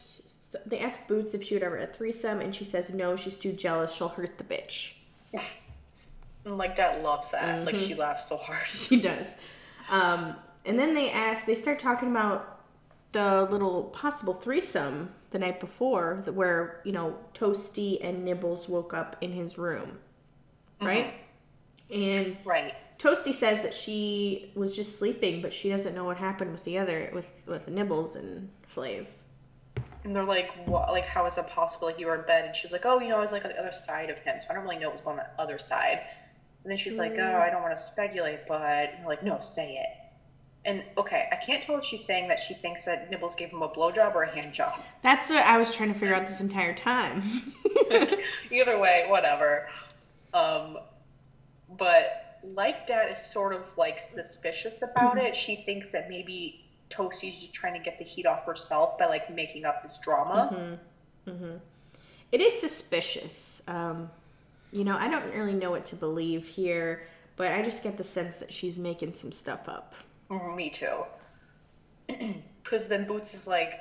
they 0.67 0.79
ask 0.79 1.07
Boots 1.07 1.35
if 1.35 1.43
she 1.43 1.55
would 1.55 1.63
ever 1.63 1.77
a 1.79 1.87
threesome, 1.87 2.41
and 2.41 2.55
she 2.55 2.65
says 2.65 2.91
no. 2.91 3.17
She's 3.17 3.37
too 3.37 3.53
jealous. 3.53 3.95
She'll 3.95 4.09
hurt 4.09 4.39
the 4.39 4.45
bitch. 4.45 4.95
Like 6.47 6.77
Dat 6.77 7.01
loves 7.03 7.31
that. 7.31 7.65
Like 7.65 7.77
she 7.77 7.95
laughs 7.95 8.29
so 8.29 8.37
hard. 8.37 8.67
She 8.67 9.01
does. 9.01 9.35
Um, 9.89 10.37
and 10.67 10.79
then 10.79 10.95
they 10.95 11.11
ask, 11.11 11.47
they 11.47 11.55
start 11.55 11.79
talking 11.79 12.11
about 12.11 12.61
the 13.13 13.47
little 13.51 13.85
possible 13.85 14.35
threesome 14.35 15.15
the 15.31 15.39
night 15.39 15.59
before, 15.59 16.23
where 16.33 16.83
you 16.85 16.93
know 16.93 17.17
Toasty 17.33 17.99
and 18.03 18.25
Nibbles 18.25 18.69
woke 18.69 18.93
up 18.93 19.17
in 19.21 19.33
his 19.33 19.57
room, 19.57 19.99
right? 20.81 21.15
And 21.91 22.37
Right. 22.45 22.75
Toasty 22.99 23.33
says 23.33 23.63
that 23.63 23.75
she 23.75 24.53
was 24.55 24.77
just 24.77 24.99
sleeping, 24.99 25.43
but 25.43 25.53
she 25.53 25.69
doesn't 25.69 25.95
know 25.95 26.05
what 26.05 26.17
happened 26.17 26.53
with 26.53 26.65
the 26.65 26.79
other 26.79 27.11
with 27.15 27.45
with 27.47 27.69
Nibbles 27.69 28.17
and 28.17 28.51
Flav. 28.75 29.07
And 30.05 30.15
they're 30.15 30.23
like, 30.23 30.53
"What? 30.67 30.91
Like, 30.91 31.05
how 31.07 31.25
is 31.27 31.39
it 31.39 31.47
possible? 31.49 31.89
Like, 31.89 31.99
you 31.99 32.07
were 32.07 32.15
in 32.15 32.27
bed." 32.27 32.45
And 32.45 32.55
she 32.55 32.67
was 32.67 32.73
like, 32.73 32.85
"Oh, 32.85 33.01
you 33.01 33.09
know, 33.09 33.17
I 33.17 33.21
was 33.21 33.33
like 33.33 33.45
on 33.45 33.51
the 33.51 33.59
other 33.59 33.73
side 33.73 34.11
of 34.11 34.19
him, 34.19 34.37
so 34.41 34.49
I 34.51 34.55
don't 34.55 34.65
really 34.65 34.77
know 34.77 34.89
what 34.89 34.99
was 34.99 35.07
on 35.07 35.17
the 35.17 35.29
other 35.39 35.59
side." 35.59 36.03
And 36.63 36.71
then 36.71 36.77
she's 36.77 36.99
like, 36.99 37.19
"Oh, 37.19 37.37
I 37.37 37.51
don't 37.51 37.63
want 37.63 37.75
to 37.75 37.81
speculate, 37.81 38.47
but 38.47 38.91
like, 39.07 39.23
no, 39.23 39.41
say 39.41 39.77
it." 39.77 40.05
And 40.67 40.83
okay, 40.97 41.29
I 41.31 41.37
can't 41.37 41.63
tell 41.63 41.77
if 41.77 41.85
she's 41.85 42.05
saying 42.05 42.29
that 42.29 42.39
she 42.39 42.55
thinks 42.55 42.87
that 42.87 43.11
Nibbles 43.11 43.35
gave 43.35 43.51
him 43.51 43.63
a 43.63 43.69
blowjob 43.69 44.15
or 44.15 44.23
a 44.23 44.35
hand 44.35 44.55
job. 44.55 44.81
That's 45.03 45.29
what 45.29 45.45
I 45.45 45.59
was 45.59 45.75
trying 45.75 45.93
to 45.93 45.99
figure 45.99 46.15
out 46.15 46.27
this 46.27 46.41
entire 46.41 46.75
time. 46.75 47.23
Either 48.51 48.79
way, 48.79 49.05
whatever. 49.09 49.69
Um, 50.33 50.79
but 51.77 52.41
like 52.43 52.87
Dat 52.87 53.09
is 53.11 53.19
sort 53.19 53.55
of 53.55 53.71
like 53.77 53.99
suspicious 53.99 54.83
about 54.83 55.19
it. 55.19 55.35
She 55.35 55.57
thinks 55.57 55.93
that 55.93 56.09
maybe 56.09 56.64
Toasty's 56.95 57.39
just 57.39 57.55
trying 57.55 57.75
to 57.75 57.81
get 57.81 57.99
the 57.99 58.05
heat 58.05 58.27
off 58.27 58.47
herself 58.47 58.99
by 58.99 59.07
like 59.07 59.29
making 59.35 59.65
up 59.65 59.83
this 59.83 59.99
drama. 59.99 60.79
it 62.33 62.41
is 62.41 62.59
suspicious. 62.61 63.63
Um, 63.69 64.11
you 64.73 64.85
know, 64.85 64.97
I 64.97 65.09
don't 65.09 65.33
really 65.35 65.55
know 65.55 65.71
what 65.71 65.85
to 65.87 65.97
believe 65.97 66.47
here, 66.47 67.07
but 67.37 67.53
I 67.53 67.63
just 67.63 67.83
get 67.83 67.97
the 67.97 68.05
sense 68.05 68.37
that 68.37 68.53
she's 68.53 68.79
making 68.79 69.13
some 69.13 69.33
stuff 69.33 69.69
up. 69.69 69.95
Mhm, 70.31 70.57
Me 70.57 70.71
too. 70.71 71.05
Because 72.63 72.89
then 72.89 73.07
Boots 73.07 73.35
is 73.35 73.47
like, 73.47 73.79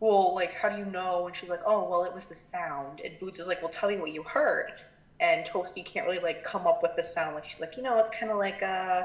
well, 0.00 0.34
like, 0.34 0.50
how 0.52 0.70
do 0.70 0.78
you 0.78 0.86
know? 0.86 1.26
And 1.26 1.36
she's 1.36 1.50
like, 1.50 1.60
oh, 1.66 1.86
well, 1.86 2.04
it 2.04 2.14
was 2.14 2.24
the 2.24 2.34
sound. 2.34 3.00
And 3.04 3.18
Boots 3.18 3.38
is 3.38 3.46
like, 3.46 3.60
well, 3.60 3.70
tell 3.70 3.90
me 3.90 3.98
what 3.98 4.10
you 4.10 4.22
heard. 4.22 4.72
And 5.20 5.44
Toasty 5.46 5.84
can't 5.84 6.06
really 6.06 6.20
like 6.20 6.42
come 6.42 6.66
up 6.66 6.82
with 6.82 6.96
the 6.96 7.02
sound. 7.02 7.34
Like 7.34 7.44
she's 7.44 7.60
like, 7.60 7.76
you 7.76 7.82
know, 7.82 7.98
it's 7.98 8.08
kind 8.08 8.32
of 8.32 8.38
like 8.38 8.62
uh, 8.62 9.02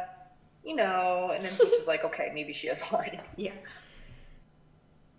you 0.65 0.76
know. 0.76 1.32
And 1.34 1.43
then 1.43 1.54
Boots 1.58 1.78
is 1.78 1.88
like, 1.88 2.04
okay, 2.06 2.32
maybe 2.34 2.54
she 2.54 2.67
is 2.67 2.91
lying. 2.91 3.19
Yeah. 3.38 3.54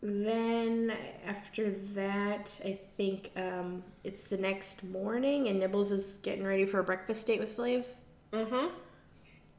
Then 0.05 0.93
after 1.25 1.71
that, 1.95 2.61
I 2.65 2.73
think 2.73 3.31
um, 3.37 3.85
it's 4.03 4.25
the 4.25 4.37
next 4.37 4.83
morning, 4.83 5.47
and 5.47 5.61
Nibbles 5.61 5.93
is 5.93 6.19
getting 6.25 6.43
ready 6.45 6.65
for 6.65 6.81
a 6.81 6.85
breakfast 6.85 7.25
date 7.25 7.39
with 7.39 7.57
Flav. 7.57 7.87
Mm-hmm. 8.33 8.67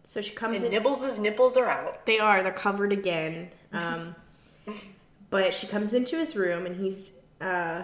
So 0.03 0.19
she 0.21 0.33
comes 0.35 0.63
And 0.63 0.73
in. 0.73 0.83
Nibbles' 0.83 1.17
nipples 1.19 1.55
are 1.55 1.69
out. 1.69 2.05
They 2.05 2.19
are. 2.19 2.43
They're 2.43 2.51
covered 2.51 2.91
again. 2.93 3.49
Um, 3.73 4.13
but 5.31 5.51
she 5.51 5.65
comes 5.65 5.95
into 5.95 6.15
his 6.15 6.35
room 6.35 6.67
and 6.67 6.75
he's. 6.75 7.11
Uh, 7.41 7.81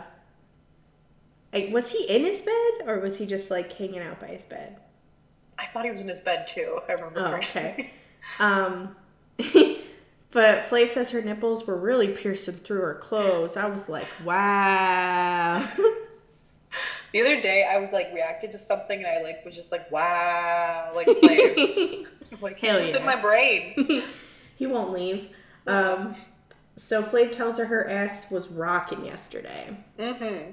like, 1.51 1.73
was 1.73 1.89
he 1.91 2.07
in 2.07 2.21
his 2.21 2.43
bed 2.43 2.71
or 2.85 2.99
was 2.99 3.17
he 3.17 3.25
just 3.25 3.49
like 3.49 3.71
hanging 3.71 4.01
out 4.01 4.19
by 4.19 4.27
his 4.27 4.45
bed? 4.45 4.77
I 5.59 5.65
thought 5.65 5.83
he 5.85 5.91
was 5.91 6.01
in 6.01 6.07
his 6.07 6.19
bed 6.19 6.47
too, 6.47 6.79
if 6.81 6.89
I 6.89 6.93
remember 6.93 7.19
Oh, 7.19 7.29
correctly. 7.31 7.61
okay. 7.61 7.89
Um, 8.39 8.95
but 10.31 10.69
Flav 10.69 10.89
says 10.89 11.09
her 11.11 11.21
nipples 11.21 11.65
were 11.65 11.75
really 11.77 12.09
piercing 12.09 12.55
through 12.55 12.81
her 12.81 12.93
clothes. 12.95 13.57
I 13.57 13.67
was 13.67 13.89
like, 13.89 14.07
wow. 14.23 15.67
The 17.11 17.21
other 17.21 17.41
day, 17.41 17.67
I 17.67 17.79
was 17.79 17.91
like 17.91 18.13
reacted 18.13 18.51
to 18.51 18.59
something, 18.59 18.99
and 19.03 19.07
I 19.07 19.23
like 19.23 19.43
was 19.43 19.55
just 19.55 19.71
like, 19.71 19.89
wow, 19.91 20.91
like, 20.93 21.07
like, 21.07 21.57
like 22.39 22.59
Hell 22.59 22.77
he's 22.77 22.91
just 22.91 22.93
yeah. 22.93 22.99
in 22.99 23.05
my 23.07 23.19
brain. 23.19 24.03
he 24.55 24.67
won't 24.67 24.91
leave. 24.93 25.29
Um, 25.65 26.13
so 26.77 27.01
Flav 27.01 27.31
tells 27.31 27.57
her 27.57 27.65
her 27.65 27.89
ass 27.89 28.29
was 28.29 28.47
rocking 28.49 29.05
yesterday. 29.05 29.75
Mm-hmm. 29.97 30.51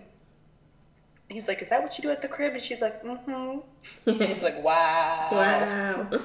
He's 1.28 1.48
like, 1.48 1.60
is 1.60 1.70
that 1.70 1.82
what 1.82 1.96
you 1.98 2.02
do 2.02 2.10
at 2.10 2.20
the 2.20 2.28
crib? 2.28 2.52
And 2.52 2.62
she's 2.62 2.80
like, 2.80 3.02
mm-hmm. 3.02 3.58
He's 4.22 4.42
like, 4.42 4.62
wow. 4.62 5.28
Wow. 5.32 6.20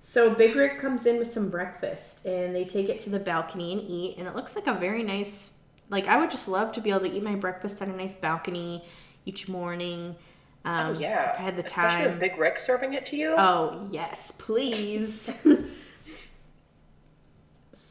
So 0.00 0.34
Big 0.34 0.56
Rick 0.56 0.78
comes 0.78 1.06
in 1.06 1.18
with 1.18 1.30
some 1.30 1.48
breakfast 1.48 2.24
and 2.26 2.54
they 2.54 2.64
take 2.64 2.88
it 2.88 2.98
to 3.00 3.10
the 3.10 3.20
balcony 3.20 3.72
and 3.72 3.80
eat 3.88 4.16
and 4.18 4.26
it 4.26 4.34
looks 4.34 4.56
like 4.56 4.66
a 4.66 4.74
very 4.74 5.02
nice 5.02 5.52
like 5.90 6.08
I 6.08 6.16
would 6.18 6.30
just 6.30 6.48
love 6.48 6.72
to 6.72 6.80
be 6.80 6.90
able 6.90 7.00
to 7.00 7.12
eat 7.12 7.22
my 7.22 7.36
breakfast 7.36 7.80
on 7.82 7.90
a 7.90 7.96
nice 7.96 8.14
balcony 8.14 8.84
each 9.24 9.48
morning. 9.48 10.16
Um, 10.64 10.86
Oh 10.88 10.98
yeah. 10.98 11.34
If 11.34 11.38
I 11.38 11.42
had 11.42 11.56
the 11.56 11.64
Especially 11.64 12.02
time. 12.02 12.10
with 12.10 12.20
Big 12.20 12.38
Rick 12.38 12.58
serving 12.58 12.94
it 12.94 13.06
to 13.06 13.16
you. 13.16 13.34
Oh, 13.36 13.86
yes, 13.90 14.32
please. 14.38 15.30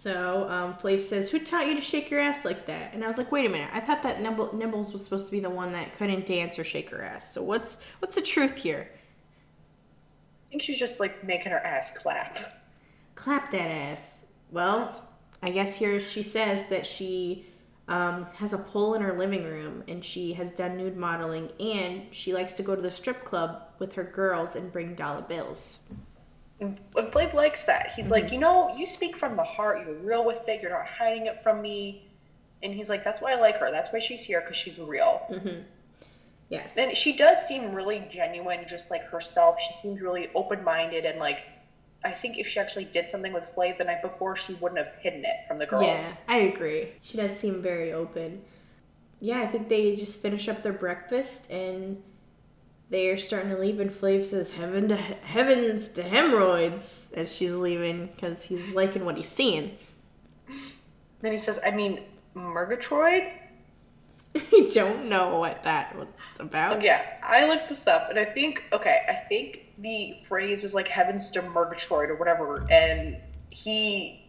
so, 0.02 0.50
um, 0.50 0.74
Flav 0.74 1.00
says, 1.00 1.30
Who 1.30 1.38
taught 1.38 1.68
you 1.68 1.76
to 1.76 1.82
shake 1.82 2.10
your 2.10 2.20
ass 2.20 2.44
like 2.44 2.66
that? 2.66 2.96
And 2.96 3.04
I 3.04 3.08
was 3.08 3.20
like, 3.20 3.32
Wait 3.32 3.46
a 3.46 3.50
minute. 3.50 3.70
I 3.72 3.80
thought 3.80 4.02
that 4.02 4.20
Nibble- 4.20 4.56
Nibbles 4.56 4.92
was 4.92 5.04
supposed 5.04 5.28
to 5.28 5.32
be 5.32 5.40
the 5.40 5.50
one 5.52 5.72
that 5.74 5.94
couldn't 5.94 6.26
dance 6.26 6.58
or 6.58 6.64
shake 6.64 6.90
her 6.90 7.04
ass. 7.04 7.32
So, 7.32 7.44
what's 7.44 7.86
what's 8.00 8.16
the 8.16 8.22
truth 8.22 8.58
here? 8.58 8.90
I 8.92 10.50
think 10.50 10.64
she's 10.64 10.80
just 10.80 11.00
like 11.00 11.24
making 11.24 11.52
her 11.52 11.60
ass 11.60 11.96
clap. 11.96 12.40
Clap 13.14 13.52
that 13.52 13.70
ass. 13.70 14.26
Well, 14.50 15.08
I 15.44 15.52
guess 15.52 15.76
here 15.76 16.00
she 16.00 16.24
says 16.24 16.68
that 16.70 16.88
she 16.88 17.46
um, 17.88 18.26
has 18.38 18.54
a 18.54 18.58
pole 18.58 18.96
in 18.96 19.04
her 19.04 19.16
living 19.16 19.44
room 19.44 19.84
and 19.88 20.04
she 20.04 20.34
has 20.34 20.52
done 20.52 20.78
nude 20.78 20.98
modeling 20.98 21.52
and 21.60 22.08
she 22.10 22.34
likes 22.34 22.54
to 22.54 22.64
go 22.64 22.76
to 22.76 22.82
the 22.82 22.90
strip 22.90 23.24
club 23.24 23.68
with 23.78 23.94
her 23.94 24.04
girls 24.04 24.56
and 24.56 24.74
bring 24.74 24.96
dollar 24.96 25.22
bills. 25.22 25.82
And 26.62 26.80
Flav 26.94 27.34
likes 27.34 27.66
that. 27.66 27.92
He's 27.96 28.06
Mm-hmm. 28.06 28.14
like, 28.14 28.32
you 28.32 28.40
know, 28.40 28.74
you 28.76 28.86
speak 28.86 29.18
from 29.18 29.36
the 29.36 29.44
heart. 29.44 29.86
You're 29.86 29.96
real 29.96 30.24
with 30.26 30.48
it. 30.48 30.62
You're 30.62 30.72
not 30.72 30.88
hiding 30.88 31.26
it 31.26 31.44
from 31.44 31.62
me. 31.62 32.08
And 32.64 32.74
he's 32.74 32.90
like, 32.90 33.04
that's 33.04 33.22
why 33.22 33.34
I 33.34 33.36
like 33.36 33.58
her. 33.58 33.72
That's 33.72 33.92
why 33.92 34.00
she's 34.00 34.24
here 34.24 34.40
because 34.42 34.56
she's 34.56 34.80
real. 34.80 35.24
Mm-hmm. 35.30 35.62
Yes. 36.50 36.76
And 36.78 36.96
she 36.96 37.14
does 37.16 37.46
seem 37.48 37.74
really 37.74 38.06
genuine, 38.10 38.66
just 38.68 38.92
like 38.92 39.04
herself. 39.04 39.60
She 39.60 39.74
seems 39.80 40.00
really 40.02 40.30
open 40.36 40.64
minded 40.64 41.06
and 41.06 41.20
like. 41.20 41.44
I 42.04 42.10
think 42.10 42.40
if 42.40 42.48
she 42.48 42.60
actually 42.60 42.86
did 42.86 43.08
something 43.08 43.32
with 43.32 43.44
Flav 43.56 43.78
the 43.78 43.84
night 43.84 44.02
before, 44.02 44.36
she 44.36 44.56
wouldn't 44.56 44.80
have 44.80 44.92
hidden 45.02 45.24
it 45.24 45.46
from 45.48 45.60
the 45.60 45.68
girls. 45.68 45.84
Yeah, 46.28 46.34
I 46.36 46.38
agree. 46.40 46.90
She 47.04 47.16
does 47.16 47.38
seem 47.38 47.62
very 47.62 47.94
open. 47.94 48.42
Yeah, 49.20 49.40
I 49.40 49.46
think 49.46 49.70
they 49.70 49.96
just 49.96 50.20
finish 50.20 50.50
up 50.50 50.64
their 50.64 50.74
breakfast 50.74 51.52
and 51.52 52.02
they're 52.92 53.18
starting 53.18 53.50
to 53.50 53.58
leave. 53.58 53.80
And 53.80 53.90
Flav 53.90 54.26
says, 54.26 54.54
"Heaven 54.54 54.90
to 54.90 54.96
heavens 54.96 55.94
to 55.94 56.04
hemorrhoids," 56.04 57.12
as 57.16 57.34
she's 57.34 57.56
leaving 57.56 58.08
because 58.08 58.44
he's 58.44 58.76
liking 58.76 59.06
what 59.06 59.18
he's 59.18 59.30
seeing. 59.30 59.78
Then 61.22 61.32
he 61.32 61.38
says, 61.38 61.60
I 61.66 61.72
mean, 61.72 62.02
Murgatroyd? 62.34 63.32
I 64.36 64.70
don't 64.74 65.10
know 65.10 65.38
what 65.38 65.64
that 65.64 65.96
was 65.96 66.08
about. 66.40 66.82
Yeah, 66.82 67.02
I 67.24 67.48
looked 67.48 67.70
this 67.70 67.88
up, 67.88 68.10
and 68.10 68.18
I 68.18 68.26
think 68.26 68.66
okay, 68.72 69.02
I 69.10 69.16
think 69.16 69.68
the 69.78 70.18
phrase 70.24 70.64
is 70.64 70.74
like 70.74 70.88
"heavens 70.88 71.32
to 71.32 71.42
Murgatroyd" 71.42 72.10
or 72.10 72.16
whatever, 72.16 72.66
and 72.72 73.18
he 73.50 74.21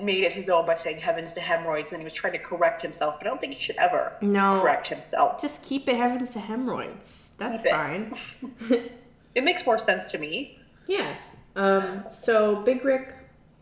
made 0.00 0.24
it 0.24 0.32
his 0.32 0.48
own 0.48 0.64
by 0.66 0.74
saying 0.74 0.98
"heavens 1.00 1.32
to 1.34 1.40
hemorrhoids," 1.40 1.92
and 1.92 2.00
he 2.00 2.04
was 2.04 2.14
trying 2.14 2.32
to 2.32 2.38
correct 2.38 2.80
himself. 2.82 3.18
But 3.18 3.26
I 3.26 3.30
don't 3.30 3.40
think 3.40 3.52
he 3.54 3.60
should 3.60 3.76
ever 3.76 4.12
No. 4.20 4.60
correct 4.60 4.88
himself. 4.88 5.40
Just 5.40 5.62
keep 5.62 5.88
it 5.88 5.96
heavens 5.96 6.32
to 6.32 6.40
hemorrhoids. 6.40 7.32
That's 7.38 7.62
Keep 7.62 7.70
fine. 7.72 8.14
It 9.34 9.44
makes 9.44 9.64
more 9.64 9.78
sense 9.78 10.12
to 10.12 10.18
me. 10.18 10.58
Yeah. 10.86 11.14
Um, 11.56 12.04
so 12.10 12.56
Big 12.56 12.84
Rick 12.84 13.14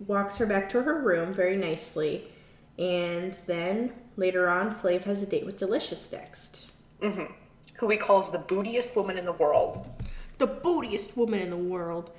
walks 0.09 0.37
her 0.39 0.47
back 0.47 0.68
to 0.70 0.83
her 0.83 1.01
room 1.01 1.33
very 1.33 1.57
nicely. 1.57 2.24
And 2.76 3.35
then 3.47 3.93
later 4.16 4.49
on, 4.49 4.74
Flav 4.74 5.05
has 5.05 5.22
a 5.22 5.26
date 5.26 5.47
with 5.47 5.59
Delicious 5.59 6.11
next. 6.11 6.66
Who 7.01 7.89
he 7.89 7.97
calls 7.97 8.33
the 8.33 8.39
bootiest 8.53 8.97
woman 8.97 9.16
in 9.16 9.24
the 9.24 9.33
world. 9.33 9.87
The 10.39 10.47
bootiest 10.49 11.16
woman 11.16 11.39
in 11.41 11.51
the 11.51 11.57
world. 11.57 12.11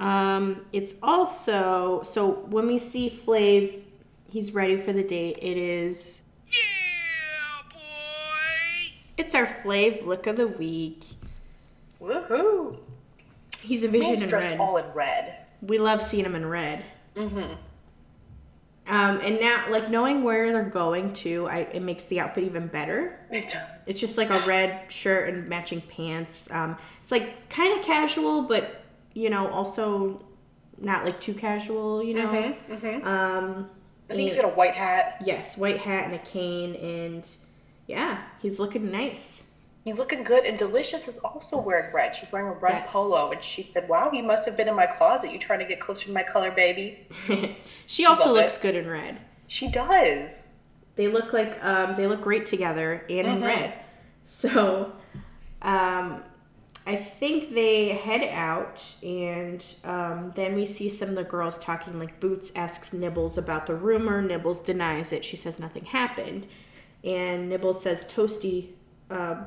Um, 0.00 0.64
it's 0.72 0.96
also, 1.02 2.02
so 2.04 2.30
when 2.30 2.66
we 2.66 2.78
see 2.78 3.08
Flav, 3.10 3.80
he's 4.28 4.52
ready 4.52 4.76
for 4.76 4.92
the 4.92 5.04
date. 5.04 5.38
It 5.40 5.56
is, 5.56 6.22
Yeah, 6.48 7.70
boy. 7.72 8.94
it's 9.16 9.34
our 9.34 9.46
Flav 9.46 10.04
look 10.04 10.26
of 10.26 10.36
the 10.36 10.48
week. 10.48 11.04
Woohoo! 12.02 12.76
He's 13.62 13.84
a 13.84 13.88
vision 13.88 14.14
He's 14.14 14.22
in 14.24 14.28
dressed 14.28 14.50
red. 14.50 14.60
all 14.60 14.76
in 14.76 14.84
red. 14.92 15.36
we 15.62 15.78
love 15.78 16.02
seeing 16.02 16.24
him 16.26 16.34
in 16.34 16.44
red. 16.46 16.84
Mm-hmm. 17.14 17.54
Um, 18.86 19.20
and 19.22 19.40
now, 19.40 19.64
like 19.70 19.88
knowing 19.88 20.22
where 20.24 20.52
they're 20.52 20.62
going 20.64 21.14
to, 21.14 21.48
I, 21.48 21.58
it 21.60 21.80
makes 21.80 22.04
the 22.04 22.20
outfit 22.20 22.44
even 22.44 22.66
better. 22.66 23.18
It's 23.30 23.98
just 23.98 24.18
like 24.18 24.28
a 24.28 24.38
red 24.40 24.92
shirt 24.92 25.30
and 25.32 25.48
matching 25.48 25.80
pants. 25.80 26.50
Um, 26.50 26.76
it's 27.00 27.10
like 27.10 27.48
kind 27.48 27.78
of 27.78 27.84
casual, 27.86 28.42
but 28.42 28.83
you 29.14 29.30
know, 29.30 29.48
also 29.48 30.24
not 30.78 31.04
like 31.04 31.20
too 31.20 31.34
casual. 31.34 32.02
You 32.02 32.14
know. 32.14 32.54
Um, 33.04 33.70
I 34.10 34.14
think 34.14 34.28
he's 34.28 34.36
got 34.36 34.44
a 34.52 34.54
white 34.54 34.74
hat. 34.74 35.22
yes, 35.24 35.56
white 35.56 35.78
hat 35.78 36.04
and 36.04 36.14
a 36.14 36.18
cane, 36.18 36.74
and 36.76 37.26
yeah, 37.86 38.22
he's 38.42 38.60
looking 38.60 38.90
nice. 38.92 39.46
He's 39.84 39.98
looking 39.98 40.24
good, 40.24 40.44
and 40.46 40.58
Delicious 40.58 41.08
is 41.08 41.18
also 41.18 41.60
wearing 41.60 41.92
red. 41.94 42.14
She's 42.14 42.32
wearing 42.32 42.48
a 42.48 42.52
red 42.58 42.72
Yes. 42.72 42.92
polo, 42.92 43.30
and 43.32 43.42
she 43.42 43.62
said, 43.62 43.88
"Wow, 43.88 44.10
you 44.12 44.22
must 44.22 44.46
have 44.46 44.56
been 44.56 44.68
in 44.68 44.74
my 44.74 44.86
closet. 44.86 45.30
You 45.30 45.38
trying 45.38 45.58
to 45.60 45.64
get 45.66 45.80
closer 45.80 46.06
to 46.06 46.12
my 46.12 46.22
color, 46.22 46.50
baby?" 46.50 47.06
she 47.86 48.04
also 48.06 48.26
Love 48.26 48.36
looks 48.36 48.56
it. 48.56 48.62
good 48.62 48.76
in 48.76 48.88
red. 48.88 49.18
She 49.46 49.70
does. 49.70 50.42
They 50.96 51.08
look 51.08 51.32
like 51.34 51.62
um, 51.64 51.96
they 51.96 52.06
look 52.06 52.20
great 52.22 52.46
together 52.46 53.04
and 53.10 53.26
in 53.26 53.36
Mhm. 53.38 53.46
red. 53.46 53.74
So, 54.24 54.92
um, 55.60 56.22
I 56.86 56.96
think 56.96 57.54
they 57.54 57.88
head 57.88 58.22
out, 58.34 58.94
and 59.02 59.64
um, 59.84 60.32
then 60.34 60.54
we 60.54 60.66
see 60.66 60.90
some 60.90 61.08
of 61.08 61.14
the 61.14 61.24
girls 61.24 61.58
talking. 61.58 61.98
Like 61.98 62.20
Boots 62.20 62.52
asks 62.54 62.92
Nibbles 62.92 63.38
about 63.38 63.66
the 63.66 63.74
rumor. 63.74 64.20
Nibbles 64.20 64.60
denies 64.60 65.12
it. 65.12 65.24
She 65.24 65.36
says 65.36 65.58
nothing 65.58 65.86
happened, 65.86 66.46
and 67.02 67.48
Nibbles 67.48 67.80
says 67.82 68.04
Toasty. 68.04 68.72
Um, 69.08 69.46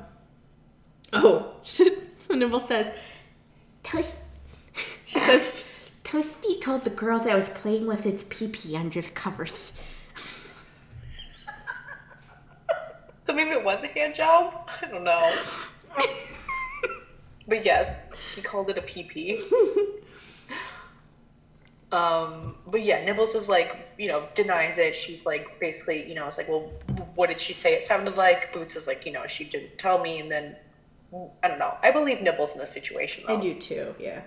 oh, 1.12 1.54
so 1.62 1.84
Nibbles 2.30 2.66
says 2.66 2.92
Toast. 3.82 4.18
She 5.04 5.18
says 5.20 5.64
Toasty 6.04 6.60
told 6.60 6.84
the 6.84 6.90
girl 6.90 7.18
that 7.18 7.34
was 7.34 7.48
playing 7.48 7.86
with 7.86 8.04
its 8.04 8.24
pee 8.28 8.48
pee 8.48 8.76
under 8.76 9.00
the 9.00 9.08
covers. 9.10 9.72
So 13.22 13.32
maybe 13.32 13.50
it 13.50 13.64
was 13.64 13.82
a 13.84 13.88
hand 13.88 14.14
job. 14.14 14.68
I 14.82 14.86
don't 14.86 15.04
know. 15.04 15.34
But 17.48 17.64
yes, 17.64 17.96
she 18.16 18.42
called 18.42 18.70
it 18.70 18.78
a 18.78 18.82
PP. 18.82 19.42
um, 21.92 22.56
but 22.66 22.82
yeah, 22.82 23.04
Nibbles 23.04 23.34
is 23.34 23.48
like, 23.48 23.88
you 23.98 24.08
know, 24.08 24.28
denies 24.34 24.78
it. 24.78 24.94
She's 24.94 25.24
like, 25.26 25.58
basically, 25.58 26.06
you 26.08 26.14
know, 26.14 26.26
it's 26.26 26.38
like, 26.38 26.48
well, 26.48 26.70
what 27.14 27.30
did 27.30 27.40
she 27.40 27.52
say 27.52 27.74
it 27.74 27.82
sounded 27.82 28.16
like? 28.16 28.52
Boots 28.52 28.76
is 28.76 28.86
like, 28.86 29.06
you 29.06 29.12
know, 29.12 29.26
she 29.26 29.44
didn't 29.44 29.78
tell 29.78 29.98
me, 30.00 30.20
and 30.20 30.30
then 30.30 30.54
I 31.42 31.48
don't 31.48 31.58
know. 31.58 31.76
I 31.82 31.90
believe 31.90 32.20
Nibbles 32.20 32.52
in 32.52 32.60
this 32.60 32.70
situation. 32.70 33.24
Though. 33.26 33.36
I 33.36 33.40
do 33.40 33.54
too, 33.54 33.94
yeah. 33.98 34.22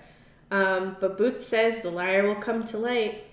Um, 0.49 0.97
but 0.99 1.17
Boots 1.17 1.45
says 1.45 1.81
the 1.81 1.91
liar 1.91 2.23
will 2.23 2.35
come 2.35 2.65
to 2.67 2.77
light. 2.77 3.23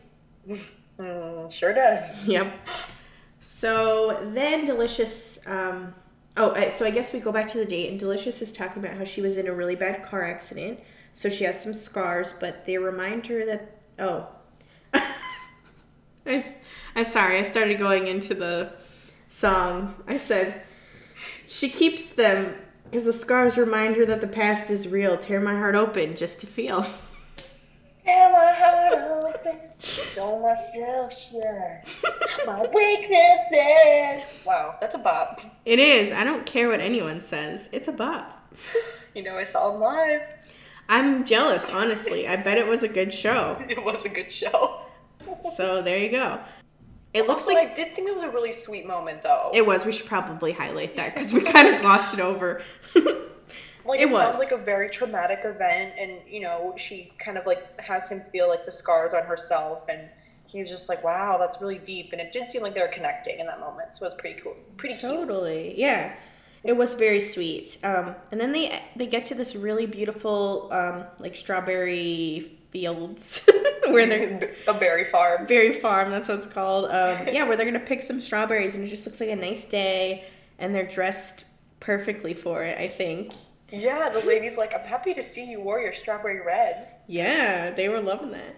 Mm, 0.99 1.49
sure 1.49 1.73
does. 1.73 2.27
Yep. 2.27 2.53
So 3.39 4.29
then 4.35 4.65
Delicious, 4.65 5.39
um, 5.47 5.95
oh, 6.39 6.71
so 6.71 6.87
I 6.87 6.91
guess 6.91 7.13
we 7.13 7.21
go 7.21 7.33
back 7.33 7.47
to 7.49 7.59
the 7.59 7.67
date, 7.67 7.91
and 7.91 7.99
Delicious 7.99 8.41
is 8.41 8.53
talking 8.53 8.83
about 8.83 8.97
how 8.97 9.05
she 9.05 9.21
was 9.21 9.37
in 9.37 9.47
a 9.47 9.53
really 9.53 9.77
bad 9.77 10.03
car 10.03 10.25
accident. 10.25 10.81
So 11.13 11.29
she 11.29 11.45
has 11.45 11.61
some 11.61 11.75
scars, 11.75 12.33
but 12.33 12.65
they 12.65 12.79
remind 12.79 13.27
her 13.27 13.45
that, 13.45 13.77
oh. 13.99 14.29
I, 14.95 16.55
I'm 16.95 17.05
sorry, 17.05 17.39
I 17.39 17.43
started 17.43 17.79
going 17.79 18.07
into 18.07 18.35
the 18.35 18.73
song. 19.29 19.95
I 20.07 20.17
said, 20.17 20.63
she 21.15 21.69
keeps 21.69 22.07
them 22.09 22.55
because 22.85 23.05
the 23.05 23.13
scars 23.13 23.59
remind 23.59 23.97
her 23.97 24.07
that 24.07 24.21
the 24.21 24.29
past 24.29 24.71
is 24.71 24.89
real. 24.89 25.19
Tear 25.19 25.41
my 25.41 25.55
heart 25.55 25.75
open 25.75 26.17
just 26.17 26.41
to 26.41 26.47
feel. 26.47 26.87
Tear 28.09 28.33
my 28.33 28.53
heart 28.55 29.35
open, 29.37 29.59
show 29.81 30.39
myself 30.41 31.13
sure. 31.15 31.83
My 32.47 32.63
weaknesses. 32.73 34.47
Wow, 34.47 34.77
that's 34.81 34.95
a 34.95 34.99
bop. 34.99 35.41
It 35.67 35.79
is. 35.79 36.11
I 36.11 36.25
don't 36.25 36.47
care 36.47 36.69
what 36.69 36.81
anyone 36.81 37.21
says. 37.21 37.69
It's 37.71 37.87
a 37.87 37.93
bop. 37.93 38.51
You 39.15 39.25
know, 39.25 39.37
I 39.37 39.43
saw 39.43 39.75
him 39.75 39.81
live. 39.83 40.23
I'm 40.89 41.27
jealous, 41.27 41.71
honestly. 41.71 42.27
I 42.27 42.37
bet 42.37 42.57
it 42.57 42.67
was 42.67 42.83
a 42.83 42.89
good 42.89 43.13
show. 43.13 43.59
It 43.69 43.85
was 43.85 44.07
a 44.07 44.09
good 44.09 44.31
show. 44.31 44.81
So 45.55 45.83
there 45.83 45.99
you 45.99 46.11
go. 46.11 46.41
It 47.13 47.27
looks 47.27 47.43
Also, 47.47 47.53
like 47.61 47.73
I 47.73 47.75
did 47.75 47.89
think 47.89 48.09
it 48.09 48.15
was 48.15 48.23
a 48.23 48.31
really 48.31 48.53
sweet 48.53 48.87
moment, 48.87 49.21
though. 49.21 49.51
it 49.53 49.67
was. 49.67 49.85
We 49.85 49.93
should 49.93 50.07
probably 50.07 50.53
highlight 50.53 50.97
that 50.97 51.13
because 51.13 51.35
we 51.35 51.43
kind 51.43 51.75
of 51.75 51.83
glossed 51.83 52.15
it 52.15 52.21
over. 52.21 52.63
like 53.89 54.01
it 54.01 54.09
it, 54.09 54.13
sounds 54.13 54.37
was. 54.37 54.51
like 54.51 54.53
a 54.53 54.63
very 54.65 54.89
traumatic 54.91 55.41
event, 55.45 55.95
and 55.99 56.13
you 56.29 56.41
know, 56.41 56.75
she 56.77 57.13
kind 57.19 57.39
of 57.39 57.47
like 57.47 57.81
has 57.81 58.09
him 58.09 58.21
feel 58.21 58.49
like 58.49 58.65
the 58.65 58.71
scars 58.71 59.15
on 59.15 59.23
herself, 59.25 59.85
and 59.89 60.09
he 60.49 60.61
was 60.61 60.71
just 60.71 60.89
like, 60.89 61.03
"Wow, 61.05 61.37
that's 61.39 61.61
really 61.61 61.79
deep." 61.79 62.13
And 62.13 62.21
it 62.21 62.33
did 62.33 62.49
seem 62.49 62.63
like 62.63 62.75
they 62.75 62.81
were 62.81 62.89
connecting 62.89 63.39
in 63.39 63.47
that 63.47 63.61
moment, 63.61 63.95
so 63.95 64.05
it 64.05 64.09
was 64.09 64.15
pretty 64.15 64.41
cool, 64.41 64.57
pretty 64.77 64.97
cute. 64.97 65.11
totally, 65.11 65.75
yeah. 65.79 66.15
It 66.65 66.77
was 66.77 66.95
very 66.95 67.21
sweet. 67.21 67.79
Um, 67.85 68.15
and 68.33 68.41
then 68.41 68.53
they 68.53 68.83
they 68.97 69.07
get 69.07 69.25
to 69.27 69.35
this 69.35 69.55
really 69.55 69.87
beautiful 69.87 70.69
um, 70.73 71.05
like 71.19 71.37
strawberry 71.37 72.59
fields 72.71 73.49
where 73.87 74.07
they're 74.07 74.55
a 74.69 74.75
berry 74.75 75.05
farm. 75.05 75.47
berry 75.47 75.73
farm. 75.73 76.11
That's 76.11 76.29
what 76.29 76.39
it's 76.39 76.47
called. 76.47 76.87
Um, 76.87 77.29
yeah, 77.33 77.45
where 77.45 77.57
they're 77.57 77.67
gonna 77.67 77.79
pick 77.81 78.03
some 78.03 78.21
strawberries, 78.21 78.77
and 78.77 78.85
it 78.85 78.89
just 78.89 79.07
looks 79.07 79.21
like 79.21 79.31
a 79.31 79.37
nice 79.37 79.67
day, 79.67 80.25
and 80.59 80.75
they're 80.75 80.87
dressed 80.87 81.45
perfectly 81.81 82.35
for 82.35 82.65
it. 82.65 82.79
I 82.79 82.89
think. 82.89 83.33
Yeah, 83.71 84.09
the 84.09 84.21
lady's 84.21 84.57
like, 84.57 84.75
"I'm 84.75 84.87
happy 84.87 85.13
to 85.15 85.23
see 85.23 85.45
you 85.45 85.61
wore 85.61 85.81
your 85.81 85.93
strawberry 85.93 86.41
red." 86.45 86.89
Yeah, 87.07 87.71
they 87.71 87.89
were 87.89 88.01
loving 88.01 88.31
that. 88.31 88.57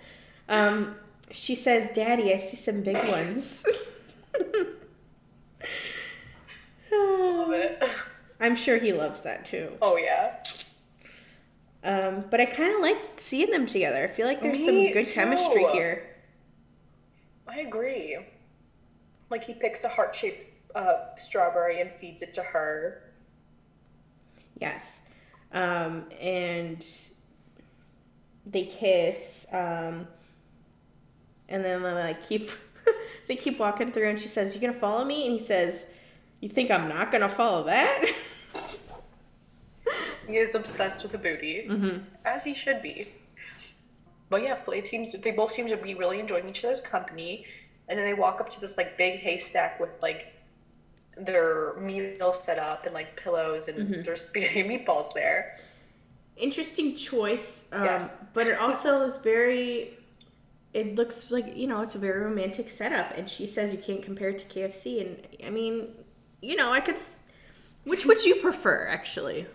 Um, 0.49 0.97
she 1.31 1.55
says, 1.55 1.91
"Daddy, 1.95 2.33
I 2.33 2.37
see 2.37 2.57
some 2.57 2.83
big 2.83 2.97
ones." 3.09 3.65
Love 6.93 7.53
it. 7.53 7.83
I'm 8.41 8.57
sure 8.57 8.79
he 8.79 8.93
loves 8.93 9.21
that 9.21 9.45
too. 9.45 9.77
Oh 9.83 9.97
yeah. 9.97 10.43
Um, 11.83 12.25
but 12.31 12.41
I 12.41 12.47
kind 12.47 12.75
of 12.75 12.81
like 12.81 12.99
seeing 13.17 13.51
them 13.51 13.67
together. 13.67 14.05
I 14.05 14.07
feel 14.07 14.27
like 14.27 14.43
there's 14.43 14.65
some 14.65 14.93
good 14.93 15.05
too. 15.05 15.13
chemistry 15.13 15.65
here. 15.73 16.17
I 17.49 17.61
agree. 17.61 18.19
Like 19.31 19.45
he 19.45 19.55
picks 19.55 19.85
a 19.85 19.89
heart 19.89 20.15
shaped 20.15 20.43
uh, 20.75 21.15
strawberry 21.17 21.81
and 21.81 21.91
feeds 21.93 22.23
it 22.23 22.35
to 22.35 22.43
her. 22.43 23.03
Yes. 24.61 25.01
Um, 25.53 26.05
and 26.21 26.87
they 28.47 28.65
kiss. 28.65 29.47
Um, 29.53 30.07
and 31.49 31.65
then 31.65 31.83
they 31.83 31.93
like 31.93 32.27
keep 32.27 32.51
they 33.27 33.37
keep 33.37 33.59
walking 33.59 33.93
through, 33.93 34.09
and 34.09 34.21
she 34.21 34.29
says, 34.29 34.55
"You 34.55 34.61
gonna 34.61 34.73
follow 34.73 35.05
me?" 35.05 35.25
And 35.25 35.33
he 35.33 35.41
says, 35.41 35.87
"You 36.41 36.49
think 36.49 36.71
I'm 36.71 36.89
not 36.89 37.11
gonna 37.11 37.29
follow 37.29 37.65
that?" 37.65 38.13
He 40.27 40.37
is 40.37 40.55
obsessed 40.55 41.03
with 41.03 41.11
the 41.11 41.19
booty, 41.19 41.67
as 42.25 42.45
he 42.45 42.55
should 42.55 42.83
be. 42.83 43.09
But 44.29 44.45
yeah, 44.45 44.55
Flav 44.55 44.87
seems 44.87 45.13
they 45.21 45.33
both 45.33 45.51
seem 45.51 45.67
to 45.67 45.77
be 45.77 45.95
really 45.95 46.21
enjoying 46.21 46.49
each 46.49 46.65
other's 46.65 46.81
company, 46.81 47.47
and 47.89 47.99
then 47.99 48.07
they 48.07 48.15
walk 48.15 48.41
up 48.41 48.49
to 48.51 48.61
this 48.61 48.79
like 48.79 48.97
big 48.97 49.19
haystack 49.19 49.81
with 49.81 49.91
like 50.01 50.33
their 51.25 51.75
meal 51.79 52.33
set 52.33 52.59
up 52.59 52.87
and 52.87 52.95
like 52.95 53.17
pillows 53.17 53.69
and 53.69 54.05
there's 54.05 54.23
spaghetti 54.23 54.61
and 54.61 54.71
meatballs 54.87 55.13
there. 55.15 55.59
Interesting 56.37 56.95
choice, 56.95 57.69
um, 57.73 57.85
Yes. 57.85 58.17
but 58.33 58.47
it 58.47 58.59
also 58.59 59.03
is 59.03 59.19
very. 59.19 59.97
It 60.73 60.95
looks 60.95 61.31
like 61.33 61.57
you 61.57 61.67
know 61.67 61.83
it's 61.83 61.97
a 61.97 61.99
very 61.99 62.21
romantic 62.23 62.71
setup, 62.71 63.17
and 63.19 63.29
she 63.29 63.47
says 63.47 63.73
you 63.73 63.79
can't 63.79 64.03
compare 64.03 64.31
it 64.31 64.39
to 64.39 64.47
KFC, 64.47 65.01
and 65.05 65.19
I 65.47 65.51
mean, 65.51 65.89
you 66.41 66.57
know, 66.57 66.71
I 66.73 66.81
could. 66.81 66.95
s- 66.95 67.19
Which 67.85 68.07
would 68.07 68.25
you 68.25 68.37
prefer, 68.37 68.87
actually? 68.89 69.47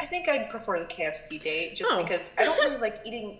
I 0.00 0.06
think 0.06 0.28
I'd 0.28 0.48
prefer 0.50 0.78
the 0.80 0.86
KFC 0.86 1.40
date 1.42 1.76
just 1.76 1.92
Oh. 1.92 2.02
because 2.02 2.30
I 2.38 2.44
don't 2.44 2.58
really 2.64 2.78
like 2.80 3.00
eating 3.04 3.38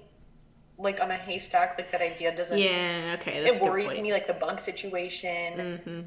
like 0.77 1.01
on 1.01 1.11
a 1.11 1.15
haystack. 1.17 1.79
Like 1.79 1.91
that 1.91 2.03
idea 2.03 2.35
doesn't. 2.37 2.59
Yeah, 2.59 3.17
okay, 3.19 3.43
that's 3.43 3.57
it 3.57 3.63
worries 3.63 4.01
me 4.01 4.13
like 4.13 4.27
the 4.29 4.35
bunk 4.35 4.61
situation 4.61 5.81
Mhm. 5.85 6.05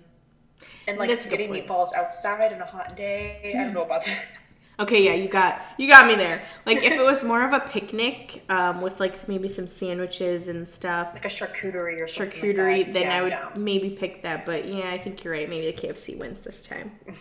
And 0.88 0.97
like 0.97 1.09
That's 1.09 1.22
spaghetti 1.22 1.47
meatballs 1.47 1.93
outside 1.95 2.53
on 2.53 2.62
a 2.62 2.66
hot 2.66 2.95
day. 2.97 3.55
I 3.57 3.64
don't 3.64 3.74
know 3.74 3.84
about 3.84 4.05
that. 4.05 4.26
Okay, 4.80 5.03
yeah, 5.05 5.14
you 5.14 5.28
got 5.30 5.62
you 5.78 5.88
got 5.88 6.07
me 6.07 6.16
there. 6.16 6.43
Like 6.66 6.82
if 6.82 6.93
it 6.93 7.03
was 7.03 7.24
more 7.24 7.43
of 7.45 7.53
a 7.53 7.59
picnic 7.59 8.43
um, 8.49 8.82
with 8.82 8.99
like 8.99 9.16
maybe 9.28 9.47
some 9.47 9.68
sandwiches 9.68 10.47
and 10.47 10.68
stuff, 10.68 11.14
Like 11.14 11.26
a 11.26 11.28
charcuterie 11.28 12.01
or 12.01 12.07
something. 12.07 12.41
like 12.41 12.55
charcuterie, 12.57 12.86
that. 12.86 12.93
then 12.93 13.03
Yeah, 13.03 13.18
I 13.18 13.22
would 13.22 13.32
no. 13.32 13.51
maybe 13.55 13.91
pick 13.91 14.22
that. 14.24 14.43
But 14.45 14.68
yeah, 14.68 14.89
I 14.89 14.97
think 14.97 15.24
you're 15.24 15.34
right. 15.34 15.47
Maybe 15.47 15.68
the 15.70 15.74
KFC 15.74 16.18
wins 16.18 16.43
this 16.43 16.66
time. 16.66 16.91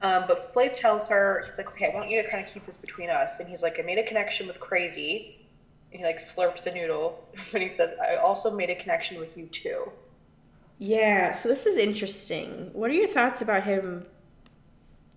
Um, 0.00 0.24
but 0.28 0.54
Flav 0.54 0.74
tells 0.74 1.08
her, 1.08 1.42
he's 1.44 1.58
like, 1.58 1.68
okay, 1.70 1.90
I 1.90 1.94
want 1.94 2.08
you 2.08 2.22
to 2.22 2.28
kind 2.30 2.40
of 2.46 2.48
keep 2.52 2.64
this 2.64 2.76
between 2.76 3.10
us. 3.10 3.40
And 3.40 3.48
he's 3.48 3.62
like, 3.64 3.80
I 3.80 3.82
made 3.82 3.98
a 3.98 4.04
connection 4.04 4.46
with 4.46 4.60
Crazy. 4.60 5.46
And 5.90 6.00
he 6.00 6.06
like 6.06 6.18
slurps 6.18 6.66
a 6.66 6.74
noodle. 6.74 7.28
But 7.52 7.62
he 7.62 7.68
says, 7.68 7.94
I 7.98 8.16
also 8.16 8.54
made 8.54 8.70
a 8.70 8.76
connection 8.76 9.18
with 9.18 9.36
you 9.36 9.46
too. 9.46 9.90
Yeah, 10.78 11.32
so 11.32 11.48
this 11.48 11.66
is 11.66 11.76
interesting. 11.76 12.70
What 12.72 12.90
are 12.90 12.94
your 12.94 13.08
thoughts 13.08 13.42
about 13.42 13.64
him, 13.64 14.06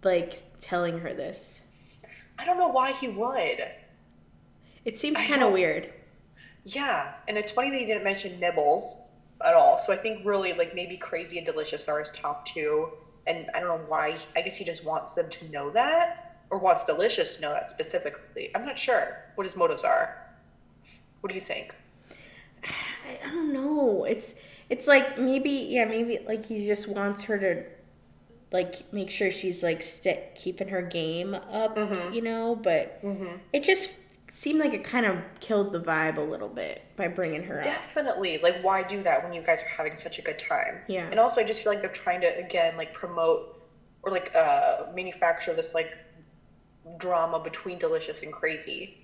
like 0.04 0.44
telling 0.60 1.00
her 1.00 1.14
this? 1.14 1.62
I 2.40 2.46
don't 2.46 2.58
know 2.58 2.70
why 2.70 2.94
he 2.94 3.08
would. 3.08 3.68
It 4.86 4.98
seems 4.98 5.22
kind 5.22 5.44
of 5.44 5.54
weird. 5.54 5.94
Yeah, 6.66 7.14
and 7.28 7.38
it's 7.38 7.52
funny 7.52 7.70
that 7.70 7.80
he 7.80 7.86
didn't 7.86 8.04
mention 8.04 8.40
Nibbles 8.40 9.08
at 9.46 9.54
all. 9.54 9.78
So 9.78 9.94
I 9.94 9.98
think 9.98 10.26
really 10.26 10.54
like 10.54 10.74
maybe 10.74 10.98
Crazy 10.98 11.38
and 11.38 11.46
Delicious 11.46 11.88
are 11.88 12.00
his 12.00 12.10
top 12.12 12.46
two, 12.46 12.90
and 13.28 13.48
I 13.54 13.60
don't 13.60 13.70
know 13.70 13.86
why. 13.88 14.18
I 14.36 14.42
guess 14.42 14.58
he 14.58 14.66
just 14.66 14.84
wants 14.84 15.14
them 15.14 15.30
to 15.30 15.52
know 15.52 15.70
that, 15.72 16.42
or 16.50 16.58
wants 16.58 16.86
Delicious 16.86 17.36
to 17.38 17.44
know 17.44 17.52
that 17.52 17.70
specifically. 17.70 18.50
I'm 18.56 18.66
not 18.66 18.80
sure 18.80 19.26
what 19.36 19.44
his 19.44 19.56
motives 19.56 19.84
are. 19.84 20.18
What 21.20 21.30
do 21.30 21.36
you 21.36 21.42
think? 21.42 21.76
I, 22.64 23.20
I 23.24 23.30
don't 23.30 23.54
know. 23.54 24.06
It's 24.06 24.34
it's 24.72 24.88
like 24.88 25.20
maybe 25.20 25.50
yeah 25.50 25.84
maybe 25.86 26.20
like 26.26 26.46
he 26.46 26.66
just 26.66 26.88
wants 26.88 27.24
her 27.24 27.38
to 27.38 27.64
like 28.54 28.92
make 28.94 29.10
sure 29.10 29.30
she's 29.32 29.62
like 29.62 29.84
st- 29.84 30.36
keeping 30.36 30.70
her 30.70 30.82
game 30.82 31.34
up, 31.36 31.78
you 32.14 32.22
know. 32.22 32.56
But 32.56 33.00
it 33.54 33.64
just 33.64 33.92
seemed 34.30 34.60
like 34.60 34.74
it 34.74 34.84
kind 34.84 35.06
of 35.06 35.18
killed 35.42 35.72
the 35.74 35.80
vibe 35.80 36.18
a 36.18 36.22
little 36.22 36.50
bit 36.50 36.82
by 36.96 37.08
bringing 37.10 37.44
her 37.44 37.58
up. 37.58 37.64
Definitely. 37.64 38.40
Like, 38.40 38.62
why 38.62 38.82
do 38.84 39.02
that 39.04 39.24
when 39.24 39.34
you 39.34 39.42
guys 39.42 39.62
are 39.62 39.68
having 39.68 39.96
such 39.98 40.20
a 40.20 40.22
good 40.22 40.40
time? 40.40 40.80
Yeah. 40.88 41.08
And 41.10 41.20
also, 41.20 41.42
I 41.42 41.44
just 41.44 41.64
feel 41.64 41.72
like 41.74 41.82
they're 41.82 41.92
trying 41.92 42.22
to 42.22 42.38
again 42.38 42.78
like 42.78 42.94
promote 42.94 43.62
or 44.04 44.12
like 44.12 44.34
uh 44.36 44.86
manufacture 44.96 45.54
this 45.54 45.74
like 45.76 45.98
drama 46.98 47.40
between 47.40 47.78
Delicious 47.78 48.24
and 48.24 48.32
Crazy. 48.34 48.98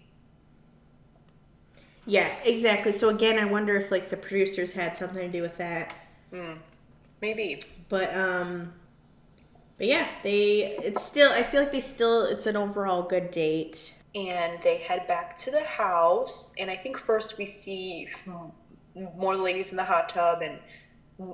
Yeah, 2.08 2.34
exactly. 2.44 2.92
So 2.92 3.10
again, 3.10 3.38
I 3.38 3.46
wonder 3.46 3.76
if 3.78 3.92
like 3.92 4.10
the 4.10 4.18
producers 4.18 4.74
had 4.74 4.96
something 4.98 5.22
to 5.22 5.28
do 5.30 5.44
with 5.44 5.58
that. 5.58 5.94
Maybe. 7.22 7.62
But 7.90 8.16
um 8.16 8.74
but 9.78 9.88
yeah, 9.88 10.08
they 10.24 10.76
it's 10.84 11.04
still 11.04 11.32
I 11.32 11.44
feel 11.44 11.62
like 11.62 11.72
they 11.72 11.82
still 11.82 12.24
it's 12.26 12.48
an 12.48 12.56
overall 12.58 13.04
good 13.04 13.32
date. 13.32 13.94
and 14.16 14.58
they 14.60 14.78
head 14.80 15.08
back 15.08 15.38
to 15.38 15.52
the 15.52 15.64
house 15.64 16.56
and 16.58 16.72
i 16.72 16.76
think 16.76 16.98
first 16.98 17.38
we 17.38 17.46
see 17.46 18.08
more 19.16 19.36
ladies 19.36 19.72
in 19.72 19.78
the 19.78 19.84
hot 19.84 20.10
tub 20.10 20.42
and 20.42 20.60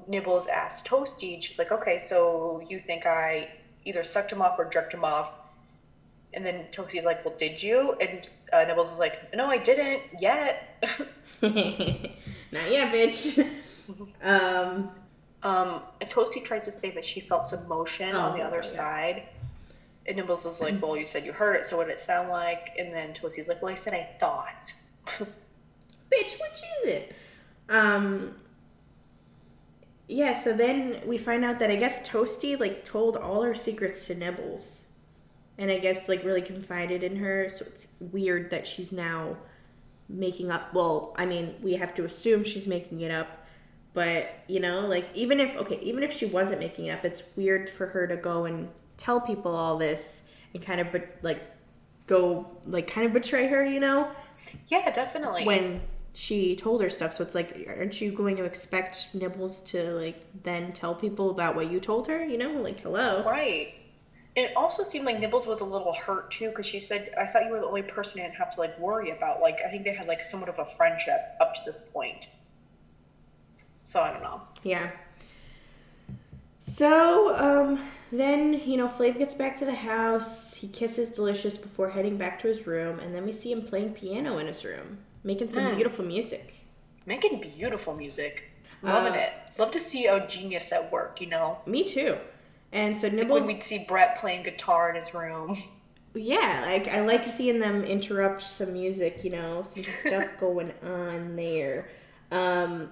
nibbles 0.07 0.47
asks 0.47 0.87
toasty 0.87 1.41
she's 1.41 1.57
like 1.59 1.71
okay 1.71 1.97
so 1.97 2.61
you 2.69 2.79
think 2.79 3.05
i 3.05 3.49
either 3.85 4.03
sucked 4.03 4.31
him 4.31 4.41
off 4.41 4.57
or 4.59 4.65
jerked 4.65 4.93
him 4.93 5.05
off 5.05 5.31
and 6.33 6.45
then 6.45 6.65
toasty's 6.71 7.05
like 7.05 7.23
well 7.25 7.33
did 7.37 7.61
you 7.61 7.93
and 8.01 8.29
uh, 8.51 8.63
nibbles 8.65 8.91
is 8.93 8.99
like 8.99 9.33
no 9.35 9.45
i 9.47 9.57
didn't 9.57 10.01
yet 10.19 10.83
Not 11.41 12.71
yet, 12.71 12.93
bitch. 12.93 13.39
um 14.23 14.91
um, 15.43 15.81
and 15.99 16.09
toasty 16.09 16.41
tries 16.45 16.63
to 16.65 16.71
say 16.71 16.91
that 16.91 17.03
she 17.03 17.19
felt 17.19 17.43
some 17.45 17.67
motion 17.67 18.15
on 18.15 18.37
the 18.37 18.43
Oh, 18.43 18.47
other 18.47 18.57
yeah. 18.57 18.61
side 18.61 19.23
and 20.07 20.15
nibbles 20.17 20.45
is 20.45 20.61
like 20.61 20.81
well 20.81 20.95
you 20.95 21.03
said 21.05 21.25
you 21.25 21.33
heard 21.33 21.55
it 21.57 21.65
so 21.65 21.77
what 21.77 21.87
did 21.87 21.93
it 21.93 21.99
sound 21.99 22.29
like 22.29 22.69
and 22.77 22.93
then 22.93 23.13
toasty's 23.13 23.49
like 23.49 23.61
well 23.61 23.71
i 23.71 23.75
said 23.75 23.93
i 23.93 24.07
thought 24.19 24.71
bitch, 25.07 25.27
which 26.11 26.61
is 26.81 26.85
it? 26.85 27.15
Um 27.69 28.35
yeah, 30.07 30.33
so 30.33 30.55
then 30.55 31.01
we 31.05 31.17
find 31.17 31.43
out 31.45 31.59
that 31.59 31.71
I 31.71 31.75
guess 31.77 32.07
Toasty 32.07 32.59
like 32.59 32.83
told 32.85 33.15
all 33.17 33.41
her 33.43 33.53
secrets 33.53 34.05
to 34.07 34.15
Nibbles. 34.15 34.82
And 35.57 35.69
I 35.69 35.79
guess 35.79 36.09
like 36.09 36.23
really 36.23 36.41
confided 36.41 37.03
in 37.03 37.17
her, 37.17 37.47
so 37.49 37.65
it's 37.65 37.87
weird 37.99 38.49
that 38.49 38.67
she's 38.67 38.91
now 38.91 39.37
making 40.09 40.51
up 40.51 40.73
well, 40.73 41.13
I 41.17 41.25
mean, 41.25 41.55
we 41.61 41.73
have 41.73 41.93
to 41.95 42.05
assume 42.05 42.43
she's 42.43 42.67
making 42.67 43.01
it 43.01 43.11
up, 43.11 43.45
but 43.93 44.29
you 44.47 44.59
know, 44.59 44.81
like 44.81 45.07
even 45.13 45.39
if 45.39 45.55
okay, 45.57 45.79
even 45.81 46.03
if 46.03 46.11
she 46.11 46.25
wasn't 46.25 46.59
making 46.59 46.87
it 46.87 46.91
up, 46.91 47.05
it's 47.05 47.23
weird 47.35 47.69
for 47.69 47.87
her 47.87 48.07
to 48.07 48.15
go 48.15 48.45
and 48.45 48.69
tell 48.97 49.21
people 49.21 49.55
all 49.55 49.77
this 49.77 50.23
and 50.53 50.63
kind 50.63 50.79
of 50.79 50.91
but 50.91 51.07
like 51.21 51.41
go 52.07 52.47
like 52.65 52.87
kind 52.87 53.05
of 53.05 53.13
betray 53.13 53.47
her, 53.47 53.65
you 53.65 53.79
know? 53.79 54.09
yeah 54.67 54.89
definitely 54.89 55.45
when 55.45 55.79
she 56.13 56.55
told 56.55 56.81
her 56.81 56.89
stuff. 56.89 57.13
So 57.13 57.23
it's 57.23 57.35
like, 57.35 57.67
aren't 57.67 57.99
you 57.99 58.11
going 58.11 58.37
to 58.37 58.43
expect 58.43 59.13
Nibbles 59.13 59.61
to 59.63 59.91
like 59.93 60.23
then 60.43 60.71
tell 60.71 60.95
people 60.95 61.31
about 61.31 61.55
what 61.55 61.71
you 61.71 61.79
told 61.79 62.07
her? 62.07 62.23
You 62.23 62.37
know, 62.37 62.51
like 62.61 62.79
hello. 62.79 63.23
Right. 63.25 63.75
It 64.35 64.55
also 64.55 64.83
seemed 64.83 65.05
like 65.05 65.19
Nibbles 65.19 65.45
was 65.45 65.61
a 65.61 65.65
little 65.65 65.93
hurt 65.93 66.31
too 66.31 66.49
because 66.49 66.65
she 66.65 66.79
said, 66.79 67.13
"I 67.17 67.25
thought 67.25 67.45
you 67.45 67.51
were 67.51 67.59
the 67.59 67.67
only 67.67 67.83
person 67.83 68.19
I 68.21 68.23
didn't 68.25 68.37
have 68.37 68.49
to 68.51 68.59
like 68.61 68.77
worry 68.79 69.11
about." 69.11 69.41
Like 69.41 69.59
I 69.65 69.69
think 69.69 69.83
they 69.83 69.93
had 69.93 70.07
like 70.07 70.23
somewhat 70.23 70.49
of 70.49 70.57
a 70.59 70.65
friendship 70.65 71.19
up 71.39 71.53
to 71.53 71.61
this 71.65 71.79
point. 71.79 72.29
So 73.83 74.01
I 74.01 74.11
don't 74.11 74.23
know. 74.23 74.41
Yeah. 74.63 74.89
So 76.59 77.35
um, 77.37 77.79
then 78.11 78.61
you 78.65 78.77
know 78.77 78.87
Flav 78.87 79.17
gets 79.17 79.35
back 79.35 79.57
to 79.57 79.65
the 79.65 79.75
house. 79.75 80.53
He 80.55 80.67
kisses 80.69 81.11
Delicious 81.11 81.57
before 81.57 81.89
heading 81.89 82.17
back 82.17 82.39
to 82.39 82.47
his 82.47 82.65
room, 82.65 82.99
and 82.99 83.13
then 83.13 83.25
we 83.25 83.31
see 83.33 83.51
him 83.51 83.61
playing 83.61 83.93
piano 83.93 84.37
in 84.37 84.47
his 84.47 84.63
room, 84.63 84.97
making 85.23 85.51
some 85.51 85.75
beautiful 85.75 86.05
music. 86.05 86.53
Making 87.05 87.41
beautiful 87.41 87.95
music, 87.95 88.49
loving 88.81 89.13
Uh, 89.13 89.17
it. 89.17 89.33
Love 89.57 89.71
to 89.71 89.79
see 89.79 90.07
a 90.07 90.25
genius 90.25 90.71
at 90.71 90.89
work. 90.91 91.19
You 91.19 91.27
know, 91.27 91.57
Me 91.65 91.83
too. 91.83 92.17
And 92.73 92.97
so 92.97 93.07
when 93.07 93.17
Nibbles, 93.17 93.47
we'd 93.47 93.63
see 93.63 93.85
Brett 93.87 94.17
playing 94.17 94.43
guitar 94.43 94.89
in 94.89 94.95
his 94.95 95.13
room. 95.13 95.55
yeah, 96.15 96.63
like 96.65 96.87
I 96.87 97.01
like 97.01 97.23
seeing 97.23 97.59
them 97.59 97.83
interrupt 97.83 98.41
some 98.41 98.73
music, 98.73 99.23
you 99.23 99.29
know, 99.29 99.61
some 99.61 99.83
stuff 99.83 100.27
going 100.39 100.73
on 100.83 101.35
there. 101.35 101.89
Um, 102.31 102.89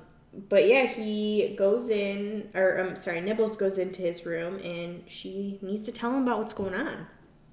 but 0.50 0.68
yeah, 0.68 0.86
he 0.86 1.56
goes 1.58 1.90
in, 1.90 2.48
or 2.54 2.78
I'm 2.78 2.96
sorry, 2.96 3.22
Nibbles 3.22 3.58
goes 3.58 3.80
into 3.80 4.04
his 4.04 4.26
room, 4.26 4.60
and 4.60 5.04
she 5.08 5.58
needs 5.64 5.88
to 5.88 5.92
tell 5.92 6.12
him 6.12 6.24
about 6.24 6.38
what's 6.38 6.54
going 6.54 6.76
on. 6.76 7.08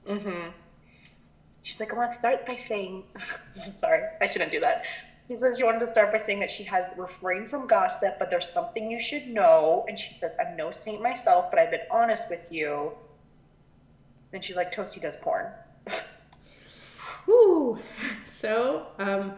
Mm-hmm. 0.07 0.51
She's 1.63 1.81
like, 1.81 1.93
I 1.93 1.97
want 1.97 2.13
to 2.13 2.19
start 2.19 2.47
by 2.47 2.57
saying, 2.57 3.05
I'm 3.65 3.71
sorry, 3.71 4.03
I 4.21 4.27
shouldn't 4.27 4.53
do 4.53 4.61
that. 4.61 4.85
She 5.29 5.35
says 5.35 5.61
You 5.61 5.67
wanted 5.67 5.81
to 5.81 5.87
start 5.87 6.11
by 6.11 6.19
saying 6.19 6.41
that 6.41 6.51
she 6.51 6.65
has 6.65 6.93
refrained 6.97 7.51
from 7.51 7.67
gossip, 7.67 8.19
but 8.19 8.31
there's 8.31 8.49
something 8.49 8.91
you 8.91 8.99
should 8.99 9.27
know. 9.29 9.85
And 9.89 9.99
she 9.99 10.15
says, 10.15 10.33
I'm 10.41 10.57
no 10.57 10.71
saint 10.71 11.03
myself, 11.03 11.51
but 11.51 11.59
I've 11.61 11.71
been 11.71 11.87
honest 11.91 12.31
with 12.31 12.51
you. 12.51 12.93
Then 14.31 14.41
she's 14.41 14.57
like, 14.57 14.73
Toasty 14.75 15.01
does 15.01 15.17
porn. 15.17 15.47
Woo! 17.27 17.79
So, 18.25 18.87
um, 18.99 19.35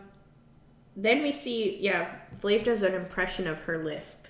then 0.96 1.22
we 1.22 1.32
see, 1.32 1.76
yeah, 1.80 2.14
Flav 2.40 2.64
does 2.64 2.82
an 2.82 2.94
impression 2.94 3.46
of 3.46 3.60
her 3.60 3.78
lisp. 3.82 4.26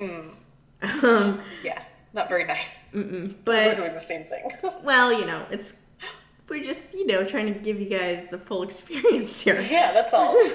Mm, 0.00 0.32
Um, 1.02 1.40
yes, 1.62 1.96
not 2.12 2.28
very 2.28 2.44
nice. 2.44 2.76
mm-mm. 2.92 3.34
We're 3.46 3.74
doing 3.74 3.94
the 3.94 4.00
same 4.00 4.24
thing. 4.24 4.50
well, 4.84 5.12
you 5.12 5.24
know, 5.26 5.46
it's 5.50 5.74
We're 6.48 6.62
just, 6.62 6.92
you 6.92 7.06
know, 7.06 7.24
trying 7.24 7.52
to 7.52 7.58
give 7.58 7.80
you 7.80 7.88
guys 7.88 8.26
the 8.30 8.38
full 8.38 8.62
experience 8.68 9.40
here. 9.40 9.60
Yeah, 9.60 9.92
that's 9.92 10.12
all. 10.14 10.36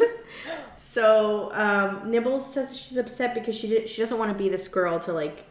So 0.77 1.51
um, 1.53 2.09
Nibbles 2.09 2.51
says 2.53 2.75
she's 2.75 2.97
upset 2.97 3.35
because 3.35 3.55
she 3.55 3.67
did, 3.67 3.89
she 3.89 4.01
doesn't 4.01 4.17
want 4.17 4.31
to 4.31 4.37
be 4.41 4.49
this 4.49 4.67
girl 4.67 4.99
to 5.01 5.13
like 5.13 5.45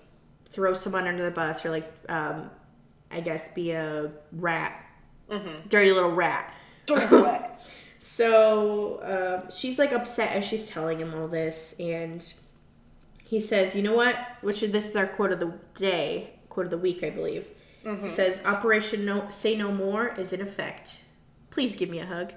throw 0.48 0.72
someone 0.74 1.06
under 1.06 1.24
the 1.24 1.30
bus 1.30 1.64
or 1.64 1.70
like 1.70 1.90
um, 2.08 2.50
I 3.10 3.20
guess 3.20 3.52
be 3.52 3.70
a 3.72 4.10
rat, 4.32 4.84
dirty 5.68 5.92
little 5.92 6.10
rat. 6.10 6.52
So 8.00 9.42
um, 9.42 9.50
she's 9.50 9.78
like 9.78 9.92
upset 9.92 10.32
as 10.32 10.44
she's 10.44 10.68
telling 10.68 10.98
him 11.00 11.14
all 11.14 11.28
this, 11.28 11.74
and 11.78 12.24
he 13.24 13.40
says, 13.40 13.74
"You 13.76 13.82
know 13.82 13.94
what? 13.94 14.16
Which 14.40 14.62
is 14.62 14.72
this 14.72 14.88
is 14.88 14.96
our 14.96 15.06
quote 15.06 15.32
of 15.32 15.40
the 15.40 15.52
day, 15.74 16.30
quote 16.48 16.66
of 16.66 16.70
the 16.70 16.78
week, 16.78 17.02
I 17.04 17.10
believe." 17.10 17.46
He 17.84 18.08
says, 18.08 18.40
"Operation 18.44 19.04
No 19.04 19.30
Say 19.30 19.56
No 19.56 19.72
More 19.72 20.14
is 20.16 20.32
in 20.32 20.40
effect. 20.40 21.04
Please 21.50 21.76
give 21.76 21.88
me 21.88 22.00
a 22.00 22.06
hug." 22.06 22.32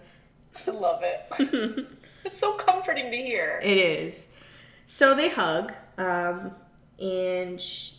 I 0.68 0.72
love 0.72 1.02
it. 1.04 1.88
it's 2.26 2.38
so 2.38 2.54
comforting 2.54 3.12
to 3.12 3.18
hear. 3.18 3.60
It 3.64 3.78
is. 3.78 4.28
So 4.86 5.16
they 5.16 5.30
hug, 5.30 5.74
um, 5.98 6.52
and 7.00 7.60
sh- 7.60 7.94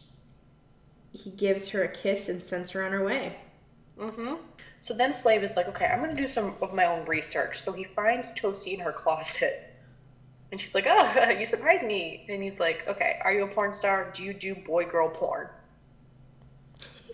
he 1.12 1.30
gives 1.30 1.70
her 1.70 1.82
a 1.84 1.88
kiss 1.88 2.28
and 2.28 2.42
sends 2.42 2.70
her 2.72 2.84
on 2.84 2.92
her 2.92 3.04
way. 3.04 3.36
Mm-hmm. 3.98 4.34
So 4.78 4.94
then 4.94 5.12
Flav 5.12 5.42
is 5.42 5.56
like, 5.56 5.68
okay, 5.68 5.86
I'm 5.86 6.00
gonna 6.00 6.14
do 6.14 6.26
some 6.26 6.54
of 6.60 6.74
my 6.74 6.86
own 6.86 7.04
research. 7.06 7.60
So 7.60 7.72
he 7.72 7.84
finds 7.84 8.32
Toasty 8.34 8.74
in 8.74 8.80
her 8.80 8.92
closet. 8.92 9.68
And 10.50 10.60
she's 10.60 10.74
like, 10.74 10.86
oh, 10.88 11.30
you 11.38 11.46
surprised 11.46 11.86
me. 11.86 12.26
And 12.28 12.42
he's 12.42 12.60
like, 12.60 12.86
okay, 12.88 13.20
are 13.24 13.32
you 13.32 13.44
a 13.44 13.48
porn 13.48 13.72
star? 13.72 14.10
Do 14.12 14.22
you 14.22 14.34
do 14.34 14.54
boy 14.54 14.84
girl 14.84 15.08
porn? 15.08 15.48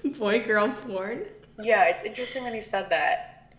Boy 0.18 0.42
girl 0.44 0.68
porn. 0.68 1.24
Yeah, 1.60 1.84
it's 1.86 2.02
interesting 2.04 2.44
that 2.44 2.54
he 2.54 2.60
said 2.60 2.90
that. 2.90 3.52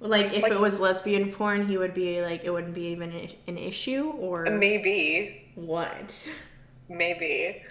Like 0.00 0.32
if 0.32 0.42
Like- 0.42 0.52
it 0.52 0.60
was 0.60 0.78
lesbian 0.80 1.32
porn, 1.32 1.66
he 1.66 1.76
would 1.78 1.94
be 1.94 2.22
like 2.22 2.44
it 2.44 2.50
wouldn't 2.50 2.74
be 2.74 2.88
even 2.88 3.12
an 3.46 3.58
issue 3.58 4.10
or 4.18 4.44
Maybe, 4.44 5.50
what? 5.54 6.14
maybe. 6.88 7.62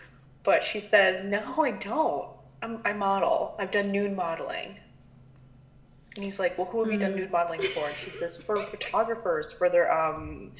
But 0.44 0.64
she 0.64 0.80
said, 0.80 1.26
no, 1.26 1.42
I 1.62 1.72
don't. 1.72 2.30
I'm, 2.62 2.82
I 2.86 2.94
model. 2.94 3.56
I've 3.60 3.72
done 3.72 3.92
nude 3.92 4.16
modeling. 4.16 4.80
And 6.16 6.24
he's 6.24 6.40
like, 6.40 6.58
well, 6.58 6.66
who 6.68 6.84
have 6.84 6.92
you 6.92 6.98
done 7.00 7.16
nude 7.16 7.32
modeling 7.32 7.62
for? 7.62 7.86
And 7.86 7.96
she 7.96 8.10
says, 8.10 8.42
for 8.42 8.58
photographers, 8.66 9.54
for 9.54 9.70
their, 9.70 9.92
um, 9.92 10.52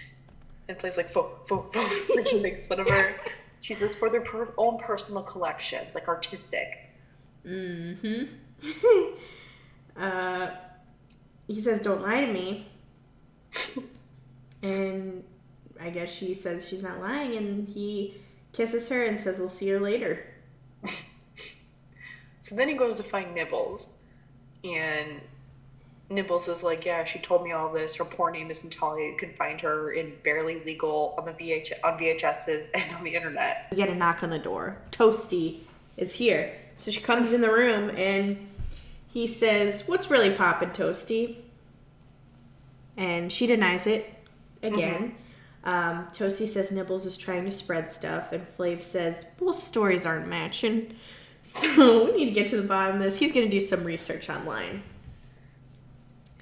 and 0.70 0.80
Flav's 0.80 0.98
like, 0.98 1.08
fo, 1.08 1.32
fo, 1.48 1.64
fo, 1.74 2.14
and 2.18 2.28
she 2.28 2.40
makes 2.40 2.70
whatever. 2.70 3.16
She 3.60 3.74
says, 3.74 3.96
for 3.96 4.08
their 4.12 4.22
per- 4.22 4.54
own 4.60 4.78
personal 4.78 5.24
collections, 5.24 5.96
like 5.96 6.08
artistic. 6.08 6.87
Mm-hmm. 7.48 8.24
uh, 10.02 10.50
he 11.48 11.62
says, 11.62 11.82
"Don't 11.82 12.02
lie 12.02 12.22
to 12.22 12.32
me," 12.32 12.68
and 14.64 15.24
I 15.80 15.90
guess 15.90 16.14
she 16.14 16.34
says 16.34 16.68
she's 16.68 16.84
not 16.84 17.00
lying, 17.00 17.36
and 17.36 17.68
he 17.68 18.16
kisses 18.52 18.90
her 18.90 19.06
and 19.06 19.20
says, 19.20 19.40
"We'll 19.40 19.50
see 19.50 19.68
you 19.68 19.80
later." 19.80 20.26
So 22.42 22.56
then 22.56 22.70
he 22.70 22.76
goes 22.76 22.96
to 22.96 23.04
find 23.04 23.36
Nibbles, 23.36 23.90
and 24.64 25.20
Nibbles 26.10 26.48
is 26.48 26.64
like, 26.64 26.86
"Yeah, 26.86 27.04
she 27.04 27.20
told 27.20 27.44
me 27.44 27.52
all 27.52 27.74
this. 27.74 27.96
Her 27.96 28.06
poor 28.06 28.32
name 28.32 28.50
is 28.50 28.64
Natalia. 28.64 29.12
You 29.12 29.18
can 29.18 29.34
find 29.34 29.60
her 29.60 29.92
in 29.92 30.14
barely 30.24 30.64
legal 30.64 31.14
on 31.18 31.26
the 31.26 31.34
VH 31.34 31.74
on 31.84 32.00
VHSs 32.00 32.70
and 32.74 32.98
on 32.98 33.04
the 33.04 33.14
internet." 33.14 33.68
You 33.72 33.76
get 33.76 33.90
a 33.90 33.96
knock 33.96 34.24
on 34.24 34.30
the 34.30 34.40
door. 34.40 34.78
Toasty 34.92 35.60
is 35.98 36.16
here, 36.16 36.54
so 36.78 36.92
she 36.92 37.02
comes 37.02 37.34
in 37.34 37.42
the 37.42 37.52
room, 37.52 37.90
and 37.92 38.48
he 39.08 39.28
says, 39.28 39.84
"What's 39.88 40.10
really 40.10 40.32
poppin', 40.36 40.70
Toasty?" 40.70 41.38
And 42.96 43.32
she 43.32 43.46
denies 43.48 43.86
it 43.88 44.12
again. 44.64 45.16
Um, 45.64 46.08
Toasty 46.14 46.48
says 46.48 46.72
Nibbles 46.72 47.06
is 47.06 47.18
trying 47.18 47.44
to 47.46 47.52
spread 47.52 47.90
stuff, 47.90 48.32
and 48.32 48.46
Flav 48.58 48.82
says, 48.82 49.26
Both 49.38 49.56
stories 49.58 50.06
aren't 50.06 50.28
matching." 50.28 50.96
So 51.50 52.04
we 52.04 52.12
need 52.18 52.26
to 52.26 52.32
get 52.32 52.50
to 52.50 52.58
the 52.62 52.68
bottom 52.68 52.98
of 52.98 53.02
this. 53.02 53.18
He's 53.18 53.32
gonna 53.32 53.48
do 53.48 53.62
some 53.62 53.86
research 53.86 54.30
online. 54.30 54.84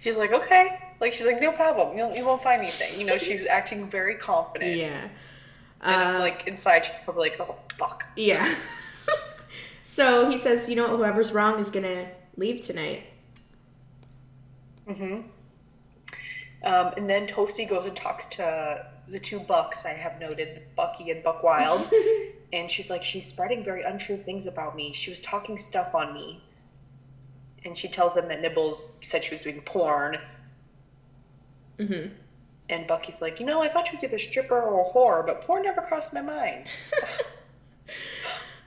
She's 0.01 0.17
like, 0.17 0.31
"Okay." 0.33 0.79
Like 0.99 1.13
she's 1.13 1.27
like, 1.27 1.39
"No 1.39 1.51
problem. 1.51 1.95
You'll, 1.95 2.15
you 2.15 2.25
won't 2.25 2.41
find 2.41 2.59
anything." 2.59 2.99
You 2.99 3.05
know, 3.05 3.15
she's 3.17 3.45
acting 3.45 3.87
very 3.87 4.15
confident. 4.15 4.75
Yeah. 4.77 5.07
And 5.81 6.15
Uh, 6.17 6.19
like 6.21 6.47
inside, 6.47 6.87
she's 6.87 6.97
probably 7.03 7.29
like, 7.29 7.39
"Oh 7.39 7.55
fuck." 7.77 8.03
Yeah. 8.15 8.51
so 9.85 10.29
he 10.29 10.37
says, 10.37 10.67
you 10.67 10.75
know, 10.75 10.97
whoever's 10.97 11.31
wrong 11.31 11.59
is 11.59 11.69
gonna 11.69 12.07
leave 12.35 12.61
tonight. 12.61 13.03
Mm-hmm. 14.89 15.21
Um, 16.65 16.93
and 16.97 17.07
then 17.07 17.27
Toasty 17.27 17.69
goes 17.69 17.85
and 17.85 17.95
talks 17.95 18.25
to 18.29 18.85
the 19.07 19.19
two 19.19 19.39
Bucks 19.39 19.85
I 19.85 19.93
have 19.93 20.19
noted, 20.19 20.63
Bucky 20.75 21.11
and 21.11 21.21
Buck 21.21 21.43
Wild. 21.43 21.87
and 22.53 22.69
she's 22.69 22.89
like, 22.89 23.03
she's 23.03 23.27
spreading 23.27 23.63
very 23.63 23.83
untrue 23.83 24.17
things 24.17 24.47
about 24.47 24.75
me. 24.75 24.91
She 24.91 25.11
was 25.11 25.21
talking 25.21 25.59
stuff 25.59 25.93
on 25.93 26.13
me. 26.13 26.41
And 27.63 27.77
she 27.77 27.87
tells 27.87 28.15
them 28.15 28.27
that 28.29 28.41
Nibbles 28.41 28.97
said 29.03 29.23
she 29.23 29.35
was 29.35 29.41
doing 29.41 29.61
porn. 29.61 30.17
Mm-hmm. 31.77 32.09
And 32.69 32.87
Bucky's 32.87 33.21
like, 33.21 33.39
you 33.39 33.45
know, 33.45 33.61
I 33.61 33.69
thought 33.69 33.87
she 33.87 33.95
was 33.95 34.03
either 34.03 34.15
a 34.15 34.19
stripper 34.19 34.59
or 34.59 34.89
a 34.89 34.91
whore, 34.91 35.25
but 35.25 35.41
porn 35.41 35.63
never 35.63 35.81
crossed 35.81 36.15
my 36.15 36.21
mind. 36.21 36.65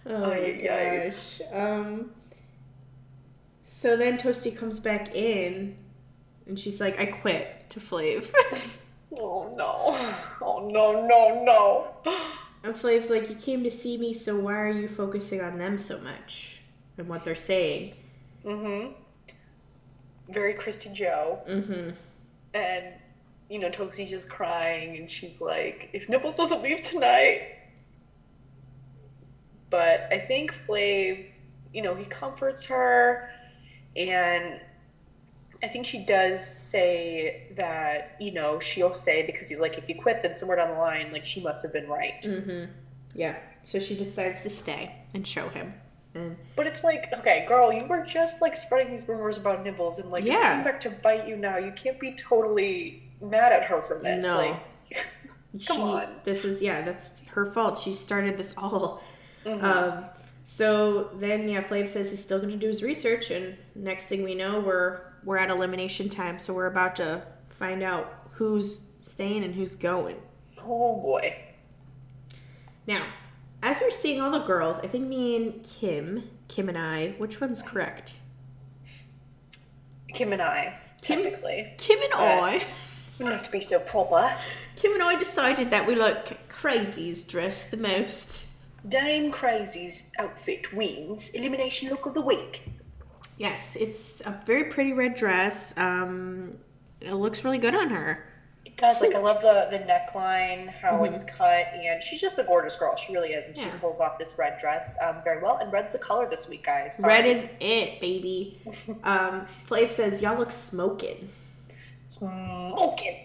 Oh 0.08 0.20
my 0.20 0.38
ay. 0.38 1.10
gosh. 1.10 1.40
Um. 1.52 2.10
So 3.64 3.96
then 3.96 4.18
Toasty 4.18 4.56
comes 4.56 4.80
back 4.80 5.14
in, 5.14 5.76
and 6.46 6.58
she's 6.58 6.80
like, 6.80 6.98
"I 6.98 7.06
quit 7.06 7.70
to 7.70 7.80
Flav." 7.80 8.30
Oh 9.20 9.54
no. 9.56 9.96
Oh 10.42 10.68
no, 10.70 11.06
no, 11.06 11.42
no. 11.42 12.12
and 12.62 12.74
Flav's 12.74 13.08
like, 13.08 13.30
"You 13.30 13.36
came 13.36 13.64
to 13.64 13.70
see 13.70 13.96
me, 13.96 14.12
so 14.12 14.36
why 14.38 14.54
are 14.60 14.70
you 14.70 14.86
focusing 14.86 15.40
on 15.40 15.58
them 15.58 15.78
so 15.78 15.98
much 16.00 16.60
and 16.98 17.08
what 17.08 17.24
they're 17.24 17.34
saying?" 17.34 17.94
Mm-hmm. 18.44 18.92
Very 20.30 20.54
Christy 20.54 20.92
Joe. 20.92 21.40
Mm-hmm. 21.48 21.90
And, 22.54 22.84
you 23.50 23.58
know, 23.58 23.70
Toasty's 23.70 24.10
just 24.10 24.30
crying, 24.30 24.96
and 24.96 25.10
she's 25.10 25.40
like, 25.40 25.90
if 25.92 26.08
Nibbles 26.08 26.34
doesn't 26.34 26.62
leave 26.62 26.82
tonight. 26.82 27.57
But 29.70 30.08
I 30.10 30.18
think 30.18 30.52
Flav, 30.54 31.26
you 31.74 31.82
know, 31.82 31.94
he 31.94 32.04
comforts 32.06 32.64
her, 32.66 33.30
and 33.96 34.60
I 35.62 35.66
think 35.68 35.86
she 35.86 36.04
does 36.04 36.44
say 36.44 37.48
that, 37.56 38.16
you 38.20 38.32
know, 38.32 38.60
she'll 38.60 38.92
stay 38.92 39.26
because 39.26 39.48
he's 39.48 39.60
like, 39.60 39.76
if 39.76 39.88
you 39.88 39.94
quit, 39.96 40.22
then 40.22 40.32
somewhere 40.34 40.56
down 40.56 40.70
the 40.70 40.78
line, 40.78 41.12
like, 41.12 41.24
she 41.24 41.42
must 41.42 41.62
have 41.62 41.72
been 41.72 41.88
right. 41.88 42.22
Mm-hmm. 42.22 42.70
Yeah. 43.14 43.36
So 43.64 43.78
she 43.78 43.96
decides 43.96 44.42
to 44.44 44.50
stay 44.50 44.94
and 45.14 45.26
show 45.26 45.48
him. 45.48 45.74
And 46.14 46.36
But 46.56 46.66
it's 46.66 46.84
like, 46.84 47.12
okay, 47.18 47.44
girl, 47.46 47.70
you 47.72 47.86
were 47.86 48.04
just 48.06 48.40
like 48.40 48.56
spreading 48.56 48.90
these 48.90 49.06
rumors 49.08 49.36
about 49.36 49.62
Nibbles, 49.64 49.98
and 49.98 50.10
like, 50.10 50.22
it's 50.24 50.30
Yeah. 50.30 50.50
coming 50.52 50.64
back 50.64 50.80
to 50.80 50.90
bite 51.02 51.28
you 51.28 51.36
now. 51.36 51.58
You 51.58 51.72
can't 51.72 52.00
be 52.00 52.12
totally 52.12 53.02
mad 53.20 53.52
at 53.52 53.64
her 53.64 53.82
for 53.82 53.98
this. 53.98 54.22
No. 54.22 54.36
Like, 54.38 54.60
she, 55.58 55.66
Come 55.66 55.80
on. 55.82 56.06
This 56.24 56.44
is 56.44 56.62
yeah, 56.62 56.82
that's 56.82 57.26
her 57.28 57.44
fault. 57.46 57.76
She 57.78 57.92
started 57.92 58.38
this 58.38 58.54
all. 58.56 59.02
Mhm. 59.48 59.62
Um, 59.62 60.04
so 60.44 61.10
then 61.14 61.48
yeah, 61.48 61.62
Flav 61.62 61.88
says 61.88 62.10
he's 62.10 62.22
still 62.22 62.38
going 62.38 62.50
to 62.50 62.56
do 62.56 62.68
his 62.68 62.82
research, 62.82 63.30
and 63.30 63.56
next 63.74 64.06
thing 64.06 64.22
we 64.22 64.34
know, 64.34 64.60
we're 64.60 65.00
we're 65.24 65.36
at 65.38 65.50
elimination 65.50 66.08
time. 66.08 66.38
So 66.38 66.52
we're 66.54 66.66
about 66.66 66.96
to 66.96 67.22
find 67.48 67.82
out 67.82 68.12
who's 68.32 68.86
staying 69.02 69.44
and 69.44 69.54
who's 69.54 69.74
going. 69.74 70.16
oh 70.60 71.00
boy. 71.00 71.36
Now, 72.86 73.04
as 73.62 73.80
we're 73.80 73.90
seeing 73.90 74.20
all 74.20 74.30
the 74.30 74.38
girls, 74.40 74.78
I 74.80 74.86
think 74.86 75.06
me 75.06 75.36
and 75.36 75.62
Kim, 75.62 76.30
Kim 76.48 76.68
and 76.68 76.78
I, 76.78 77.14
which 77.18 77.40
one's 77.40 77.60
correct? 77.62 78.20
Kim 80.14 80.32
and 80.32 80.40
I, 80.40 80.78
Kim- 81.02 81.22
technically. 81.22 81.72
Kim 81.78 81.98
and 82.00 82.12
I. 82.14 82.64
We 83.18 83.24
don't 83.24 83.32
have 83.32 83.42
to 83.42 83.50
be 83.52 83.60
so 83.60 83.80
proper. 83.80 84.30
Kim 84.76 84.92
and 84.94 85.02
I 85.02 85.16
decided 85.16 85.70
that 85.70 85.86
we 85.86 85.94
like 85.96 86.48
crazies 86.48 87.26
dressed 87.28 87.70
the 87.70 87.76
most. 87.76 88.46
Dame 88.88 89.32
Crazy's 89.32 90.12
outfit 90.18 90.72
wins 90.72 91.30
elimination 91.30 91.88
look 91.90 92.06
of 92.06 92.14
the 92.14 92.20
week. 92.20 92.62
Yes, 93.38 93.76
it's 93.76 94.20
a 94.26 94.40
very 94.46 94.64
pretty 94.64 94.92
red 94.92 95.14
dress. 95.14 95.76
Um, 95.76 96.56
it 97.00 97.12
looks 97.14 97.44
really 97.44 97.58
good 97.58 97.74
on 97.74 97.88
her. 97.90 98.24
It 98.64 98.76
does. 98.76 99.00
Like, 99.00 99.14
I 99.14 99.18
love 99.18 99.40
the, 99.40 99.68
the 99.70 99.78
neckline, 99.84 100.68
how 100.68 101.02
it's 101.04 101.24
cut, 101.24 101.66
and 101.74 102.02
she's 102.02 102.20
just 102.20 102.38
a 102.38 102.42
gorgeous 102.42 102.76
girl. 102.76 102.96
She 102.96 103.12
really 103.14 103.30
is. 103.30 103.46
And 103.48 103.56
she 103.56 103.64
Mm-hmm. 103.64 103.78
Pulls 103.78 104.00
off 104.00 104.18
this 104.18 104.36
red 104.38 104.58
dress 104.58 104.96
um, 105.00 105.16
very 105.24 105.40
well. 105.42 105.56
And 105.58 105.72
red's 105.72 105.92
the 105.92 105.98
color 105.98 106.28
this 106.28 106.48
week, 106.48 106.64
guys. 106.66 106.98
Sorry. 106.98 107.14
Red 107.14 107.26
is 107.26 107.48
it, 107.60 108.00
baby. 108.00 108.60
um, 109.04 109.46
Flav 109.68 109.90
says, 109.90 110.20
Y'all 110.20 110.36
look 110.38 110.50
smoking. 110.50 111.30
smoking. 112.06 113.16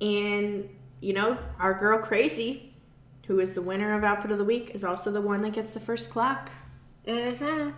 And, 0.00 0.68
you 1.00 1.12
know, 1.12 1.38
our 1.58 1.74
girl 1.74 1.98
Crazy, 1.98 2.74
who 3.26 3.40
is 3.40 3.54
the 3.54 3.62
winner 3.62 3.94
of 3.94 4.04
Outfit 4.04 4.30
of 4.30 4.38
the 4.38 4.44
Week, 4.44 4.70
is 4.74 4.84
also 4.84 5.10
the 5.10 5.20
one 5.20 5.42
that 5.42 5.52
gets 5.52 5.74
the 5.74 5.80
first 5.80 6.10
clock. 6.10 6.50
Mm-hmm. 7.06 7.70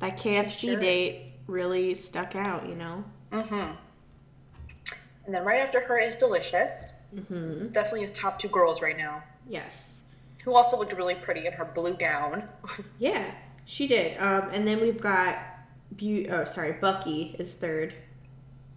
That 0.00 0.16
KFC 0.18 0.60
sure 0.60 0.74
is. 0.74 0.80
date 0.80 1.32
really 1.46 1.94
stuck 1.94 2.34
out, 2.36 2.68
you 2.68 2.74
know? 2.74 3.04
Mhm. 3.32 3.76
And 5.26 5.34
then 5.34 5.44
right 5.44 5.60
after 5.60 5.80
her 5.80 5.98
is 5.98 6.16
Delicious. 6.16 7.02
Mm-hmm. 7.14 7.68
Definitely 7.68 8.02
his 8.02 8.12
top 8.12 8.38
two 8.38 8.48
girls 8.48 8.80
right 8.82 8.96
now. 8.96 9.22
Yes. 9.48 10.02
Who 10.44 10.54
also 10.54 10.78
looked 10.78 10.92
really 10.92 11.14
pretty 11.16 11.46
in 11.46 11.52
her 11.54 11.64
blue 11.64 11.94
gown. 11.94 12.48
Yeah, 12.98 13.32
she 13.64 13.86
did. 13.86 14.16
Um, 14.18 14.48
and 14.52 14.66
then 14.66 14.80
we've 14.80 15.00
got, 15.00 15.38
Bu- 15.92 16.26
oh, 16.30 16.44
sorry, 16.44 16.72
Bucky 16.72 17.34
is 17.38 17.54
third. 17.54 17.94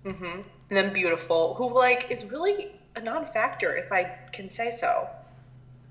and 0.05 0.43
then 0.69 0.91
Beautiful, 0.93 1.53
who 1.55 1.73
like 1.73 2.09
is 2.09 2.32
really 2.32 2.71
a 2.95 3.01
non-factor 3.01 3.75
if 3.77 3.91
I 3.91 4.03
can 4.34 4.49
say 4.49 4.71
so. 4.71 5.07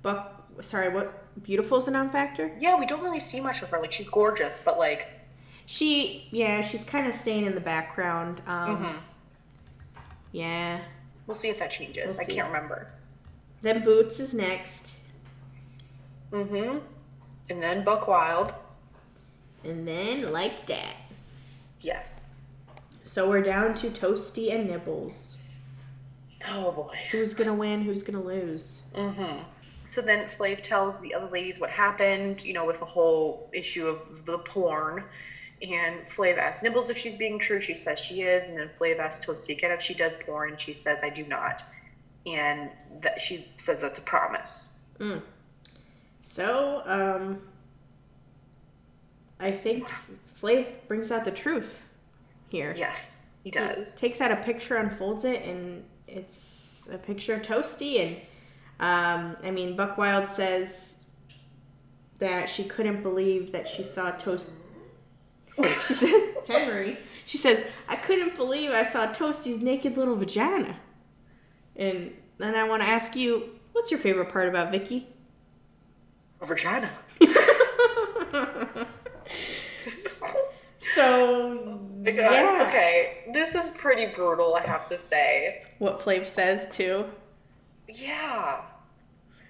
Buck, 0.02 0.48
sorry, 0.60 0.88
what? 0.90 1.24
Beautiful's 1.42 1.88
a 1.88 1.90
non-factor? 1.90 2.52
Yeah, 2.58 2.78
we 2.78 2.86
don't 2.86 3.02
really 3.02 3.20
see 3.20 3.40
much 3.40 3.62
of 3.62 3.70
her. 3.70 3.80
Like 3.80 3.92
she's 3.92 4.08
gorgeous, 4.08 4.60
but 4.64 4.78
like 4.78 5.08
She, 5.66 6.28
yeah, 6.30 6.60
she's 6.62 6.84
kind 6.84 7.06
of 7.06 7.14
staying 7.14 7.44
in 7.46 7.54
the 7.54 7.60
background. 7.60 8.40
Um, 8.46 9.00
Yeah. 10.32 10.80
we'll 11.26 11.34
see 11.34 11.48
if 11.48 11.58
that 11.58 11.70
changes. 11.70 12.16
We'll 12.18 12.26
I 12.26 12.30
can't 12.30 12.48
remember. 12.48 12.92
Then 13.62 13.84
Boots 13.84 14.20
is 14.20 14.32
next. 14.34 14.96
Mm-hmm. 16.32 16.78
And 17.50 17.62
then 17.62 17.84
Buck 17.84 18.06
Wild. 18.08 18.54
And 19.64 19.86
then 19.86 20.32
like 20.32 20.66
that. 20.66 20.94
Yes. 21.80 22.24
So 23.04 23.28
we're 23.28 23.42
down 23.42 23.74
to 23.76 23.90
Toasty 23.90 24.54
and 24.54 24.68
Nibbles. 24.68 25.38
Oh 26.50 26.70
boy. 26.72 26.94
Who's 27.10 27.34
gonna 27.34 27.54
win? 27.54 27.82
Who's 27.82 28.02
gonna 28.02 28.22
lose? 28.22 28.82
So 29.88 30.02
then 30.02 30.26
Flav 30.26 30.60
tells 30.60 31.00
the 31.00 31.14
other 31.14 31.28
ladies 31.28 31.58
what 31.58 31.70
happened, 31.70 32.44
you 32.44 32.52
know, 32.52 32.66
with 32.66 32.78
the 32.80 32.84
whole 32.84 33.48
issue 33.54 33.86
of 33.86 34.26
the 34.26 34.36
porn. 34.38 35.02
And 35.62 36.00
Flav 36.06 36.36
asks 36.36 36.62
Nibbles 36.62 36.90
if 36.90 36.98
she's 36.98 37.16
being 37.16 37.38
true. 37.38 37.58
She 37.58 37.74
says 37.74 37.98
she 37.98 38.20
is. 38.20 38.48
And 38.48 38.58
then 38.58 38.68
Flav 38.68 38.98
asks 38.98 39.24
Toasty 39.24 39.56
again 39.56 39.70
if 39.72 39.80
she 39.80 39.94
does 39.94 40.12
porn. 40.14 40.50
And 40.50 40.60
she 40.60 40.74
says, 40.74 41.02
I 41.02 41.08
do 41.08 41.26
not. 41.26 41.62
And 42.26 42.70
that 43.00 43.18
she 43.18 43.48
says 43.56 43.80
that's 43.80 43.98
a 43.98 44.02
promise. 44.02 44.78
So, 46.22 46.82
um, 46.84 47.40
I 49.40 49.50
think 49.50 49.88
Flav 50.40 50.66
brings 50.86 51.10
out 51.10 51.24
the 51.24 51.30
truth 51.30 51.86
here. 52.50 52.74
Yes, 52.76 53.16
he 53.42 53.48
He 53.48 53.50
does. 53.50 53.92
takes 53.94 54.20
out 54.20 54.30
a 54.32 54.36
picture, 54.36 54.76
unfolds 54.76 55.24
it, 55.24 55.42
and 55.44 55.82
it's 56.06 56.88
a 56.92 56.98
picture 56.98 57.34
of 57.34 57.42
Toasty. 57.42 58.00
And 58.04 58.16
um, 58.80 59.36
I 59.42 59.50
mean, 59.50 59.76
Buck 59.76 59.98
Wild 59.98 60.28
says 60.28 60.94
that 62.18 62.48
she 62.48 62.64
couldn't 62.64 63.02
believe 63.02 63.52
that 63.52 63.66
she 63.68 63.82
saw 63.82 64.10
Toast. 64.12 64.52
She 65.86 65.94
said, 65.94 66.34
Henry. 66.46 66.98
She 67.24 67.36
says, 67.36 67.64
I 67.88 67.96
couldn't 67.96 68.36
believe 68.36 68.70
I 68.70 68.84
saw 68.84 69.06
Toasty's 69.06 69.60
naked 69.60 69.96
little 69.96 70.14
vagina. 70.14 70.76
And 71.76 72.12
then 72.38 72.54
I 72.54 72.62
want 72.64 72.82
to 72.82 72.88
ask 72.88 73.16
you, 73.16 73.58
what's 73.72 73.90
your 73.90 73.98
favorite 74.00 74.30
part 74.30 74.48
about 74.48 74.70
Vicky? 74.70 75.08
A 76.40 76.46
Vagina. 76.46 76.90
So, 80.80 81.80
Because, 82.02 82.32
yeah. 82.32 82.64
okay, 82.68 83.24
this 83.32 83.54
is 83.54 83.68
pretty 83.70 84.06
brutal, 84.06 84.54
I 84.54 84.62
have 84.62 84.86
to 84.88 84.98
say. 84.98 85.64
What 85.78 86.00
Flav 86.00 86.24
says 86.24 86.68
too. 86.70 87.04
Yeah. 87.88 88.62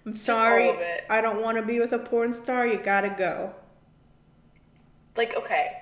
I'm 0.07 0.15
sorry, 0.15 0.69
all 0.69 0.75
of 0.75 0.81
it. 0.81 1.05
I 1.11 1.21
don't 1.21 1.43
want 1.43 1.59
to 1.59 1.63
be 1.63 1.81
with 1.81 1.93
a 1.93 1.99
porn 1.99 2.33
star. 2.33 2.67
You 2.67 2.79
gotta 2.79 3.11
go. 3.11 3.55
Like, 5.17 5.35
okay, 5.37 5.73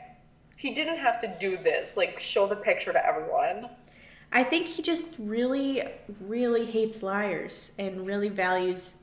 he 0.57 0.73
didn't 0.73 0.97
have 0.99 1.21
to 1.21 1.37
do 1.39 1.57
this. 1.57 1.97
Like, 1.97 2.19
show 2.19 2.47
the 2.47 2.57
picture 2.57 2.93
to 2.93 3.07
everyone. 3.07 3.69
I 4.33 4.43
think 4.43 4.67
he 4.67 4.83
just 4.83 5.15
really, 5.19 5.83
really 6.21 6.65
hates 6.67 7.03
liars 7.03 7.73
and 7.79 8.07
really 8.07 8.29
values 8.29 9.03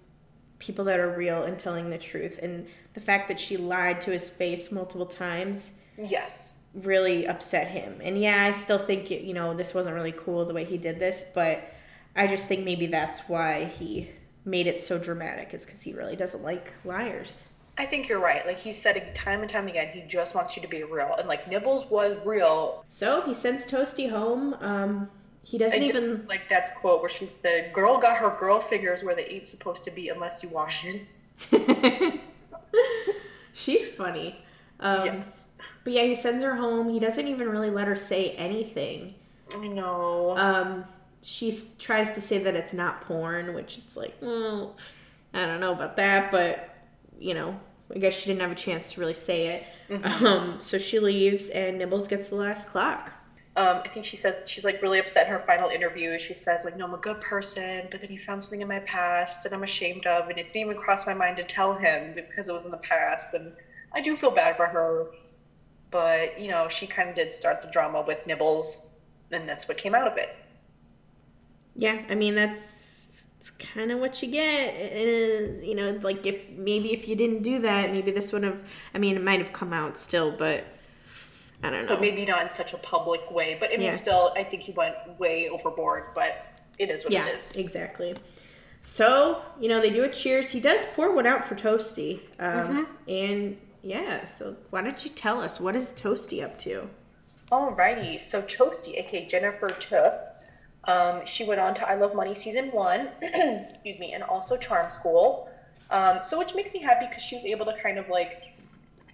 people 0.60 0.86
that 0.86 1.00
are 1.00 1.16
real 1.16 1.44
and 1.44 1.58
telling 1.58 1.90
the 1.90 1.98
truth. 1.98 2.40
And 2.42 2.68
the 2.94 3.00
fact 3.00 3.28
that 3.28 3.40
she 3.40 3.58
lied 3.58 4.02
to 4.02 4.12
his 4.12 4.30
face 4.30 4.72
multiple 4.72 5.06
times 5.06 5.74
Yes. 5.98 6.64
really 6.74 7.28
upset 7.28 7.68
him. 7.68 8.00
And 8.04 8.18
yeah, 8.20 8.44
I 8.46 8.52
still 8.52 8.78
think, 8.80 9.12
it, 9.12 9.24
you 9.24 9.34
know, 9.34 9.54
this 9.54 9.74
wasn't 9.74 9.96
really 9.96 10.12
cool 10.14 10.46
the 10.46 10.54
way 10.54 10.66
he 10.66 10.78
did 10.78 11.00
this, 11.00 11.26
but 11.34 11.73
I 12.16 12.28
just 12.28 12.48
think 12.48 12.64
maybe 12.64 12.86
that's 12.88 13.22
why 13.22 13.66
he 13.66 14.10
made 14.46 14.68
it 14.68 14.80
so 14.80 14.98
dramatic, 14.98 15.54
is 15.54 15.66
because 15.66 15.82
he 15.82 15.94
really 15.94 16.16
doesn't 16.16 16.44
like 16.44 16.74
liars. 16.86 17.50
I 17.78 17.86
think 17.86 18.08
you're 18.08 18.20
right. 18.20 18.46
Like, 18.46 18.58
he 18.58 18.72
said 18.72 19.16
time 19.16 19.42
and 19.42 19.50
time 19.50 19.68
again, 19.68 19.90
he 19.92 20.02
just 20.02 20.36
wants 20.36 20.56
you 20.56 20.62
to 20.62 20.68
be 20.70 20.84
real. 20.84 21.16
And, 21.18 21.28
like, 21.28 21.50
Nibbles 21.50 21.90
was 21.90 22.16
real. 22.24 22.86
So 22.88 23.22
he 23.22 23.34
sends 23.34 23.70
Toasty 23.70 24.10
home. 24.10 24.54
Um, 24.62 25.10
he 25.44 25.58
doesn't 25.58 25.82
I 25.82 25.86
even. 25.86 26.26
like 26.28 26.48
that's 26.48 26.72
quote 26.72 27.02
where 27.02 27.10
she 27.10 27.28
said, 27.28 27.74
"Girl 27.74 27.98
got 27.98 28.16
her 28.18 28.30
girl 28.40 28.60
figures 28.62 29.04
where 29.04 29.14
they 29.14 29.26
ain't 29.26 29.46
supposed 29.48 29.84
to 29.84 29.92
be 29.92 30.08
unless 30.10 30.42
you 30.42 30.50
wash 30.50 30.86
it." 30.86 31.06
She's 33.54 33.90
funny. 33.90 34.38
Um, 34.80 35.06
yes, 35.06 35.50
But 35.84 35.94
yeah, 35.94 36.04
he 36.04 36.16
sends 36.16 36.44
her 36.44 36.56
home. 36.56 36.90
He 36.90 37.00
doesn't 37.00 37.28
even 37.28 37.50
really 37.50 37.70
let 37.70 37.88
her 37.88 37.96
say 37.96 38.32
anything. 38.32 39.16
I 39.58 39.68
know. 39.68 40.38
Um, 40.38 40.86
she 41.24 41.58
tries 41.80 42.12
to 42.12 42.22
say 42.22 42.38
that 42.44 42.56
it's 42.56 42.74
not 42.74 43.02
porn, 43.02 43.56
which 43.56 43.80
it's 43.80 43.98
like, 43.98 44.16
well, 44.22 44.78
I 45.34 45.46
don't 45.48 45.60
know 45.62 45.74
about 45.74 45.96
that, 45.98 46.32
but 46.32 46.70
you 47.20 47.34
know, 47.34 47.60
I 47.94 48.00
guess 48.00 48.14
she 48.14 48.28
didn't 48.28 48.42
have 48.42 48.52
a 48.52 48.56
chance 48.56 48.94
to 48.94 49.00
really 49.02 49.14
say 49.16 49.48
it. 49.48 49.64
Um, 50.04 50.60
so 50.60 50.78
she 50.80 51.00
leaves, 51.00 51.50
and 51.50 51.78
Nibbles 51.78 52.08
gets 52.08 52.30
the 52.30 52.36
last 52.36 52.70
clock. 52.70 53.14
um, 53.56 53.82
I 53.86 53.88
think 53.90 54.06
she 54.06 54.16
says 54.18 54.50
she's 54.50 54.66
like 54.66 54.82
really 54.82 55.00
upset 55.00 55.28
in 55.28 55.34
her 55.34 55.40
final 55.40 55.70
interview. 55.70 56.18
She 56.18 56.34
says 56.34 56.66
like, 56.66 56.76
"No, 56.78 56.86
I'm 56.86 56.94
a 56.96 56.98
good 56.98 57.22
person, 57.22 57.88
but 57.92 58.02
then 58.02 58.10
he 58.10 58.18
found 58.18 58.42
something 58.44 58.62
in 58.62 58.68
my 58.68 58.80
past 58.80 59.44
that 59.44 59.54
I'm 59.54 59.64
ashamed 59.64 60.08
of, 60.08 60.30
and 60.30 60.40
it 60.40 60.52
didn't 60.54 60.70
even 60.72 60.78
cross 60.78 61.06
my 61.06 61.14
mind 61.14 61.38
to 61.38 61.44
tell 61.44 61.76
him 61.76 62.14
because 62.16 62.50
it 62.50 62.54
was 62.54 62.66
in 62.66 62.72
the 62.72 62.78
past." 62.78 63.34
And 63.36 63.54
I 63.94 64.02
do 64.02 64.16
feel 64.16 64.32
bad 64.32 64.58
for 64.58 64.66
her, 64.66 65.08
but 65.92 66.40
you 66.40 66.50
know, 66.50 66.68
she 66.68 66.88
kind 66.88 67.10
of 67.10 67.16
did 67.16 67.32
start 67.32 67.62
the 67.62 67.70
drama 67.72 68.02
with 68.08 68.26
Nibbles, 68.26 68.96
and 69.32 69.48
that's 69.48 69.68
what 69.68 69.78
came 69.78 69.94
out 69.94 70.08
of 70.08 70.18
it. 70.18 70.36
Yeah, 71.76 72.02
I 72.10 72.16
mean 72.16 72.36
that's, 72.36 73.26
that's 73.38 73.50
kind 73.50 73.92
of 73.92 74.00
what 74.00 74.22
you 74.22 74.30
get. 74.30 74.74
And, 74.76 75.66
you 75.66 75.76
know, 75.76 75.88
it's 75.88 76.04
like 76.04 76.26
if 76.26 76.50
maybe 76.52 76.94
if 76.94 77.08
you 77.08 77.16
didn't 77.16 77.42
do 77.44 77.60
that, 77.60 77.92
maybe 77.92 78.12
this 78.12 78.32
would 78.32 78.44
have. 78.44 78.62
I 78.94 79.00
mean, 79.00 79.16
it 79.16 79.24
might 79.24 79.40
have 79.40 79.54
come 79.54 79.74
out 79.74 79.98
still, 79.98 80.32
but 80.32 80.64
I 81.64 81.70
don't 81.70 81.84
know. 81.84 81.88
But 81.88 82.02
maybe 82.02 82.26
not 82.26 82.44
in 82.44 82.50
such 82.50 82.74
a 82.74 82.78
public 82.78 83.32
way. 83.32 83.58
But 83.60 83.70
I 83.70 83.78
mean, 83.78 83.88
Yeah. 83.88 83.92
still, 83.92 84.34
I 84.36 84.44
think 84.44 84.64
he 84.64 84.72
went 84.74 84.96
way 85.20 85.50
overboard. 85.50 86.14
But 86.14 86.46
it 86.80 86.90
is 86.90 87.04
what 87.04 87.14
yeah, 87.14 87.28
it 87.28 87.38
is. 87.40 87.52
exactly. 87.54 88.16
So 88.82 89.42
you 89.60 89.70
know 89.70 89.80
they 89.80 89.90
do 89.90 90.04
a 90.04 90.10
cheers. 90.10 90.52
He 90.52 90.60
does 90.60 90.86
pour 90.94 91.16
one 91.16 91.26
out 91.26 91.46
for 91.46 91.56
Toasty, 91.56 92.20
um, 92.40 92.86
and 93.08 93.58
yeah. 93.82 94.26
So 94.26 94.58
why 94.72 94.82
don't 94.82 95.04
you 95.06 95.10
tell 95.12 95.42
us 95.42 95.60
what 95.60 95.76
is 95.76 95.94
Toasty 95.94 96.44
up 96.44 96.58
to? 96.60 96.90
Alrighty, 97.52 98.20
so 98.20 98.42
Toasty, 98.42 98.98
aka 98.98 99.26
Jennifer 99.26 99.70
Toof, 99.70 100.18
um, 100.86 101.26
she 101.26 101.46
went 101.46 101.60
on 101.60 101.74
to 101.76 101.88
I 101.88 101.96
Love 101.96 102.14
Money 102.16 102.36
season 102.36 102.72
one, 102.72 103.10
excuse 103.22 104.00
me, 104.00 104.14
and 104.14 104.24
also 104.24 104.58
Charm 104.58 104.90
School. 104.90 105.50
Um, 105.90 106.20
so 106.24 106.40
which 106.40 106.56
makes 106.56 106.74
me 106.74 106.80
happy 106.80 107.06
because 107.08 107.24
she 107.24 107.36
was 107.36 107.46
able 107.46 107.66
to 107.68 107.76
kind 107.82 107.98
of 107.98 108.10
like 108.10 108.54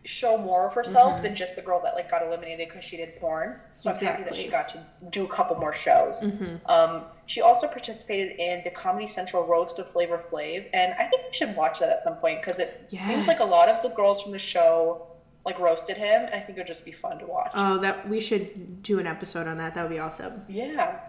show 0.05 0.37
more 0.37 0.65
of 0.65 0.73
herself 0.73 1.21
than 1.21 1.35
just 1.35 1.55
the 1.57 1.61
girl 1.61 1.81
that 1.83 1.93
like 1.93 2.09
got 2.09 2.21
eliminated 2.23 2.69
because 2.69 2.85
she 2.85 2.95
did 2.97 3.19
porn. 3.19 3.59
So 3.73 3.91
I'm 3.91 3.97
happy 3.97 4.23
that 4.23 4.35
she 4.35 4.47
got 4.47 4.67
to 4.69 4.83
do 5.09 5.25
a 5.25 5.27
couple 5.27 5.57
more 5.57 5.73
shows. 5.73 6.23
Um, 6.65 7.03
she 7.25 7.41
also 7.41 7.67
participated 7.67 8.39
in 8.39 8.61
the 8.63 8.71
Comedy 8.71 9.05
Central 9.05 9.45
roast 9.45 9.77
of 9.77 9.91
Flavor 9.91 10.17
Flav, 10.17 10.65
and 10.73 10.93
I 10.93 11.03
think 11.03 11.23
we 11.27 11.33
should 11.33 11.55
watch 11.55 11.79
that 11.79 11.89
at 11.89 12.01
some 12.01 12.15
point 12.15 12.41
because 12.41 12.59
it 12.59 12.87
seems 12.91 13.27
like 13.27 13.39
a 13.41 13.45
lot 13.45 13.67
of 13.69 13.81
the 13.83 13.89
girls 13.89 14.23
from 14.23 14.31
the 14.31 14.39
show 14.39 15.05
like 15.45 15.59
roasted 15.59 15.97
him, 15.97 16.25
and 16.25 16.33
I 16.33 16.39
think 16.39 16.57
it 16.57 16.61
would 16.61 16.67
just 16.67 16.85
be 16.85 16.91
fun 16.91 17.17
to 17.19 17.25
watch. 17.25 17.51
Oh, 17.55 17.77
that 17.79 18.07
we 18.09 18.19
should 18.19 18.83
do 18.83 18.99
an 18.99 19.07
episode 19.07 19.47
on 19.47 19.57
that. 19.57 19.73
That 19.73 19.83
would 19.83 19.91
be 19.91 19.99
awesome. 19.99 20.43
Yeah. 20.47 20.99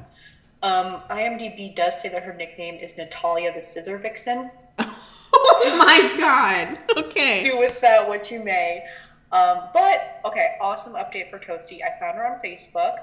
Um, 0.63 1.01
IMDb 1.09 1.75
does 1.75 2.01
say 2.01 2.09
that 2.11 2.23
her 2.23 2.35
nickname 2.35 2.75
is 2.77 2.97
Natalia 2.99 3.53
the 3.53 3.61
Scissor 3.61 3.97
Vixen. 3.99 4.51
oh 4.79 5.77
my 5.79 6.15
god. 6.19 6.79
Okay. 6.99 7.45
Do 7.45 7.59
with 7.59 7.81
that 7.81 8.07
what 8.07 8.31
you 8.31 8.41
may. 8.41 8.85
Um, 9.33 9.61
but, 9.73 10.21
okay, 10.25 10.57
awesome 10.61 10.95
update 10.95 11.31
for 11.31 11.39
Toasty. 11.39 11.81
I 11.83 11.99
found 12.01 12.17
her 12.17 12.27
on 12.27 12.41
Facebook, 12.41 12.97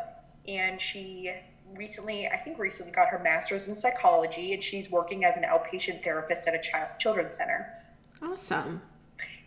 and 0.47 0.79
she 0.79 1.31
recently, 1.75 2.27
I 2.27 2.35
think 2.35 2.59
recently, 2.59 2.91
got 2.91 3.07
her 3.07 3.19
master's 3.19 3.69
in 3.69 3.75
psychology, 3.75 4.53
and 4.53 4.61
she's 4.61 4.91
working 4.91 5.23
as 5.23 5.37
an 5.37 5.43
outpatient 5.43 6.03
therapist 6.03 6.47
at 6.47 6.53
a 6.53 6.59
child 6.59 6.89
children's 6.99 7.37
center. 7.37 7.73
Awesome. 8.21 8.81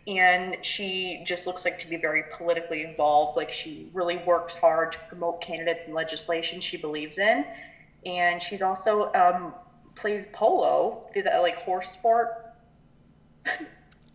and 0.07 0.57
she 0.63 1.21
just 1.25 1.45
looks 1.45 1.63
like 1.63 1.77
to 1.77 1.87
be 1.87 1.95
very 1.95 2.23
politically 2.31 2.83
involved 2.83 3.37
like 3.37 3.51
she 3.51 3.89
really 3.93 4.17
works 4.25 4.55
hard 4.55 4.91
to 4.93 4.97
promote 5.07 5.41
candidates 5.41 5.85
and 5.85 5.93
legislation 5.93 6.59
she 6.59 6.75
believes 6.77 7.19
in 7.19 7.45
and 8.05 8.41
she's 8.41 8.61
also 8.61 9.11
um, 9.13 9.53
plays 9.95 10.27
polo 10.33 11.07
the, 11.13 11.21
the, 11.21 11.39
like 11.41 11.55
horse 11.55 11.91
sport 11.91 12.53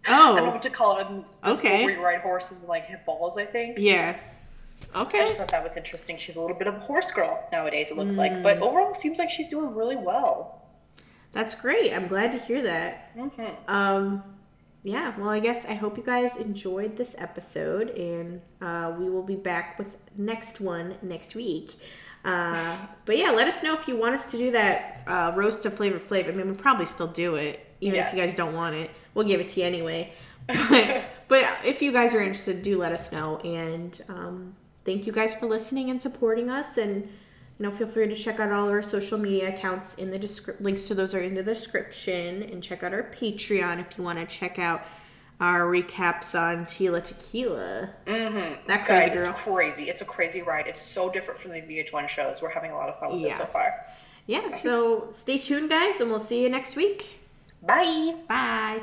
Oh, 0.08 0.34
i 0.34 0.36
don't 0.36 0.46
know 0.46 0.50
what 0.50 0.62
to 0.62 0.70
call 0.70 0.98
it 0.98 1.28
school 1.28 1.52
Okay. 1.54 1.84
where 1.84 1.96
you 1.96 2.04
ride 2.04 2.20
horses 2.20 2.62
and 2.62 2.68
like 2.68 2.86
hit 2.86 3.04
balls 3.04 3.36
i 3.38 3.44
think 3.44 3.78
yeah. 3.78 4.16
Okay. 4.94 5.22
I 5.22 5.26
just 5.26 5.38
thought 5.38 5.50
that 5.50 5.62
was 5.62 5.76
interesting. 5.76 6.18
She's 6.18 6.36
a 6.36 6.40
little 6.40 6.56
bit 6.56 6.66
of 6.66 6.74
a 6.74 6.80
horse 6.80 7.10
girl 7.10 7.46
nowadays, 7.52 7.90
it 7.90 7.96
looks 7.96 8.16
like. 8.16 8.42
But 8.42 8.58
overall, 8.58 8.94
seems 8.94 9.18
like 9.18 9.30
she's 9.30 9.48
doing 9.48 9.74
really 9.74 9.96
well. 9.96 10.62
That's 11.32 11.54
great. 11.54 11.92
I'm 11.92 12.06
glad 12.06 12.32
to 12.32 12.38
hear 12.38 12.62
that. 12.62 13.16
Mm-hmm. 13.16 13.70
Um, 13.74 14.22
yeah, 14.82 15.12
well, 15.18 15.28
I 15.30 15.40
guess 15.40 15.66
I 15.66 15.74
hope 15.74 15.96
you 15.96 16.02
guys 16.02 16.36
enjoyed 16.36 16.96
this 16.96 17.14
episode, 17.18 17.90
and 17.90 18.40
uh, 18.62 18.94
we 18.98 19.10
will 19.10 19.22
be 19.22 19.34
back 19.34 19.78
with 19.78 19.96
next 20.16 20.60
one 20.60 20.94
next 21.02 21.34
week. 21.34 21.74
Uh, 22.26 22.76
but 23.04 23.16
yeah, 23.16 23.30
let 23.30 23.46
us 23.46 23.62
know 23.62 23.72
if 23.72 23.86
you 23.86 23.96
want 23.96 24.12
us 24.12 24.28
to 24.32 24.36
do 24.36 24.50
that 24.50 25.02
uh, 25.06 25.32
roast 25.36 25.64
of 25.64 25.72
Flavor 25.72 26.00
Flav. 26.00 26.28
I 26.28 26.32
mean, 26.32 26.48
we'll 26.48 26.56
probably 26.56 26.84
still 26.84 27.06
do 27.06 27.36
it, 27.36 27.64
even 27.80 28.00
if 28.00 28.12
you 28.12 28.18
guys 28.18 28.34
don't 28.34 28.52
want 28.52 28.74
it. 28.74 28.90
We'll 29.14 29.26
give 29.26 29.40
it 29.40 29.48
to 29.50 29.60
you 29.60 29.66
anyway. 29.66 30.12
But, 30.48 31.02
but 31.26 31.44
if 31.64 31.82
you 31.82 31.90
guys 31.90 32.14
are 32.14 32.20
interested, 32.20 32.62
do 32.62 32.78
let 32.78 32.92
us 32.92 33.10
know. 33.10 33.38
And 33.38 34.00
um, 34.08 34.54
thank 34.84 35.04
you 35.04 35.12
guys 35.12 35.34
for 35.34 35.46
listening 35.46 35.90
and 35.90 36.00
supporting 36.00 36.50
us. 36.50 36.78
And 36.78 37.02
you 37.58 37.64
know, 37.64 37.70
feel 37.70 37.88
free 37.88 38.06
to 38.06 38.14
check 38.14 38.38
out 38.38 38.52
all 38.52 38.68
our 38.68 38.82
social 38.82 39.18
media 39.18 39.48
accounts 39.48 39.94
in 39.94 40.10
the 40.10 40.18
description. 40.18 40.64
Links 40.64 40.84
to 40.88 40.94
those 40.94 41.14
are 41.14 41.22
in 41.22 41.34
the 41.34 41.42
description, 41.42 42.42
and 42.44 42.62
check 42.62 42.82
out 42.82 42.92
our 42.92 43.04
Patreon 43.04 43.80
if 43.80 43.96
you 43.98 44.04
want 44.04 44.18
to 44.18 44.26
check 44.26 44.58
out 44.58 44.82
our 45.40 45.62
recaps 45.66 46.38
on 46.38 46.64
Tila 46.64 47.02
Tequila. 47.02 47.90
Mm-hmm. 48.06 48.66
That 48.68 48.84
crazy 48.84 49.06
Guys, 49.08 49.12
girl. 49.12 49.28
it's 49.28 49.42
crazy. 49.42 49.84
It's 49.90 50.00
a 50.00 50.04
crazy 50.04 50.42
ride. 50.42 50.66
It's 50.66 50.80
so 50.80 51.10
different 51.10 51.38
from 51.40 51.52
the 51.52 51.60
VH1 51.60 52.08
shows. 52.08 52.40
We're 52.40 52.50
having 52.50 52.70
a 52.70 52.74
lot 52.76 52.88
of 52.88 52.98
fun 52.98 53.12
with 53.12 53.20
Yeah. 53.20 53.28
it 53.28 53.34
so 53.34 53.44
far. 53.44 53.84
Yeah. 54.26 54.48
So 54.48 55.08
stay 55.10 55.38
tuned, 55.38 55.68
guys, 55.68 56.00
and 56.00 56.08
we'll 56.10 56.18
see 56.18 56.42
you 56.42 56.48
next 56.48 56.74
week. 56.76 57.20
Bye. 57.62 58.14
Bye. 58.28 58.80